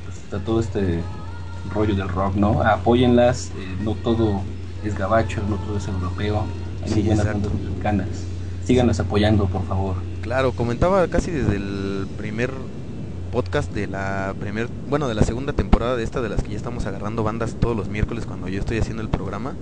pues, 0.05 0.33
a 0.41 0.43
todo 0.43 0.59
este 0.59 1.01
rollo 1.69 1.95
del 1.95 2.09
rock, 2.09 2.35
¿no? 2.35 2.61
Apóyenlas, 2.61 3.51
eh, 3.55 3.75
no 3.81 3.95
todo 3.95 4.43
es 4.83 4.95
gabacho, 4.95 5.41
no 5.49 5.55
todo 5.57 5.77
es 5.77 5.87
europeo. 5.87 6.45
Hay 6.83 6.89
Sí, 6.89 7.01
buenas 7.03 7.25
bandas 7.25 7.51
mexicanas. 7.53 8.07
Síganlas 8.63 8.99
apoyando, 8.99 9.47
por 9.47 9.65
favor. 9.65 9.95
Claro, 10.21 10.53
comentaba 10.53 11.07
casi 11.07 11.31
desde 11.31 11.55
el 11.55 12.07
primer 12.17 12.51
podcast 13.31 13.71
de 13.73 13.87
la 13.87 14.33
primer, 14.39 14.69
bueno, 14.89 15.07
de 15.07 15.13
la 15.15 15.23
segunda 15.23 15.53
temporada 15.53 15.95
de 15.95 16.03
esta 16.03 16.21
de 16.21 16.29
las 16.29 16.41
que 16.41 16.51
ya 16.51 16.57
estamos 16.57 16.85
agarrando 16.85 17.23
bandas 17.23 17.55
todos 17.59 17.75
los 17.75 17.89
miércoles 17.89 18.25
cuando 18.25 18.47
yo 18.47 18.59
estoy 18.59 18.77
haciendo 18.79 19.01
el 19.03 19.09
programa, 19.09 19.55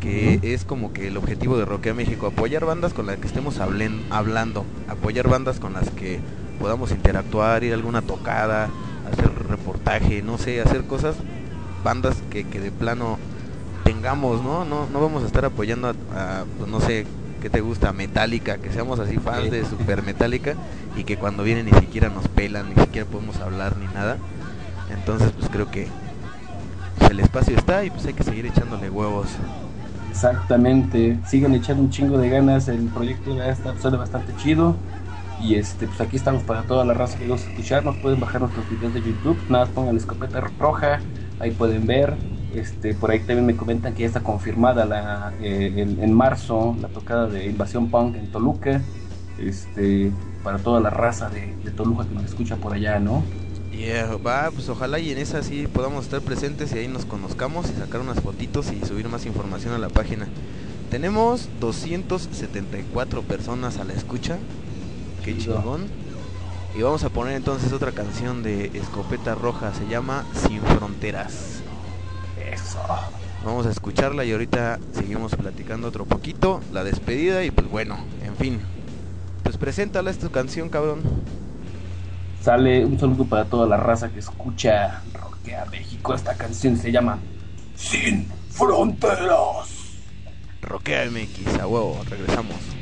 que 0.00 0.40
es 0.42 0.64
como 0.64 0.92
que 0.92 1.08
el 1.08 1.16
objetivo 1.16 1.56
de 1.56 1.64
Rockea 1.64 1.94
México, 1.94 2.26
apoyar 2.26 2.66
bandas 2.66 2.92
con 2.92 3.06
las 3.06 3.18
que 3.18 3.26
estemos 3.26 3.60
hablen- 3.60 4.02
hablando, 4.10 4.66
apoyar 4.88 5.28
bandas 5.28 5.58
con 5.60 5.72
las 5.72 5.88
que 5.90 6.20
podamos 6.58 6.90
interactuar, 6.90 7.64
ir 7.64 7.72
a 7.72 7.76
alguna 7.76 8.02
tocada, 8.02 8.68
hacer 9.10 9.30
reportaje, 9.48 10.22
no 10.22 10.36
sé, 10.36 10.60
hacer 10.60 10.84
cosas, 10.84 11.16
bandas 11.84 12.16
que, 12.30 12.44
que 12.44 12.58
de 12.58 12.72
plano 12.72 13.18
tengamos, 13.84 14.42
¿no? 14.42 14.64
No, 14.64 14.88
no 14.92 15.00
vamos 15.00 15.22
a 15.22 15.26
estar 15.26 15.44
apoyando 15.44 15.88
a, 15.88 15.90
a, 15.90 16.44
pues, 16.58 16.68
no 16.68 16.80
sé, 16.80 17.06
¿qué 17.40 17.50
te 17.50 17.60
gusta? 17.60 17.92
Metallica, 17.92 18.58
que 18.58 18.72
seamos 18.72 18.98
así 18.98 19.18
fans 19.18 19.50
de 19.50 19.64
Super 19.64 20.02
Metallica 20.02 20.54
y 20.96 21.04
que 21.04 21.16
cuando 21.16 21.42
vienen 21.42 21.66
ni 21.66 21.72
siquiera 21.72 22.08
nos 22.08 22.26
pelan, 22.26 22.70
ni 22.74 22.82
siquiera 22.82 23.06
podemos 23.06 23.36
hablar 23.36 23.76
ni 23.76 23.86
nada. 23.94 24.16
Entonces, 24.90 25.30
pues 25.32 25.48
creo 25.50 25.70
que 25.70 25.86
pues, 26.98 27.10
el 27.10 27.20
espacio 27.20 27.56
está 27.56 27.84
y 27.84 27.90
pues 27.90 28.06
hay 28.06 28.14
que 28.14 28.24
seguir 28.24 28.46
echándole 28.46 28.90
huevos. 28.90 29.28
Exactamente, 30.10 31.18
sigan 31.26 31.54
echando 31.54 31.82
un 31.82 31.90
chingo 31.90 32.16
de 32.18 32.30
ganas, 32.30 32.68
el 32.68 32.86
proyecto 32.86 33.36
ya 33.36 33.48
está, 33.48 33.78
suena 33.80 33.98
bastante 33.98 34.34
chido. 34.36 34.76
Y 35.42 35.56
este, 35.56 35.88
pues 35.88 36.00
aquí 36.00 36.16
estamos 36.16 36.44
para 36.44 36.62
toda 36.62 36.84
la 36.84 36.94
raza 36.94 37.18
que 37.18 37.26
nos 37.26 37.42
escuchar, 37.42 37.84
nos 37.84 37.96
pueden 37.96 38.20
bajar 38.20 38.40
nuestros 38.40 38.70
videos 38.70 38.94
de 38.94 39.02
YouTube, 39.02 39.36
nada 39.48 39.64
más 39.64 39.74
pongan 39.74 39.96
la 39.96 40.00
escopeta 40.00 40.40
roja, 40.40 41.00
ahí 41.38 41.52
pueden 41.52 41.86
ver. 41.86 42.20
Este, 42.50 42.94
por 42.94 43.10
ahí 43.10 43.24
también 43.26 43.46
me 43.46 43.56
comentan 43.56 43.94
que 43.94 44.02
ya 44.02 44.06
está 44.08 44.22
confirmada 44.22 44.86
la, 44.86 45.36
eh, 45.38 45.74
en, 45.76 45.98
en 46.00 46.12
marzo 46.12 46.76
la 46.80 46.90
tocada 46.92 47.28
de 47.28 47.48
Invasión 47.48 47.90
Punk 47.90 48.16
en 48.16 48.30
Toluca. 48.30 48.88
Este, 49.36 50.18
para 50.42 50.62
toda 50.62 50.80
la 50.80 50.90
raza 50.90 51.30
de, 51.30 51.56
de 51.62 51.72
Toluca 51.72 52.06
que 52.08 52.14
nos 52.14 52.24
escucha 52.24 52.60
por 52.60 52.74
allá, 52.74 53.00
¿no? 53.00 53.34
Yeah, 53.70 54.16
va, 54.18 54.52
pues 54.52 54.68
ojalá 54.68 55.00
y 55.00 55.10
en 55.10 55.18
esa 55.18 55.42
sí 55.42 55.66
podamos 55.66 56.04
estar 56.04 56.22
presentes 56.22 56.72
y 56.72 56.78
ahí 56.78 56.88
nos 56.88 57.06
conozcamos 57.06 57.70
y 57.70 57.74
sacar 57.74 58.00
unas 58.00 58.20
fotitos 58.20 58.70
y 58.70 58.84
subir 58.84 59.08
más 59.08 59.26
información 59.26 59.74
a 59.74 59.78
la 59.78 59.90
página. 59.90 60.32
Tenemos 60.88 61.58
274 61.58 63.26
personas 63.26 63.78
a 63.78 63.84
la 63.84 63.94
escucha. 63.94 64.46
Qué 65.22 65.36
Chido. 65.36 65.36
chingón. 65.36 66.03
Y 66.76 66.82
vamos 66.82 67.04
a 67.04 67.08
poner 67.08 67.36
entonces 67.36 67.72
otra 67.72 67.92
canción 67.92 68.42
de 68.42 68.66
Escopeta 68.74 69.36
Roja, 69.36 69.72
se 69.72 69.86
llama 69.86 70.24
Sin 70.34 70.60
Fronteras. 70.60 71.62
Eso. 72.52 72.80
Vamos 73.44 73.66
a 73.66 73.70
escucharla 73.70 74.24
y 74.24 74.32
ahorita 74.32 74.80
seguimos 74.92 75.36
platicando 75.36 75.86
otro 75.86 76.04
poquito, 76.04 76.60
la 76.72 76.82
despedida 76.82 77.44
y 77.44 77.52
pues 77.52 77.68
bueno, 77.70 77.96
en 78.24 78.34
fin. 78.36 78.60
Pues 79.44 79.56
preséntala 79.56 80.10
esta 80.10 80.28
canción, 80.30 80.68
cabrón. 80.68 81.02
Sale 82.42 82.84
un 82.84 82.98
saludo 82.98 83.24
para 83.24 83.44
toda 83.44 83.68
la 83.68 83.76
raza 83.76 84.10
que 84.10 84.18
escucha 84.18 85.00
Rockea 85.12 85.66
México. 85.66 86.12
Esta 86.12 86.34
canción 86.34 86.76
se 86.76 86.90
llama 86.90 87.20
Sin 87.76 88.26
Fronteras. 88.50 89.68
Roquea 90.60 91.08
MX, 91.08 91.60
a 91.60 91.68
huevo, 91.68 92.00
regresamos. 92.08 92.73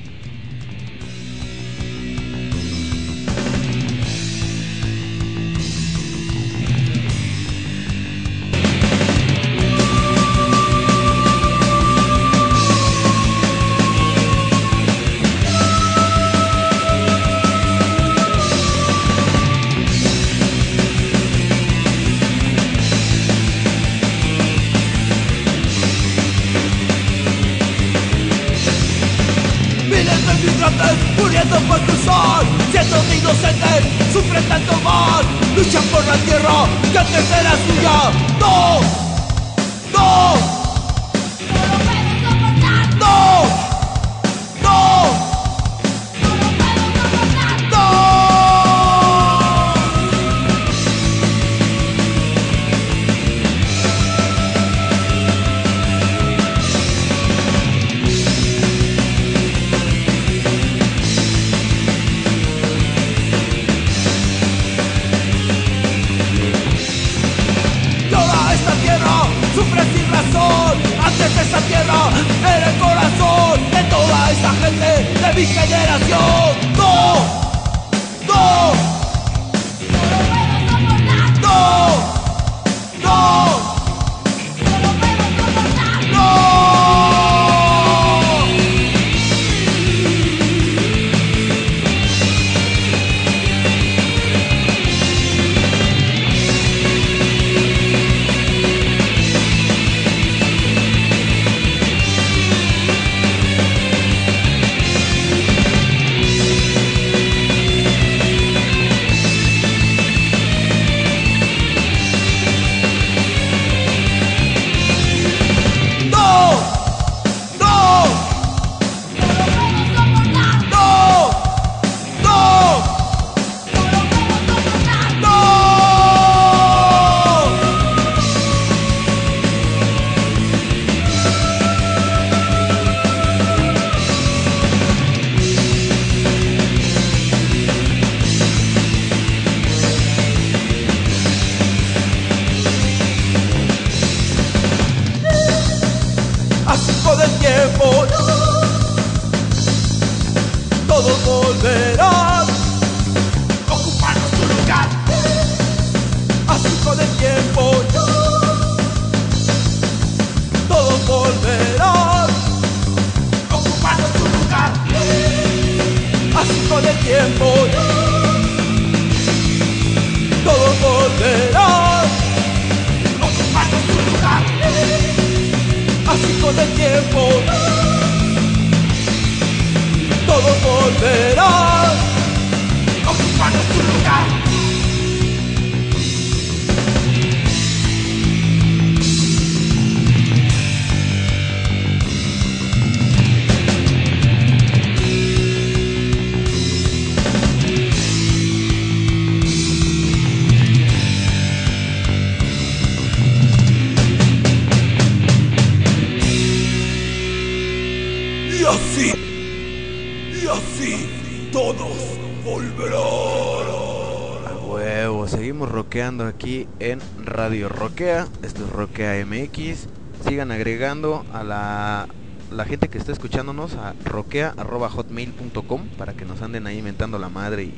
Seguimos 215.31 215.71
rockeando 215.71 216.27
aquí 216.27 216.67
en 216.81 217.01
Radio 217.25 217.69
Roquea. 217.69 218.27
Esto 218.43 218.65
es 218.65 218.71
Roquea 218.71 219.25
MX. 219.25 219.87
Sigan 220.27 220.51
agregando 220.51 221.25
a 221.33 221.45
la, 221.45 222.09
la 222.51 222.65
gente 222.65 222.89
que 222.89 222.99
está 222.99 223.13
escuchándonos 223.13 223.75
a 223.75 223.95
roquea.hotmail.com 224.05 225.87
para 225.97 226.15
que 226.15 226.25
nos 226.25 226.43
anden 226.43 226.67
ahí 226.67 226.79
inventando 226.79 227.19
la 227.19 227.29
madre 227.29 227.65
y 227.65 227.75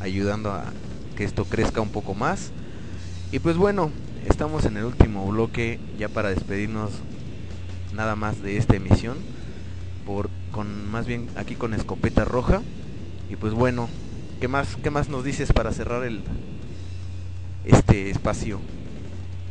ayudando 0.00 0.52
a 0.52 0.64
que 1.16 1.24
esto 1.24 1.44
crezca 1.44 1.80
un 1.80 1.90
poco 1.90 2.14
más. 2.14 2.52
Y 3.32 3.40
pues 3.40 3.56
bueno, 3.56 3.90
estamos 4.26 4.64
en 4.64 4.76
el 4.76 4.84
último 4.84 5.26
bloque 5.26 5.78
ya 5.98 6.08
para 6.08 6.30
despedirnos 6.30 6.90
nada 7.94 8.16
más 8.16 8.40
de 8.40 8.56
esta 8.56 8.76
emisión. 8.76 9.18
Por, 10.06 10.30
con 10.52 10.90
más 10.90 11.06
bien 11.06 11.28
aquí 11.36 11.54
con 11.54 11.74
escopeta 11.74 12.24
roja. 12.24 12.62
Y 13.28 13.36
pues 13.36 13.52
bueno, 13.52 13.88
¿qué 14.40 14.48
más, 14.48 14.76
qué 14.76 14.90
más 14.90 15.08
nos 15.08 15.24
dices 15.24 15.52
para 15.52 15.72
cerrar 15.72 16.04
el 16.04 16.22
este 17.68 18.10
espacio? 18.10 18.66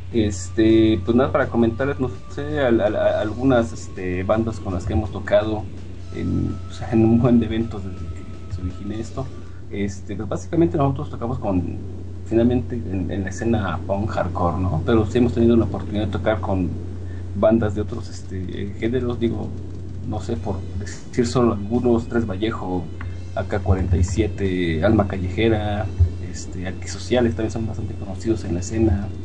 Este, 0.09 1.01
pues 1.03 1.15
nada, 1.17 1.31
para 1.31 1.49
comentarles, 1.49 1.99
no 1.99 2.09
sé, 2.29 2.59
al- 2.61 2.79
al- 2.81 2.95
a- 2.95 3.19
algunas 3.21 3.73
este, 3.73 4.23
bandas 4.23 4.59
con 4.59 4.73
las 4.73 4.85
que 4.85 4.93
hemos 4.93 5.11
tocado 5.11 5.71
en, 6.11 6.65
un 6.93 7.19
buen 7.19 7.39
de 7.39 7.47
eventos 7.47 7.83
desde 7.83 8.13
que 8.13 8.45
se 8.49 8.61
origine 8.61 8.99
esto. 8.99 9.33
Este, 9.69 10.15
pues 10.15 10.29
básicamente 10.29 10.77
nosotros 10.77 11.09
tocamos 11.09 11.39
con, 11.39 11.89
finalmente, 12.23 12.75
en, 12.77 13.11
en 13.11 13.23
la 13.23 13.29
escena 13.29 13.83
punk 13.85 14.09
hardcore, 14.11 14.59
¿no? 14.61 14.83
Pero 14.85 15.05
sí 15.05 15.17
hemos 15.17 15.33
tenido 15.33 15.57
la 15.57 15.65
oportunidad 15.65 16.05
de 16.05 16.11
tocar 16.11 16.39
con 16.39 16.85
bandas 17.33 17.75
de 17.75 17.81
otros 17.81 18.09
este, 18.09 18.73
géneros, 18.79 19.19
digo, 19.19 19.57
no 20.01 20.21
sé, 20.21 20.37
por 20.37 20.63
decir 20.73 21.27
solo 21.27 21.53
algunos, 21.53 22.07
Tres 22.07 22.25
Vallejo, 22.25 22.93
AK-47, 23.33 24.83
Alma 24.83 25.07
Callejera, 25.07 25.93
este, 26.37 26.67
Antisociales 26.67 27.35
también 27.35 27.51
son 27.51 27.65
bastante 27.67 27.95
conocidos 27.95 28.43
en 28.45 28.53
la 28.55 28.59
escena. 28.61 29.15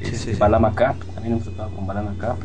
Sí, 0.00 0.14
Este, 0.14 0.16
sí, 0.16 0.34
sí. 0.34 0.36
Balama 0.38 0.74
Cap, 0.74 1.04
también 1.14 1.34
hemos 1.34 1.44
tocado 1.44 1.72
con 1.74 1.86
Balama 1.86 2.16
Cap. 2.18 2.38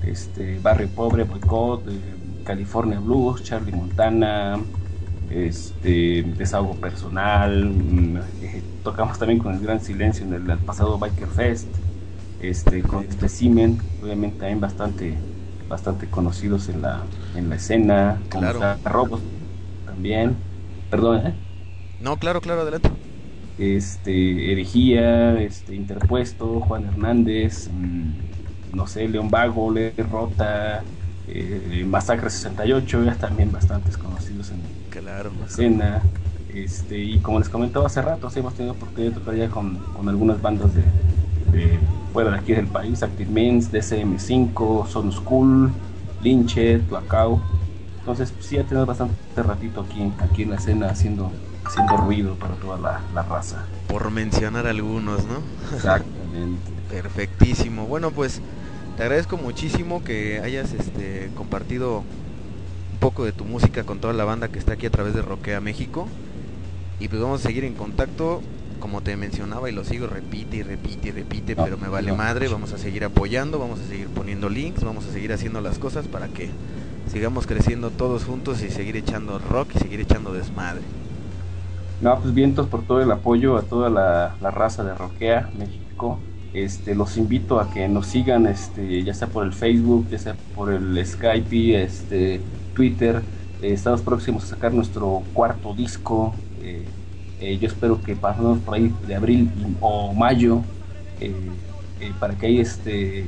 Este, 0.00 0.58
Barrio 0.60 0.94
Pobre, 0.94 1.24
Boycott, 1.24 1.88
eh, 1.88 2.16
California 2.44 3.00
Blues, 3.00 3.42
Charlie 3.42 3.72
Montana, 3.72 4.68
este, 5.28 6.24
Desahogo 6.24 6.80
Personal. 6.80 7.70
mm, 7.74 8.16
eh, 8.42 8.64
tocamos 8.82 9.18
también 9.18 9.38
con 9.40 9.54
el 9.54 9.60
Gran 9.60 9.80
Silencio 9.80 10.24
en 10.26 10.34
el, 10.34 10.50
el 10.50 10.64
pasado 10.64 10.98
Biker 10.98 11.30
Fest. 11.30 11.76
Este, 12.38 12.86
con 12.86 13.10
Specimen, 13.10 13.82
obviamente 14.00 14.38
también 14.38 14.60
bastante, 14.60 15.26
bastante 15.68 16.08
conocidos 16.10 16.68
en 16.68 16.82
la, 16.82 17.10
en 17.34 17.48
la 17.48 17.56
escena. 17.56 18.26
Con 18.30 18.52
Claro. 18.52 18.78
Robos 18.84 19.22
también. 19.84 20.46
Perdón, 20.90 21.26
¿eh? 21.26 21.40
No, 21.98 22.18
claro, 22.18 22.40
claro, 22.40 22.62
adelante. 22.62 22.90
Este, 23.58 24.52
Herejía, 24.52 25.40
este, 25.40 25.74
Interpuesto, 25.76 26.60
Juan 26.60 26.86
Hernández, 26.86 27.68
mm, 27.72 28.12
no 28.72 28.86
sé, 28.86 29.08
León 29.08 29.30
Vago, 29.30 29.72
Le 29.72 29.94
Rota, 29.98 30.86
eh, 31.26 31.84
Masacre 31.86 32.30
68, 32.30 33.04
ya 33.04 33.18
también 33.18 33.52
bastantes 33.52 33.98
conocidos 33.98 34.50
en 34.52 34.78
Claro. 34.90 35.32
la 35.38 35.46
escena. 35.46 36.10
Este, 36.48 36.98
y 36.98 37.20
como 37.20 37.40
les 37.40 37.50
comentaba 37.50 37.86
hace 37.86 38.02
rato, 38.02 38.30
sí 38.30 38.40
hemos 38.40 38.54
tenido 38.54 38.74
oportunidad 38.74 39.12
de 39.12 39.18
tocar 39.20 39.36
ya 39.36 39.50
con, 39.50 39.86
con 39.92 40.08
algunas 40.08 40.40
bandas 40.40 40.74
de, 40.74 40.94
de 41.44 41.88
fuera 42.12 42.30
de 42.32 42.38
aquí 42.38 42.54
del 42.54 42.68
país, 42.70 43.02
Active 43.02 43.30
Mens, 43.30 43.70
DCM5, 43.70 44.86
Son 44.86 45.12
School, 45.12 45.82
Linche, 46.20 46.80
Tuacao. 46.80 47.50
Entonces 47.98 48.32
pues, 48.32 48.46
sí 48.46 48.56
ya 48.56 48.66
tenemos 48.66 48.86
bastante 48.86 49.42
ratito 49.42 49.82
aquí, 49.82 50.14
aquí 50.18 50.42
en 50.42 50.50
la 50.50 50.56
escena 50.56 50.90
haciendo, 50.90 51.40
haciendo 51.68 51.96
ruido 51.96 52.34
para 52.34 52.54
toda 52.56 52.78
la, 52.78 53.00
la 53.14 53.22
raza. 53.22 53.64
Por 53.86 54.10
mencionar 54.10 54.66
algunos, 54.66 55.24
¿no? 55.24 55.40
Exactamente. 55.76 56.70
Perfectísimo. 56.90 57.86
Bueno, 57.86 58.10
pues 58.10 58.40
te 58.96 59.02
agradezco 59.02 59.36
muchísimo 59.36 60.02
que 60.02 60.40
hayas 60.42 60.72
este 60.72 61.30
compartido 61.36 61.98
un 62.92 62.98
poco 63.00 63.24
de 63.24 63.32
tu 63.32 63.44
música 63.44 63.84
con 63.84 64.00
toda 64.00 64.12
la 64.14 64.24
banda 64.24 64.48
que 64.48 64.58
está 64.58 64.72
aquí 64.72 64.86
a 64.86 64.90
través 64.90 65.14
de 65.14 65.22
Roquea 65.22 65.60
México. 65.60 66.08
Y 67.00 67.08
pues 67.08 67.22
vamos 67.22 67.40
a 67.44 67.46
seguir 67.46 67.64
en 67.64 67.74
contacto. 67.74 68.42
Como 68.80 69.00
te 69.02 69.16
mencionaba 69.16 69.68
y 69.68 69.72
lo 69.72 69.84
sigo, 69.84 70.06
repite 70.06 70.58
y 70.58 70.62
repite 70.62 71.08
y 71.08 71.10
repite, 71.10 71.56
No, 71.56 71.64
pero 71.64 71.78
me 71.78 71.88
vale 71.88 72.10
no. 72.12 72.16
madre. 72.16 72.46
Vamos 72.48 72.72
a 72.72 72.78
seguir 72.78 73.04
apoyando, 73.04 73.58
vamos 73.58 73.80
a 73.80 73.86
seguir 73.88 74.06
poniendo 74.08 74.48
links, 74.48 74.84
vamos 74.84 75.04
a 75.06 75.12
seguir 75.12 75.32
haciendo 75.32 75.60
las 75.60 75.78
cosas 75.80 76.06
para 76.06 76.28
que 76.28 76.48
sigamos 77.12 77.46
creciendo 77.48 77.90
todos 77.90 78.24
juntos 78.24 78.62
y 78.62 78.70
seguir 78.70 78.96
echando 78.96 79.38
rock 79.40 79.70
y 79.74 79.78
seguir 79.80 80.00
echando 80.00 80.32
desmadre. 80.32 80.82
No, 82.00 82.16
pues 82.20 82.32
vientos 82.32 82.68
por 82.68 82.82
todo 82.82 83.02
el 83.02 83.10
apoyo 83.10 83.56
a 83.56 83.62
toda 83.62 83.90
la, 83.90 84.36
la 84.40 84.50
raza 84.52 84.84
de 84.84 84.94
Roquea, 84.94 85.50
México. 85.58 86.20
Este, 86.54 86.94
los 86.94 87.16
invito 87.16 87.58
a 87.60 87.70
que 87.70 87.88
nos 87.88 88.06
sigan, 88.06 88.46
este, 88.46 89.02
ya 89.02 89.12
sea 89.14 89.28
por 89.28 89.44
el 89.44 89.52
Facebook, 89.52 90.08
ya 90.08 90.18
sea 90.18 90.36
por 90.54 90.72
el 90.72 91.04
Skype, 91.04 91.82
este, 91.82 92.40
Twitter. 92.74 93.22
Eh, 93.62 93.72
estamos 93.72 94.00
próximos 94.02 94.44
a 94.44 94.46
sacar 94.46 94.72
nuestro 94.72 95.24
cuarto 95.34 95.74
disco. 95.74 96.34
Eh, 96.62 96.84
eh, 97.40 97.58
yo 97.58 97.66
espero 97.66 98.00
que 98.00 98.14
pasemos 98.14 98.60
por 98.60 98.74
ahí 98.74 98.94
de 99.06 99.16
abril 99.16 99.50
o 99.80 100.14
mayo, 100.14 100.62
para 102.20 102.34
que 102.34 102.46
ahí 102.46 102.60
este, 102.60 103.26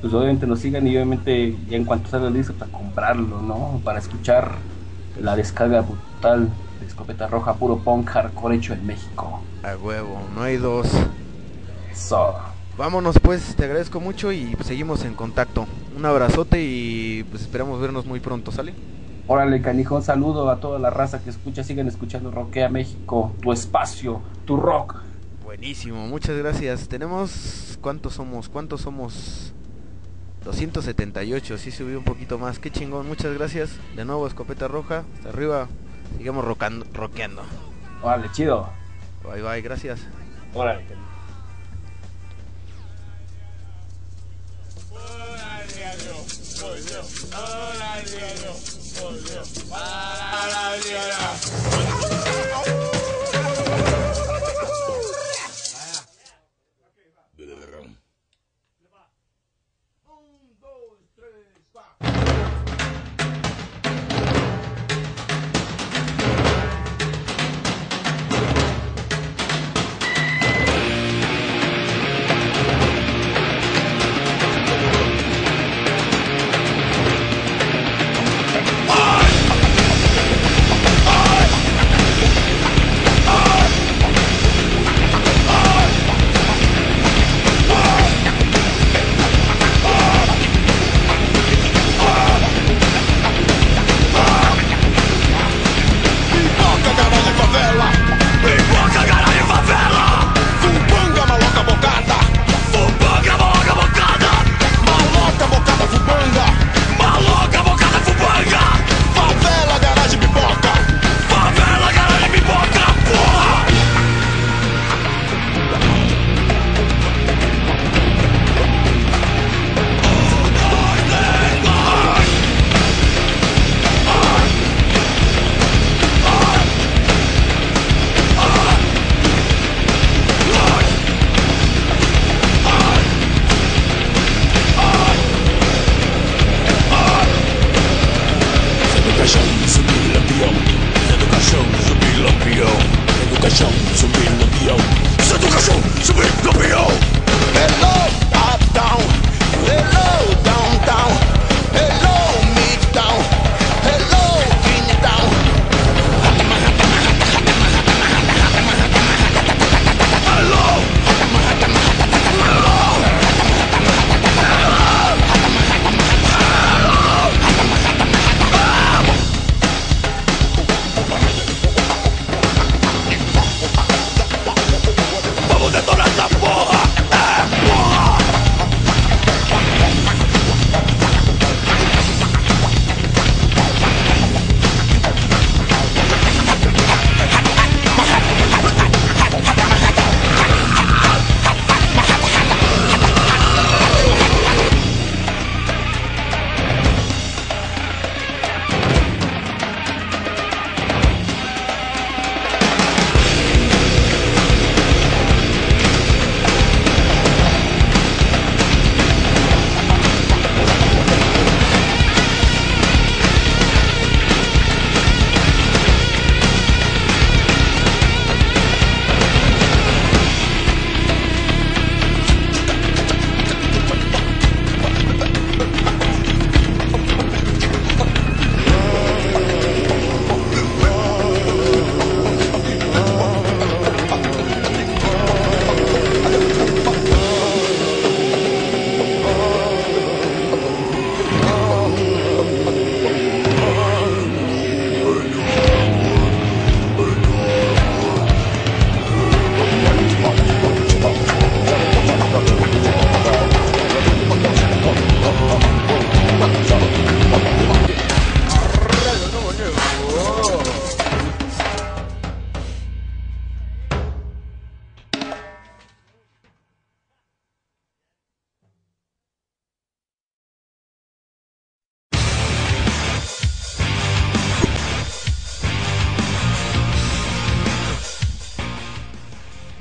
pues 0.00 0.14
obviamente 0.14 0.46
nos 0.46 0.60
sigan 0.60 0.86
y 0.86 0.90
obviamente 0.90 1.56
ya 1.68 1.76
en 1.76 1.84
cuanto 1.84 2.08
salga 2.08 2.28
el 2.28 2.34
disco 2.34 2.54
para 2.54 2.70
comprarlo, 2.70 3.42
¿no? 3.42 3.80
Para 3.84 3.98
escuchar 3.98 4.52
la 5.20 5.34
descarga 5.34 5.80
brutal 5.82 6.48
escopeta 6.90 7.26
roja, 7.26 7.54
puro 7.54 7.78
punk 7.78 8.08
hardcore 8.08 8.56
hecho 8.56 8.74
en 8.74 8.86
México. 8.86 9.40
A 9.62 9.76
huevo, 9.76 10.20
no 10.34 10.42
hay 10.42 10.56
dos. 10.56 10.88
Eso. 11.90 12.34
Vámonos 12.76 13.18
pues, 13.20 13.56
te 13.56 13.64
agradezco 13.64 14.00
mucho 14.00 14.32
y 14.32 14.56
seguimos 14.64 15.04
en 15.04 15.14
contacto. 15.14 15.66
Un 15.96 16.04
abrazote 16.04 16.62
y 16.62 17.24
pues 17.30 17.42
esperamos 17.42 17.80
vernos 17.80 18.06
muy 18.06 18.20
pronto, 18.20 18.52
¿sale? 18.52 18.74
Órale, 19.26 19.62
canijón, 19.62 20.02
saludo 20.02 20.50
a 20.50 20.60
toda 20.60 20.78
la 20.78 20.90
raza 20.90 21.22
que 21.22 21.30
escucha. 21.30 21.62
Sigan 21.62 21.86
escuchando 21.86 22.30
Roquea 22.30 22.68
México, 22.68 23.32
tu 23.40 23.52
espacio, 23.52 24.22
tu 24.44 24.56
rock. 24.56 24.96
Buenísimo, 25.44 26.06
muchas 26.08 26.36
gracias. 26.36 26.88
Tenemos, 26.88 27.78
¿cuántos 27.80 28.14
somos? 28.14 28.48
¿Cuántos 28.48 28.80
somos? 28.80 29.52
278, 30.44 31.58
sí 31.58 31.70
subió 31.70 31.98
un 31.98 32.04
poquito 32.04 32.38
más. 32.38 32.58
Qué 32.58 32.70
chingón, 32.70 33.06
muchas 33.06 33.34
gracias. 33.34 33.70
De 33.94 34.04
nuevo, 34.04 34.26
escopeta 34.26 34.68
roja, 34.68 35.04
hasta 35.14 35.28
arriba. 35.28 35.68
Sigamos 36.16 36.44
rocando, 36.44 36.86
rockeando. 36.92 37.42
Órale, 38.02 38.30
chido. 38.32 38.68
Bye 39.24 39.42
bye, 39.42 39.62
gracias. 39.62 40.00
Órale, 40.54 40.84
canijo. 40.86 41.10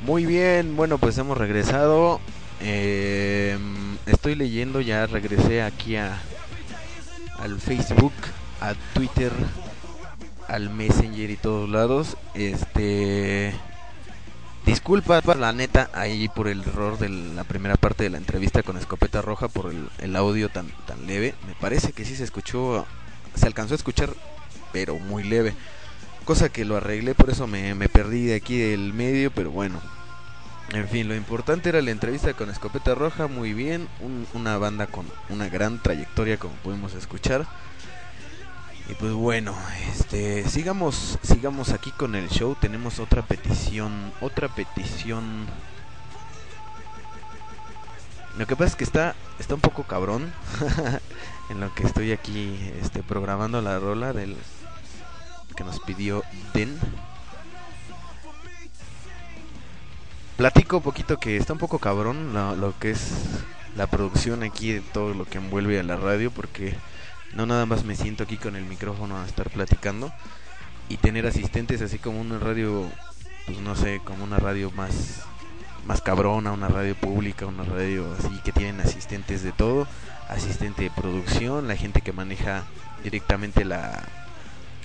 Muy 0.10 0.26
bien, 0.26 0.76
bueno, 0.76 0.98
pues 0.98 1.16
hemos 1.20 1.38
regresado. 1.38 2.20
Eh, 2.62 3.56
estoy 4.08 4.34
leyendo, 4.34 4.82
ya 4.82 5.06
regresé 5.06 5.62
aquí 5.62 5.98
a 5.98 6.20
al 7.38 7.62
Facebook, 7.62 8.14
a 8.60 8.74
Twitter, 8.96 9.32
al 10.48 10.72
Messenger 10.72 11.30
y 11.30 11.36
todos 11.36 11.70
lados. 11.70 12.18
Este 12.34 13.54
disculpa 14.66 15.22
la 15.36 15.54
neta 15.54 15.92
ahí 15.94 16.28
por 16.28 16.48
el 16.48 16.62
error 16.62 16.98
de 16.98 17.10
la 17.10 17.44
primera 17.44 17.76
parte 17.76 18.04
de 18.04 18.10
la 18.10 18.18
entrevista 18.18 18.64
con 18.64 18.78
escopeta 18.78 19.22
roja 19.22 19.48
por 19.48 19.70
el, 19.70 19.90
el 20.00 20.16
audio 20.16 20.50
tan 20.50 20.70
tan 20.88 21.06
leve. 21.06 21.36
Me 21.46 21.54
parece 21.54 21.92
que 21.92 22.04
sí 22.04 22.16
se 22.16 22.24
escuchó, 22.24 22.88
se 23.36 23.46
alcanzó 23.46 23.76
a 23.76 23.78
escuchar, 23.78 24.10
pero 24.74 24.98
muy 24.98 25.22
leve. 25.22 25.54
Cosa 26.26 26.50
que 26.50 26.66
lo 26.66 26.78
arreglé, 26.78 27.14
por 27.14 27.30
eso 27.30 27.46
me, 27.46 27.76
me 27.76 27.90
perdí 27.90 28.26
de 28.26 28.36
aquí 28.36 28.58
del 28.58 28.92
medio, 28.92 29.30
pero 29.30 29.52
bueno, 29.52 29.80
en 30.74 30.88
fin, 30.88 31.08
lo 31.08 31.16
importante 31.16 31.70
era 31.70 31.82
la 31.82 31.92
entrevista 31.92 32.34
con 32.34 32.50
Escopeta 32.50 32.94
Roja, 32.96 33.28
muy 33.28 33.54
bien, 33.54 33.88
un- 34.02 34.28
una 34.34 34.58
banda 34.58 34.88
con 34.88 35.06
una 35.30 35.50
gran 35.50 35.82
trayectoria 35.82 36.38
como 36.38 36.54
pudimos 36.56 36.94
escuchar. 36.94 37.46
Y 38.88 38.94
pues 38.96 39.14
bueno, 39.14 39.56
este, 39.94 40.48
sigamos, 40.50 41.20
sigamos 41.22 41.70
aquí 41.70 41.92
con 41.92 42.16
el 42.16 42.28
show. 42.30 42.56
Tenemos 42.60 43.00
otra 43.00 43.22
petición, 43.22 44.12
otra 44.20 44.48
petición. 44.48 45.46
Lo 48.38 48.48
que 48.48 48.56
pasa 48.56 48.70
es 48.70 48.76
que 48.76 48.84
está, 48.84 49.16
está 49.38 49.54
un 49.56 49.62
poco 49.62 49.84
cabrón 49.84 50.32
en 51.50 51.60
lo 51.60 51.74
que 51.76 51.84
estoy 51.86 52.12
aquí, 52.12 52.58
este, 52.82 53.04
programando 53.04 53.62
la 53.62 53.78
rola 53.80 54.14
del 54.14 54.36
que 55.56 55.64
nos 55.64 55.80
pidió 55.82 56.24
Den. 56.54 56.80
Platico 60.40 60.78
un 60.78 60.84
poquito 60.84 61.20
que 61.20 61.36
está 61.36 61.52
un 61.52 61.60
poco 61.60 61.80
cabrón 61.80 62.32
lo, 62.34 62.56
lo 62.56 62.80
que 62.80 62.92
es 62.92 63.12
la 63.76 63.88
producción 63.88 64.42
aquí 64.42 64.72
de 64.72 64.80
todo 64.80 65.14
lo 65.14 65.26
que 65.26 65.38
envuelve 65.38 65.78
a 65.78 65.84
la 65.84 65.98
radio 65.98 66.32
porque 66.32 66.74
no 67.34 67.46
nada 67.46 67.66
más 67.66 67.84
me 67.84 67.98
siento 67.98 68.24
aquí 68.24 68.38
con 68.38 68.56
el 68.56 68.64
micrófono 68.64 69.18
a 69.18 69.26
estar 69.26 69.50
platicando 69.50 70.14
y 70.88 70.96
tener 70.96 71.28
asistentes 71.28 71.82
así 71.82 72.00
como 72.00 72.22
una 72.22 72.40
radio 72.40 72.90
pues 73.48 73.60
no 73.60 73.76
sé 73.76 74.00
como 74.06 74.24
una 74.24 74.38
radio 74.38 74.72
más 74.72 75.24
más 75.86 76.00
cabrona 76.00 76.54
una 76.54 76.70
radio 76.70 76.96
pública 76.96 77.46
una 77.46 77.66
radio 77.66 78.10
así 78.18 78.40
que 78.46 78.54
tienen 78.54 78.80
asistentes 78.80 79.44
de 79.44 79.52
todo 79.52 79.90
asistente 80.30 80.84
de 80.84 80.92
producción 80.92 81.68
la 81.68 81.76
gente 81.76 82.00
que 82.00 82.14
maneja 82.14 82.64
directamente 83.04 83.66
la 83.66 84.06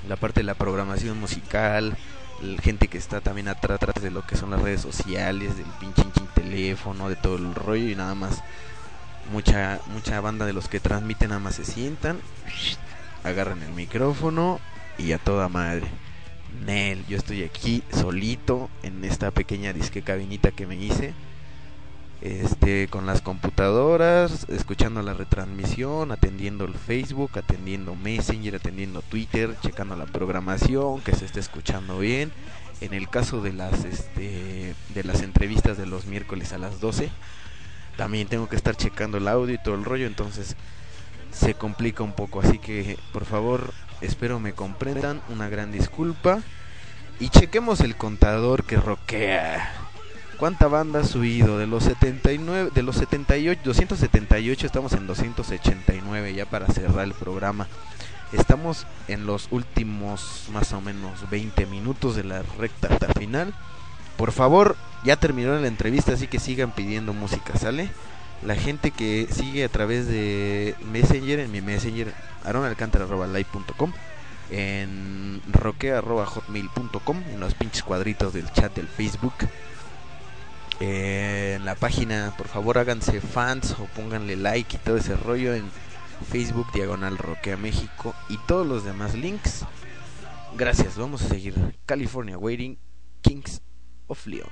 la 0.09 0.17
parte 0.17 0.41
de 0.41 0.47
la 0.47 0.55
programación 0.55 1.21
musical 1.21 1.97
gente 2.63 2.89
que 2.89 2.99
está 2.99 3.21
también 3.21 3.49
atrás 3.49 3.79
de 4.01 4.11
lo 4.11 4.27
que 4.27 4.37
son 4.37 4.51
las 4.51 4.63
redes 4.63 4.81
sociales, 4.81 5.57
del 5.57 5.67
pinche 5.81 6.05
teléfono, 6.35 7.09
de 7.09 7.17
todo 7.17 7.37
el 7.37 7.55
rollo 7.55 7.89
y 7.89 7.97
nada 7.97 8.15
más 8.15 8.43
mucha 9.33 9.81
mucha 9.87 10.21
banda 10.21 10.45
de 10.45 10.53
los 10.53 10.69
que 10.69 10.81
transmiten 10.81 11.31
nada 11.31 11.41
más 11.41 11.55
se 11.55 11.65
sientan, 11.65 12.21
agarran 13.23 13.63
el 13.63 13.73
micrófono 13.73 14.61
y 14.99 15.13
a 15.13 15.19
toda 15.19 15.49
madre. 15.49 15.87
Nel, 16.65 17.05
yo 17.07 17.17
estoy 17.17 17.43
aquí 17.43 17.83
solito 17.93 18.71
en 18.83 19.05
esta 19.05 19.31
pequeña 19.31 19.73
disque 19.73 20.03
cabinita 20.03 20.53
que 20.53 20.67
me 20.67 20.77
hice. 20.77 21.13
Este, 22.25 22.89
con 22.89 23.05
las 23.05 23.21
computadoras, 23.21 24.47
escuchando 24.49 25.03
la 25.03 25.13
retransmisión, 25.13 26.11
atendiendo 26.11 26.65
el 26.65 26.73
Facebook, 26.73 27.33
atendiendo 27.35 27.95
Messenger, 27.95 28.57
atendiendo 28.57 29.03
Twitter, 29.03 29.55
checando 29.61 29.95
la 29.95 30.07
programación, 30.07 31.03
que 31.03 31.15
se 31.15 31.27
esté 31.27 31.41
escuchando 31.41 31.99
bien. 31.99 32.33
En 32.81 32.95
el 32.95 33.11
caso 33.11 33.43
de 33.43 33.53
las 33.53 33.85
este 33.85 34.75
de 34.95 35.05
las 35.05 35.21
entrevistas 35.21 35.77
de 35.77 35.85
los 35.85 36.07
miércoles 36.07 36.55
a 36.55 36.59
las 36.59 36.81
12, 36.81 37.11
también 37.99 38.27
tengo 38.27 38.49
que 38.49 38.57
estar 38.57 38.75
checando 38.75 39.19
el 39.19 39.29
audio 39.29 39.55
y 39.55 39.63
todo 39.63 39.75
el 39.75 39.85
rollo, 39.85 40.07
entonces 40.07 40.57
se 41.31 41.53
complica 41.53 42.03
un 42.03 42.15
poco, 42.15 42.41
así 42.41 42.59
que 42.59 42.99
por 43.13 43.27
favor, 43.27 43.75
espero 44.01 44.41
me 44.41 44.55
comprendan, 44.55 45.21
una 45.29 45.51
gran 45.51 45.73
disculpa 45.73 46.41
y 47.21 47.29
chequemos 47.29 47.81
el 47.81 47.97
contador 47.97 48.65
que 48.65 48.77
roquea. 48.77 49.84
¿Cuánta 50.45 50.69
banda 50.69 51.01
ha 51.01 51.05
subido? 51.05 51.57
De 51.57 51.67
los 51.67 51.85
79, 51.85 52.71
de 52.75 52.83
los 52.83 52.97
78, 52.97 53.63
278 53.65 54.67
estamos 54.67 54.93
en 54.93 55.07
289 55.07 56.35
ya 56.35 56.45
para 56.45 56.67
cerrar 56.67 57.05
el 57.05 57.15
programa. 57.15 57.67
Estamos 58.31 58.87
en 59.09 59.25
los 59.25 59.49
últimos 59.51 60.51
más 60.53 60.75
o 60.75 60.83
menos 60.83 61.31
20 61.31 61.65
minutos 61.65 62.15
de 62.15 62.25
la 62.25 62.43
recta 62.59 62.89
hasta 62.89 63.09
final. 63.15 63.55
Por 64.19 64.33
favor, 64.33 64.77
ya 65.03 65.17
terminó 65.17 65.59
la 65.59 65.67
entrevista, 65.67 66.13
así 66.13 66.27
que 66.27 66.39
sigan 66.39 66.73
pidiendo 66.73 67.15
música, 67.15 67.57
¿sale? 67.57 67.89
La 68.45 68.55
gente 68.55 68.91
que 68.91 69.27
sigue 69.31 69.65
a 69.65 69.71
través 69.71 70.07
de 70.09 70.75
Messenger, 70.93 71.41
en 71.41 71.53
mi 71.53 71.63
Messenger, 71.63 72.13
aronalcantara.live.com, 72.45 73.93
en 74.51 75.41
roque.hotmail.com, 75.51 77.23
en 77.33 77.41
los 77.41 77.55
pinches 77.55 77.83
cuadritos 77.83 78.35
del 78.35 78.53
chat 78.53 78.77
del 78.77 78.89
Facebook. 78.89 79.33
En 80.81 81.65
la 81.65 81.77
página, 81.77 82.35
por 82.37 82.49
favor 82.49 82.79
háganse 82.79 83.21
fans 83.21 83.77
o 83.79 83.85
pónganle 83.95 84.37
like 84.37 84.77
y 84.77 84.79
todo 84.81 84.97
ese 84.97 85.17
rollo 85.17 85.55
en 85.55 85.71
Facebook 86.31 86.67
Diagonal 86.73 87.17
Roquea 87.17 87.57
México 87.57 88.15
y 88.29 88.39
todos 88.47 88.67
los 88.67 88.85
demás 88.85 89.15
links. 89.15 89.65
Gracias, 90.57 90.97
vamos 90.97 91.23
a 91.23 91.29
seguir. 91.29 91.55
California 91.87 92.39
Waiting, 92.39 92.79
Kings 93.23 93.61
of 94.09 94.27
Leon. 94.27 94.51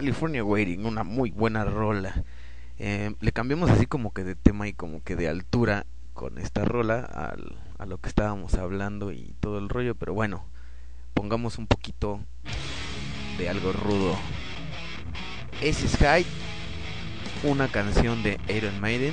California 0.00 0.42
Waiting, 0.42 0.86
una 0.86 1.04
muy 1.04 1.30
buena 1.30 1.62
rola. 1.66 2.24
Eh, 2.78 3.14
le 3.20 3.32
cambiamos 3.32 3.68
así 3.68 3.84
como 3.84 4.14
que 4.14 4.24
de 4.24 4.34
tema 4.34 4.66
y 4.66 4.72
como 4.72 5.02
que 5.04 5.14
de 5.14 5.28
altura 5.28 5.84
con 6.14 6.38
esta 6.38 6.64
rola 6.64 7.00
al- 7.00 7.58
a 7.78 7.84
lo 7.84 7.98
que 7.98 8.08
estábamos 8.08 8.54
hablando 8.54 9.12
y 9.12 9.34
todo 9.40 9.58
el 9.58 9.68
rollo, 9.68 9.94
pero 9.94 10.14
bueno, 10.14 10.46
pongamos 11.12 11.58
un 11.58 11.66
poquito 11.66 12.18
de 13.36 13.50
algo 13.50 13.72
rudo. 13.72 14.16
Ace 15.62 15.86
High, 15.98 16.24
una 17.44 17.68
canción 17.68 18.22
de 18.22 18.40
Iron 18.48 18.80
Maiden, 18.80 19.12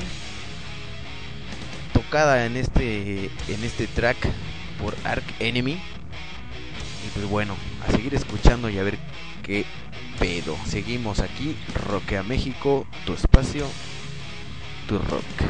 tocada 1.91 2.45
en 2.45 2.55
este 2.55 3.25
en 3.49 3.61
este 3.61 3.87
track 3.87 4.15
por 4.81 4.95
Ark 5.03 5.25
Enemy. 5.39 5.73
Y 5.73 7.09
pues 7.13 7.25
bueno, 7.29 7.57
a 7.85 7.91
seguir 7.91 8.15
escuchando 8.15 8.69
y 8.69 8.79
a 8.79 8.83
ver. 8.83 8.97
Seguimos 10.65 11.19
aquí, 11.19 11.55
Roquea 11.89 12.23
México, 12.23 12.85
tu 13.05 13.13
espacio, 13.13 13.65
tu 14.87 14.97
rock. 14.99 15.46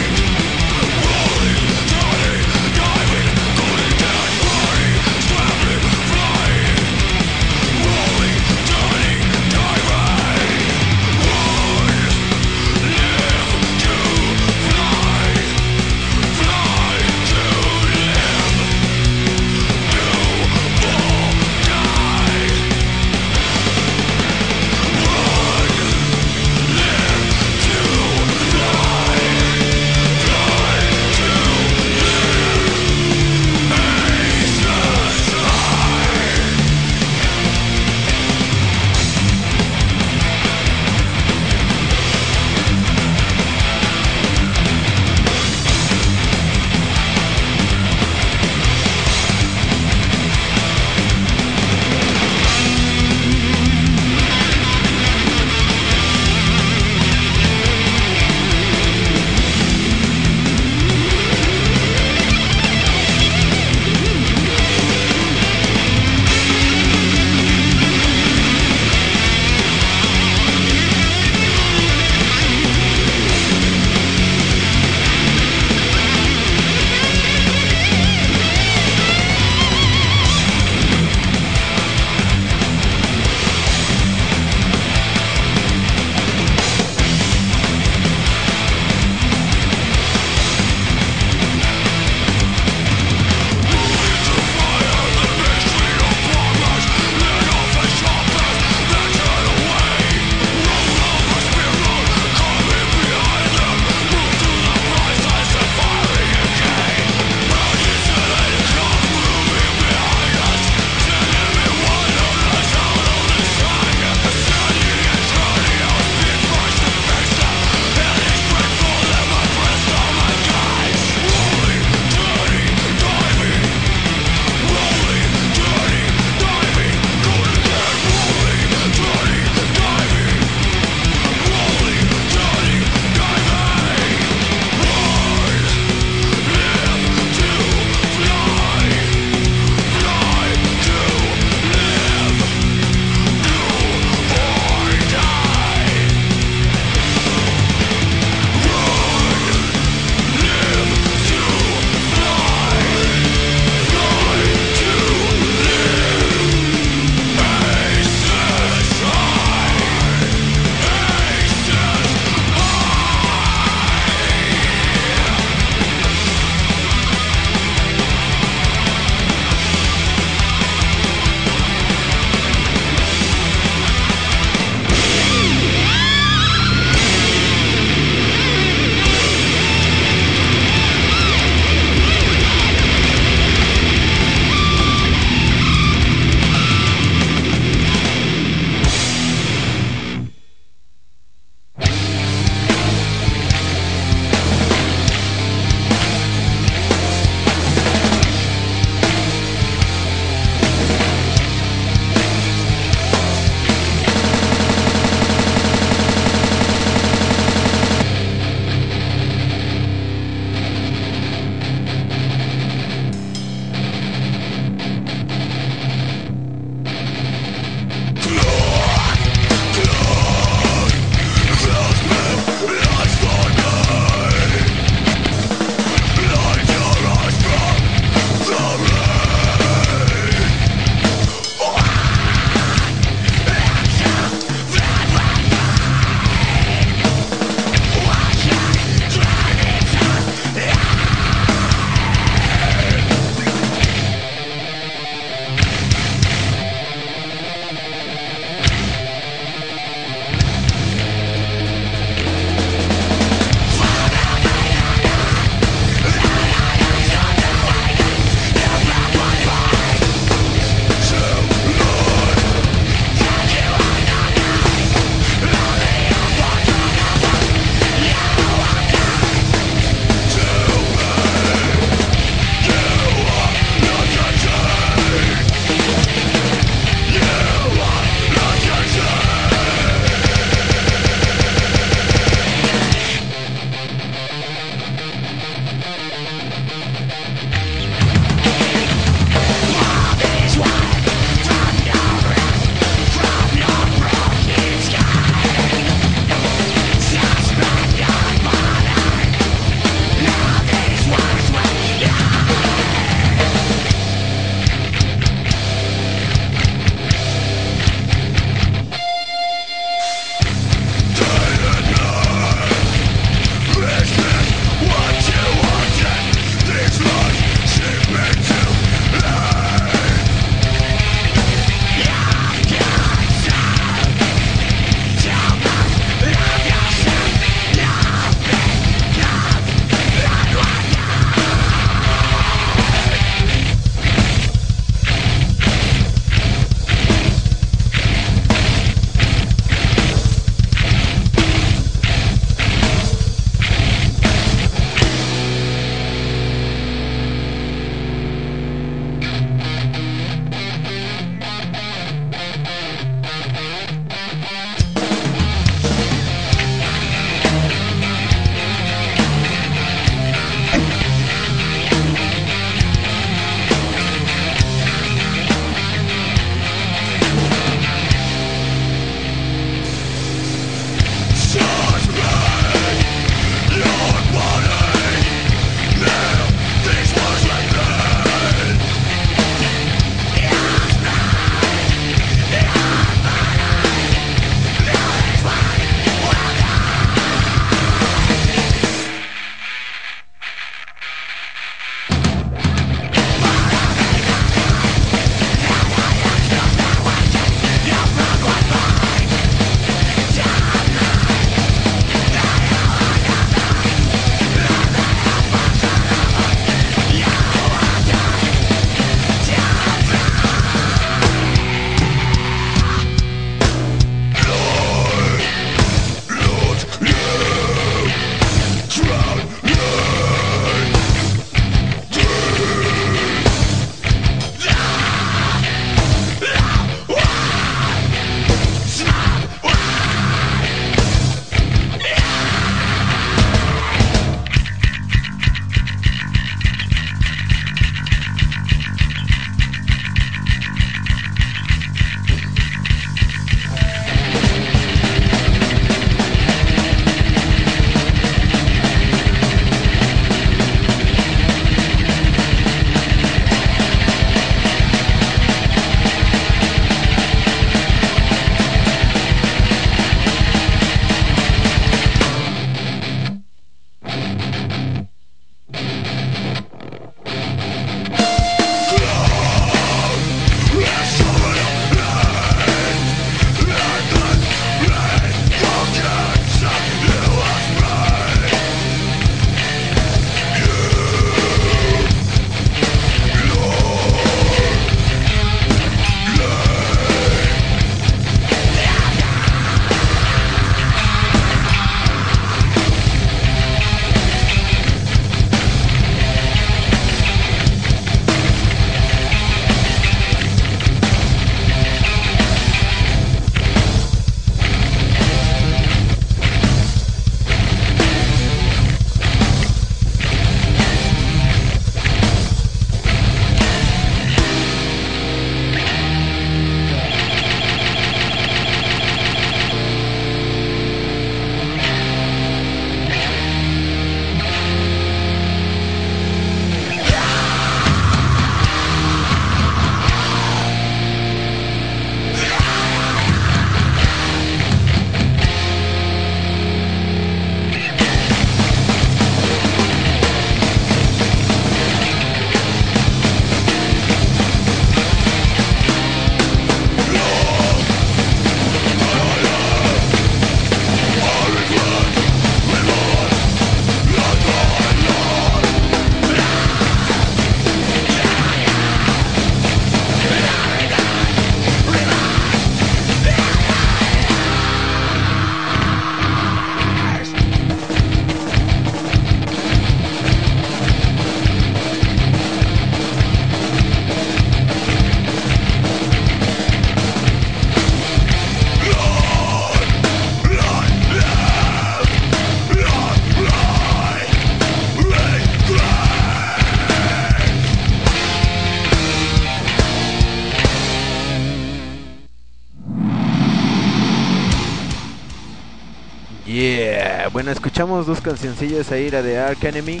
Escuchamos 597.48 598.06
dos 598.06 598.20
cancioncillas 598.20 598.90
ahí, 598.90 599.10
la 599.10 599.22
de 599.22 599.38
Ark 599.38 599.62
Enemy. 599.62 600.00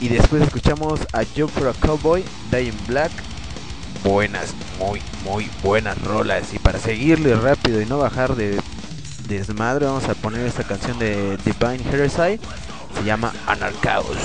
Y 0.00 0.08
después 0.08 0.42
escuchamos 0.42 1.00
a 1.12 1.24
Joe 1.36 1.48
for 1.48 1.68
a 1.68 1.72
Cowboy, 1.72 2.24
in 2.52 2.74
Black. 2.86 3.10
Buenas, 4.04 4.54
muy, 4.78 5.02
muy 5.24 5.50
buenas 5.62 6.00
rolas. 6.02 6.54
Y 6.54 6.58
para 6.58 6.78
seguirle 6.78 7.34
rápido 7.34 7.80
y 7.82 7.86
no 7.86 7.98
bajar 7.98 8.36
de 8.36 8.60
desmadre, 9.28 9.86
vamos 9.86 10.04
a 10.04 10.14
poner 10.14 10.46
esta 10.46 10.64
canción 10.64 10.98
de 10.98 11.36
Divine 11.44 11.82
Heresy. 11.90 12.40
Se 12.94 13.04
llama 13.04 13.32
Anarchaos. 13.46 14.16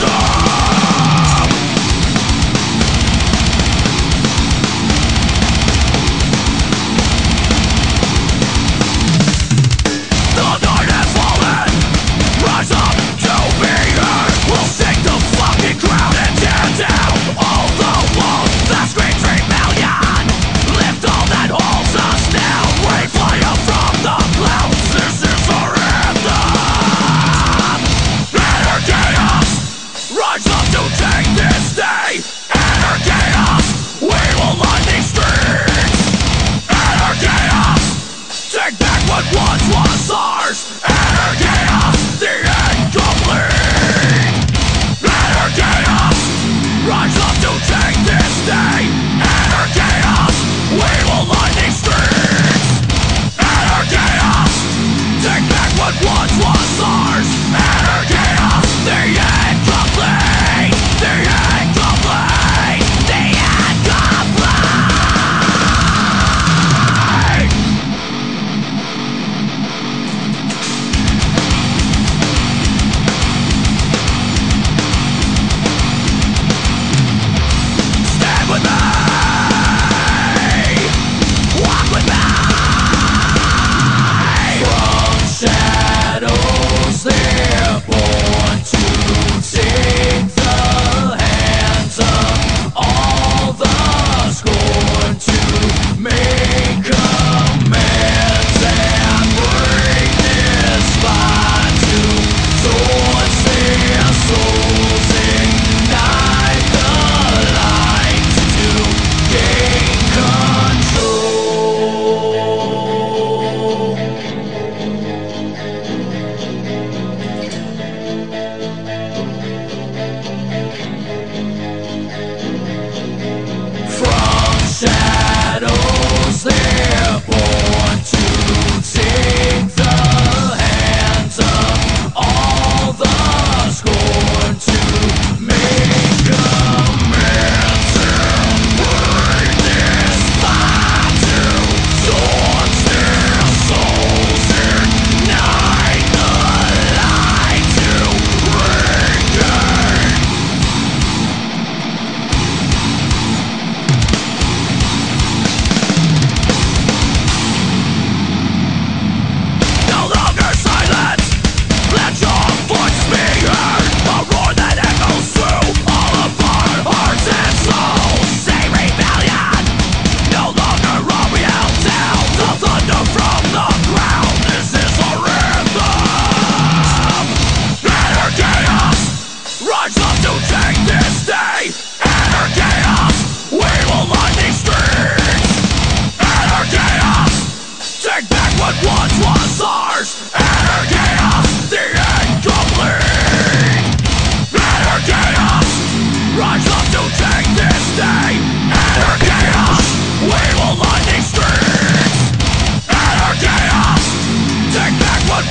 God! 0.00 0.47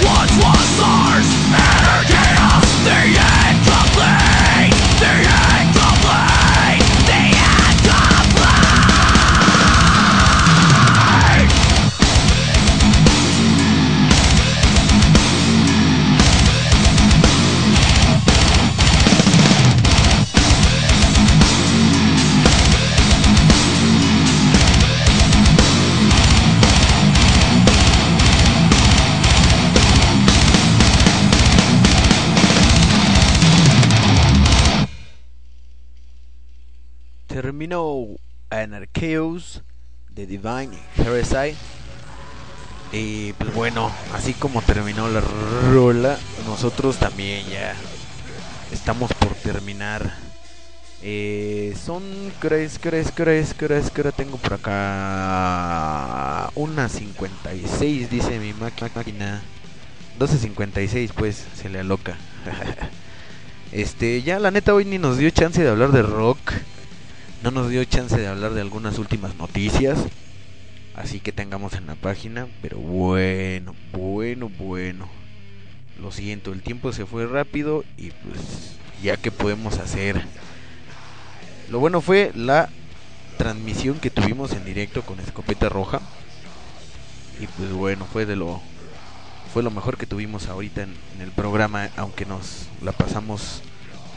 one, 0.04 0.28
one. 0.42 0.57
Terminó 37.68 38.16
Anarchaeus 38.50 39.62
de 40.16 40.26
Divine 40.26 40.70
Heresy. 40.96 41.54
Y 42.94 43.34
pues 43.34 43.54
bueno, 43.54 43.92
así 44.14 44.34
como 44.34 44.62
terminó 44.62 45.10
la 45.10 45.20
rola, 45.74 46.18
nosotros 46.46 46.96
también 46.96 47.46
ya 47.50 47.76
estamos 48.72 49.12
por 49.16 49.34
terminar. 49.34 50.14
Eh, 51.02 51.76
son, 51.84 52.04
crees, 52.40 52.80
crees, 52.80 53.12
crees, 53.14 53.54
crees, 53.54 53.92
crees, 53.94 54.16
tengo 54.16 54.38
por 54.38 54.54
acá 54.54 56.50
una 56.56 56.88
56, 56.88 58.10
dice 58.10 58.40
mi 58.40 58.54
máquina. 58.54 59.42
12.56, 60.18 61.12
pues 61.14 61.44
se 61.54 61.68
le 61.68 61.82
aloca. 61.82 62.16
Este, 63.74 64.22
ya 64.22 64.40
la 64.40 64.50
neta 64.50 64.74
hoy 64.74 64.86
ni 64.86 64.98
nos 64.98 65.18
dio 65.18 65.30
chance 65.30 65.62
de 65.62 65.68
hablar 65.68 65.92
de 65.92 66.02
rock. 66.02 66.40
No 67.44 67.52
nos 67.52 67.70
dio 67.70 67.84
chance 67.86 68.18
de 68.18 68.28
hablar 68.28 68.54
de 68.54 68.62
algunas 68.62 68.98
últimas 68.98 69.36
noticias. 69.36 70.00
Así 70.96 71.20
que 71.20 71.32
tengamos 71.32 71.74
en 71.74 71.86
la 71.86 71.96
página. 71.96 72.48
Pero 72.62 72.78
bueno, 72.78 73.76
bueno, 73.94 74.50
bueno. 74.58 75.08
Lo 76.02 76.12
siento, 76.12 76.54
el 76.54 76.62
tiempo 76.62 76.94
se 76.94 77.06
fue 77.06 77.26
rápido 77.26 77.84
y 77.98 78.12
pues 78.12 78.78
ya 79.02 79.18
que 79.18 79.32
podemos 79.32 79.78
hacer. 79.78 80.24
Lo 81.70 81.80
bueno 81.80 82.02
fue 82.02 82.32
la 82.36 82.70
transmisión 83.38 84.00
que 84.00 84.10
tuvimos 84.10 84.54
en 84.54 84.66
directo 84.66 85.04
con 85.04 85.20
Escopeta 85.20 85.70
Roja. 85.70 86.02
Y 87.40 87.48
pues 87.48 87.72
bueno, 87.72 88.06
fue 88.06 88.26
de 88.26 88.36
lo 88.36 88.62
fue 89.54 89.64
lo 89.64 89.72
mejor 89.72 89.98
que 89.98 90.06
tuvimos 90.06 90.48
ahorita 90.48 90.84
en, 90.84 90.94
en 91.16 91.22
el 91.22 91.32
programa, 91.32 91.90
aunque 91.98 92.26
nos 92.26 92.68
la 92.82 92.92
pasamos 92.92 93.62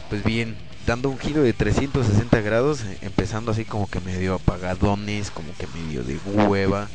pues 0.09 0.23
bien, 0.23 0.57
dando 0.85 1.09
un 1.09 1.17
giro 1.19 1.43
de 1.43 1.53
360 1.53 2.41
grados, 2.41 2.81
eh, 2.81 2.97
empezando 3.01 3.51
así 3.51 3.65
como 3.65 3.89
que 3.89 3.99
medio 4.01 4.35
apagadones, 4.35 5.31
como 5.31 5.53
que 5.57 5.67
medio 5.67 6.03
de 6.03 6.17
hueva, 6.25 6.87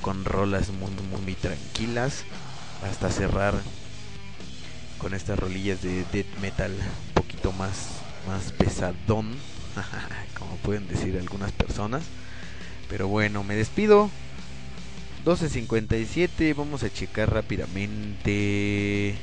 con 0.00 0.24
rolas 0.24 0.70
muy, 0.70 0.90
muy, 1.24 1.34
tranquilas, 1.34 2.24
hasta 2.82 3.10
cerrar 3.10 3.54
con 4.98 5.14
estas 5.14 5.38
rolillas 5.38 5.82
de 5.82 6.04
death 6.12 6.38
metal 6.40 6.72
un 6.72 7.14
poquito 7.14 7.52
más, 7.52 7.88
más 8.26 8.52
pesadón, 8.52 9.34
como 10.38 10.56
pueden 10.56 10.88
decir 10.88 11.16
algunas 11.18 11.52
personas. 11.52 12.02
Pero 12.88 13.08
bueno, 13.08 13.44
me 13.44 13.54
despido. 13.54 14.10
12.57, 15.24 16.56
vamos 16.56 16.82
a 16.84 16.90
checar 16.90 17.30
rápidamente. 17.32 19.14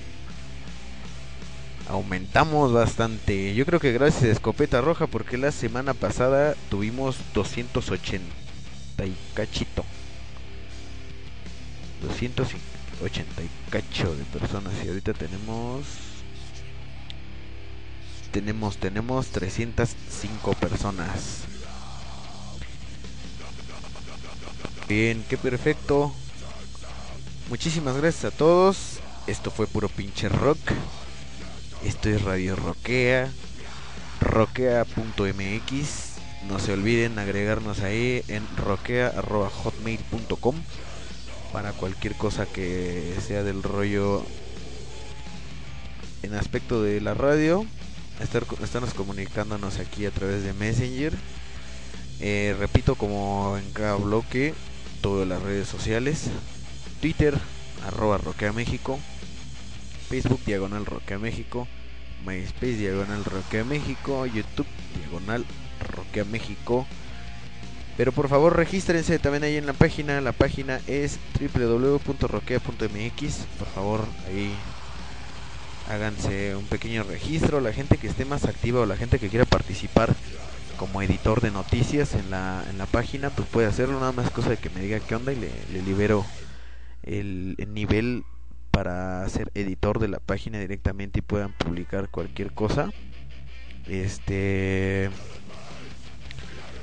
Aumentamos 1.87 2.73
bastante. 2.73 3.53
Yo 3.53 3.65
creo 3.65 3.79
que 3.79 3.91
gracias 3.91 4.23
a 4.23 4.31
Escopeta 4.31 4.81
Roja, 4.81 5.05
porque 5.05 5.37
la 5.37 5.51
semana 5.51 5.93
pasada 5.93 6.55
tuvimos 6.69 7.17
280 7.33 8.25
y 9.05 9.15
cachito. 9.35 9.85
280 12.01 13.41
y 13.43 13.49
cacho 13.69 14.15
de 14.15 14.23
personas 14.25 14.73
y 14.83 14.87
ahorita 14.87 15.13
tenemos 15.13 15.85
tenemos 18.31 18.77
tenemos 18.77 19.27
305 19.27 20.53
personas. 20.55 21.43
Bien, 24.87 25.23
qué 25.29 25.37
perfecto. 25.37 26.13
Muchísimas 27.49 27.95
gracias 27.97 28.33
a 28.33 28.35
todos. 28.35 28.99
Esto 29.27 29.51
fue 29.51 29.67
puro 29.67 29.87
pinche 29.87 30.29
rock. 30.29 30.59
Esto 31.85 32.09
es 32.09 32.23
Radio 32.23 32.55
Roquea. 32.55 33.29
Roquea.mx. 34.19 35.75
No 36.49 36.57
se 36.57 36.73
olviden 36.73 37.19
agregarnos 37.19 37.81
ahí 37.81 38.23
en 38.27 38.43
roquea.hotmail.com 38.57 40.55
para 41.53 41.73
cualquier 41.73 42.15
cosa 42.15 42.47
que 42.47 43.13
sea 43.25 43.43
del 43.43 43.61
rollo 43.61 44.25
en 46.23 46.33
aspecto 46.33 46.81
de 46.81 47.01
la 47.01 47.13
radio. 47.13 47.67
Estar, 48.19 48.45
estamos 48.63 48.95
comunicándonos 48.95 49.77
aquí 49.77 50.07
a 50.07 50.11
través 50.11 50.43
de 50.43 50.53
Messenger. 50.53 51.13
Eh, 52.19 52.55
repito, 52.57 52.95
como 52.95 53.59
en 53.59 53.71
cada 53.73 53.93
bloque, 53.95 54.55
todas 55.01 55.27
las 55.27 55.39
redes 55.43 55.67
sociales: 55.67 56.31
Twitter, 56.99 57.37
arroba 57.85 58.17
Facebook, 60.15 60.39
diagonal 60.45 60.85
Roquea 60.85 61.19
México, 61.19 61.67
MySpace, 62.25 62.77
diagonal 62.77 63.25
Roquea 63.25 63.65
México, 63.65 64.25
YouTube, 64.25 64.65
diagonal 64.97 65.43
Roquea 65.93 66.23
México. 66.23 66.87
Pero 67.97 68.13
por 68.13 68.29
favor 68.29 68.55
regístrense 68.55 69.19
también 69.19 69.43
ahí 69.43 69.57
en 69.57 69.65
la 69.65 69.73
página. 69.73 70.21
La 70.21 70.31
página 70.31 70.79
es 70.87 71.19
www.roquea.mx. 71.37 73.35
Por 73.59 73.67
favor, 73.67 74.05
ahí 74.29 74.55
háganse 75.89 76.55
un 76.55 76.63
pequeño 76.63 77.03
registro. 77.03 77.59
La 77.59 77.73
gente 77.73 77.97
que 77.97 78.07
esté 78.07 78.23
más 78.23 78.45
activa 78.45 78.79
o 78.79 78.85
la 78.85 78.95
gente 78.95 79.19
que 79.19 79.27
quiera 79.27 79.43
participar 79.43 80.15
como 80.77 81.01
editor 81.01 81.41
de 81.41 81.51
noticias 81.51 82.13
en 82.13 82.31
la, 82.31 82.63
en 82.69 82.77
la 82.77 82.85
página, 82.85 83.31
pues 83.31 83.49
puede 83.49 83.67
hacerlo. 83.67 83.99
Nada 83.99 84.13
más 84.13 84.31
cosa 84.31 84.51
de 84.51 84.57
que 84.57 84.69
me 84.69 84.79
diga 84.79 85.01
qué 85.01 85.15
onda 85.15 85.33
y 85.33 85.35
le, 85.35 85.51
libero 85.81 86.25
el 87.03 87.57
nivel 87.73 88.23
para 88.75 89.27
ser 89.29 89.51
editor 89.55 89.99
de 89.99 90.09
la 90.09 90.19
página 90.19 90.59
directamente 90.59 91.19
y 91.19 91.21
puedan 91.21 91.53
publicar 91.53 92.09
cualquier 92.09 92.51
cosa. 92.51 92.91
Este. 93.87 95.09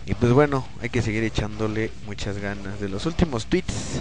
Y 0.07 0.15
pues 0.15 0.33
bueno, 0.33 0.67
hay 0.81 0.89
que 0.89 1.03
seguir 1.03 1.23
echándole 1.23 1.91
muchas 2.07 2.39
ganas. 2.39 2.81
De 2.81 2.89
los 2.89 3.05
últimos 3.05 3.45
tweets, 3.45 4.01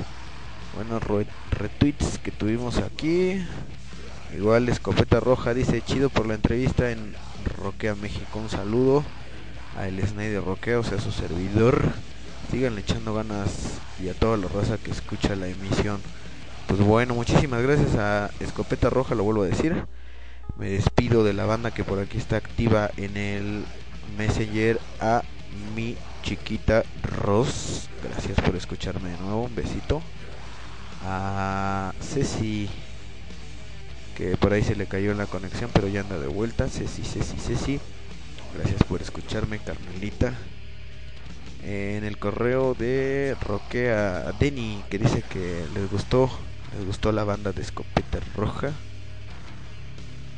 bueno, 0.74 1.02
re- 1.02 1.28
retweets 1.52 2.18
que 2.20 2.32
tuvimos 2.32 2.78
aquí. 2.78 3.46
Igual 4.38 4.70
Escopeta 4.70 5.20
Roja 5.20 5.54
dice 5.54 5.82
chido 5.82 6.10
por 6.10 6.26
la 6.28 6.36
entrevista 6.36 6.92
en 6.92 7.14
Roquea 7.62 7.96
México. 7.96 8.40
Un 8.40 8.50
saludo 8.50 9.04
a 9.78 9.90
el 9.90 10.00
Snyder 10.08 10.46
Roquea, 10.46 10.80
o 10.80 10.84
sea, 10.86 11.02
su 11.02 11.12
servidor. 11.12 11.92
Síganle 12.52 12.80
echando 12.82 13.14
ganas 13.14 13.80
y 14.02 14.08
a 14.08 14.14
toda 14.14 14.38
la 14.38 14.48
raza 14.48 14.78
que 14.78 14.92
escucha 14.92 15.36
la 15.36 15.48
emisión. 15.50 16.00
Pues 16.72 16.84
bueno, 16.84 17.16
muchísimas 17.16 17.62
gracias 17.62 17.96
a 17.96 18.30
Escopeta 18.40 18.90
Roja, 18.90 19.14
lo 19.14 19.26
vuelvo 19.26 19.44
a 19.44 19.48
decir. 19.48 19.76
Me 20.58 20.70
despido 20.70 21.26
de 21.26 21.34
la 21.34 21.46
banda 21.46 21.72
que 21.72 21.84
por 21.84 22.00
aquí 22.00 22.18
está 22.18 22.38
activa 22.38 22.90
en 22.96 23.18
el 23.18 23.66
Messenger 24.18 24.80
a 25.02 25.22
mi 25.76 25.98
chiquita 26.24 26.84
Ross. 27.04 27.90
Gracias 28.02 28.40
por 28.40 28.56
escucharme 28.56 29.10
de 29.10 29.18
nuevo. 29.18 29.44
Un 29.44 29.54
besito. 29.54 30.02
A 31.04 31.92
Ceci, 32.00 32.70
que 34.16 34.38
por 34.38 34.54
ahí 34.54 34.64
se 34.64 34.78
le 34.78 34.86
cayó 34.86 35.12
en 35.12 35.18
la 35.18 35.26
conexión, 35.26 35.70
pero 35.74 35.90
ya 35.90 36.00
anda 36.00 36.20
de 36.20 36.28
vuelta. 36.28 36.70
Ceci, 36.70 37.04
Ceci, 37.04 37.36
Ceci. 37.38 37.82
Gracias 38.58 38.82
por 38.84 39.02
escucharme, 39.02 39.60
Carmelita. 39.60 40.34
En 41.66 42.06
el 42.06 42.18
correo 42.18 42.76
de 42.76 43.36
Roquea 43.42 44.32
Denny, 44.40 44.86
que 44.90 45.00
dice 45.00 45.22
que 45.22 45.66
les 45.74 45.92
gustó, 45.92 46.32
les 46.76 46.86
gustó 46.86 47.12
la 47.12 47.24
banda 47.24 47.52
de 47.52 47.62
Escopeta 47.62 48.20
Roja. 48.36 48.72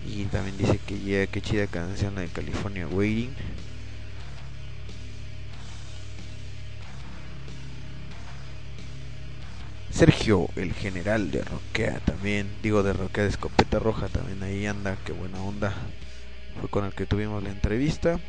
Y 0.05 0.25
también 0.25 0.57
dice 0.57 0.79
que 0.79 0.99
ya 0.99 1.27
qué 1.27 1.41
chida 1.41 1.67
canción 1.67 2.15
la 2.15 2.21
de 2.21 2.27
California 2.27 2.87
Waiting. 2.87 3.33
Sergio, 9.91 10.49
el 10.55 10.73
general 10.73 11.31
de 11.31 11.43
Roquea 11.43 11.99
también, 11.99 12.49
digo 12.63 12.83
de 12.83 12.93
Roquea 12.93 13.23
de 13.23 13.29
Escopeta 13.29 13.79
Roja 13.79 14.09
también 14.09 14.41
ahí 14.43 14.65
anda, 14.65 14.97
qué 15.05 15.13
buena 15.13 15.41
onda. 15.41 15.73
Fue 16.59 16.69
con 16.69 16.85
el 16.85 16.93
que 16.93 17.05
tuvimos 17.05 17.43
la 17.43 17.51
entrevista. 17.51 18.19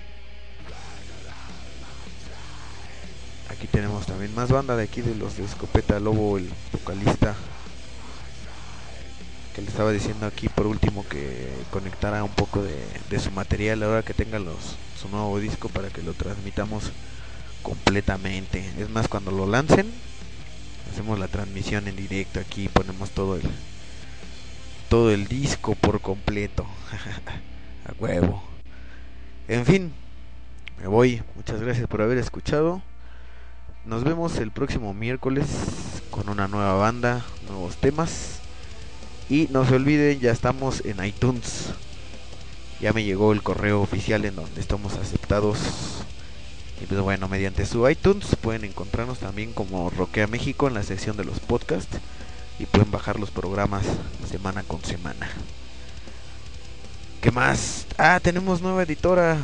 Aquí 3.48 3.66
tenemos 3.66 4.06
también 4.06 4.34
más 4.34 4.50
banda 4.50 4.76
de 4.76 4.84
aquí 4.84 5.00
de 5.00 5.14
los 5.14 5.36
de 5.36 5.44
Escopeta 5.44 5.98
Lobo, 5.98 6.38
el 6.38 6.50
vocalista 6.72 7.34
que 9.54 9.62
le 9.62 9.68
estaba 9.68 9.92
diciendo 9.92 10.26
aquí 10.26 10.48
por 10.48 10.66
último 10.66 11.06
que 11.08 11.48
conectara 11.70 12.24
un 12.24 12.30
poco 12.30 12.62
de, 12.62 13.20
su 13.20 13.30
material 13.30 13.82
ahora 13.84 14.02
que 14.02 14.12
tenga 14.12 14.40
los, 14.40 14.76
su 15.00 15.08
nuevo 15.08 15.38
disco 15.38 15.68
para 15.68 15.90
que 15.90 16.02
lo 16.02 16.12
transmitamos 16.12 16.90
completamente. 17.62 18.68
Es 18.78 18.90
más, 18.90 19.06
cuando 19.06 19.30
lo 19.30 19.46
lancen, 19.46 19.86
hacemos 20.92 21.18
la 21.20 21.28
transmisión 21.28 21.86
en 21.86 21.94
directo 21.94 22.40
aquí, 22.40 22.68
ponemos 22.68 23.10
todo 23.10 23.36
el 23.36 23.42
todo 24.88 25.10
el 25.10 25.28
disco 25.28 25.74
por 25.76 26.00
completo. 26.00 26.66
A 27.86 27.92
huevo. 27.98 28.42
En 29.46 29.64
fin, 29.66 29.92
me 30.80 30.88
voy. 30.88 31.22
Muchas 31.36 31.60
gracias 31.60 31.86
por 31.86 32.02
haber 32.02 32.18
escuchado. 32.18 32.82
Nos 33.84 34.02
vemos 34.02 34.38
el 34.38 34.50
próximo 34.50 34.94
miércoles 34.94 35.46
con 36.10 36.28
una 36.28 36.48
nueva 36.48 36.74
banda, 36.74 37.24
nuevos 37.48 37.76
temas. 37.76 38.43
Y 39.28 39.48
no 39.50 39.66
se 39.66 39.74
olviden, 39.74 40.20
ya 40.20 40.30
estamos 40.30 40.84
en 40.84 41.04
iTunes. 41.04 41.70
Ya 42.80 42.92
me 42.92 43.04
llegó 43.04 43.32
el 43.32 43.42
correo 43.42 43.80
oficial 43.80 44.24
en 44.24 44.36
donde 44.36 44.60
estamos 44.60 44.94
aceptados. 44.94 45.58
Y 46.82 46.86
pues 46.86 47.00
bueno, 47.00 47.28
mediante 47.28 47.64
su 47.64 47.88
iTunes 47.88 48.36
pueden 48.40 48.64
encontrarnos 48.64 49.18
también 49.18 49.52
como 49.52 49.88
Roquea 49.90 50.26
México 50.26 50.68
en 50.68 50.74
la 50.74 50.82
sección 50.82 51.16
de 51.16 51.24
los 51.24 51.40
podcasts. 51.40 51.98
Y 52.58 52.66
pueden 52.66 52.90
bajar 52.90 53.18
los 53.18 53.30
programas 53.30 53.84
semana 54.30 54.62
con 54.62 54.84
semana. 54.84 55.28
¿Qué 57.20 57.30
más? 57.30 57.86
Ah, 57.96 58.20
tenemos 58.22 58.60
nueva 58.60 58.82
editora. 58.82 59.38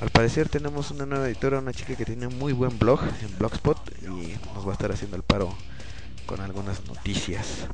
Al 0.00 0.10
parecer 0.10 0.48
tenemos 0.48 0.90
una 0.90 1.06
nueva 1.06 1.28
editora, 1.28 1.58
una 1.58 1.72
chica 1.72 1.94
que 1.94 2.04
tiene 2.04 2.26
muy 2.26 2.52
buen 2.52 2.78
blog 2.78 3.00
en 3.02 3.38
Blogspot 3.38 3.78
y 4.02 4.34
nos 4.54 4.66
va 4.66 4.70
a 4.70 4.72
estar 4.72 4.90
haciendo 4.90 5.16
el 5.16 5.22
paro 5.22 5.54
con 6.26 6.40
algunas 6.40 6.84
noticias. 6.86 7.68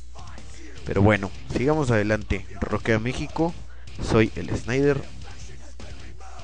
Pero 0.87 1.03
bueno, 1.03 1.31
sigamos 1.53 1.91
adelante. 1.91 2.47
Roquea 2.61 2.99
México, 3.01 3.53
Soy 4.03 4.31
el 4.37 4.57
Snyder. 4.57 5.03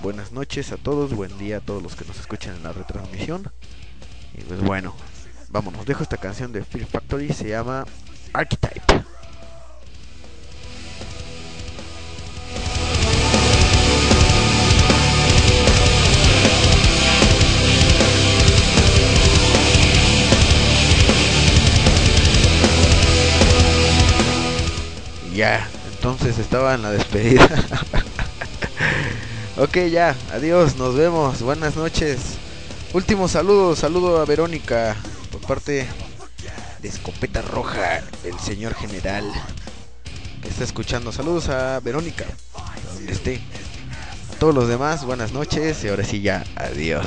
Buenas 0.02 0.32
noches 0.32 0.72
a 0.72 0.76
todos, 0.76 1.14
buen 1.14 1.38
día 1.38 1.58
a 1.58 1.60
todos 1.60 1.80
los 1.82 1.94
que 1.94 2.04
nos 2.04 2.18
escuchan 2.18 2.56
en 2.56 2.64
la 2.64 2.72
retransmisión. 2.72 3.52
Y 4.36 4.42
pues 4.42 4.60
bueno, 4.60 4.94
vámonos. 5.50 5.86
Dejo 5.86 6.02
esta 6.02 6.16
canción 6.16 6.52
de 6.52 6.64
Fear 6.64 6.86
Factory, 6.86 7.32
se 7.32 7.50
llama 7.50 7.86
Archetype. 8.32 9.04
ya, 25.34 25.68
entonces 25.94 26.38
estaba 26.38 26.74
en 26.74 26.82
la 26.82 26.90
despedida. 26.90 27.48
ok, 29.56 29.78
ya, 29.90 30.14
adiós, 30.32 30.76
nos 30.76 30.94
vemos, 30.94 31.42
buenas 31.42 31.76
noches. 31.76 32.20
Último 32.92 33.28
saludo, 33.28 33.74
saludo 33.74 34.20
a 34.20 34.24
Verónica 34.24 34.96
por 35.30 35.40
parte 35.40 35.86
de 36.80 36.88
Escopeta 36.88 37.40
Roja, 37.40 38.02
el 38.24 38.38
señor 38.38 38.74
general 38.74 39.24
que 40.42 40.48
está 40.48 40.64
escuchando. 40.64 41.12
Saludos 41.12 41.48
a 41.48 41.80
Verónica, 41.80 42.24
esté. 43.08 43.40
A 44.32 44.38
todos 44.38 44.54
los 44.54 44.68
demás, 44.68 45.04
buenas 45.04 45.32
noches 45.32 45.84
y 45.84 45.88
ahora 45.88 46.04
sí 46.04 46.20
ya, 46.20 46.44
adiós. 46.56 47.06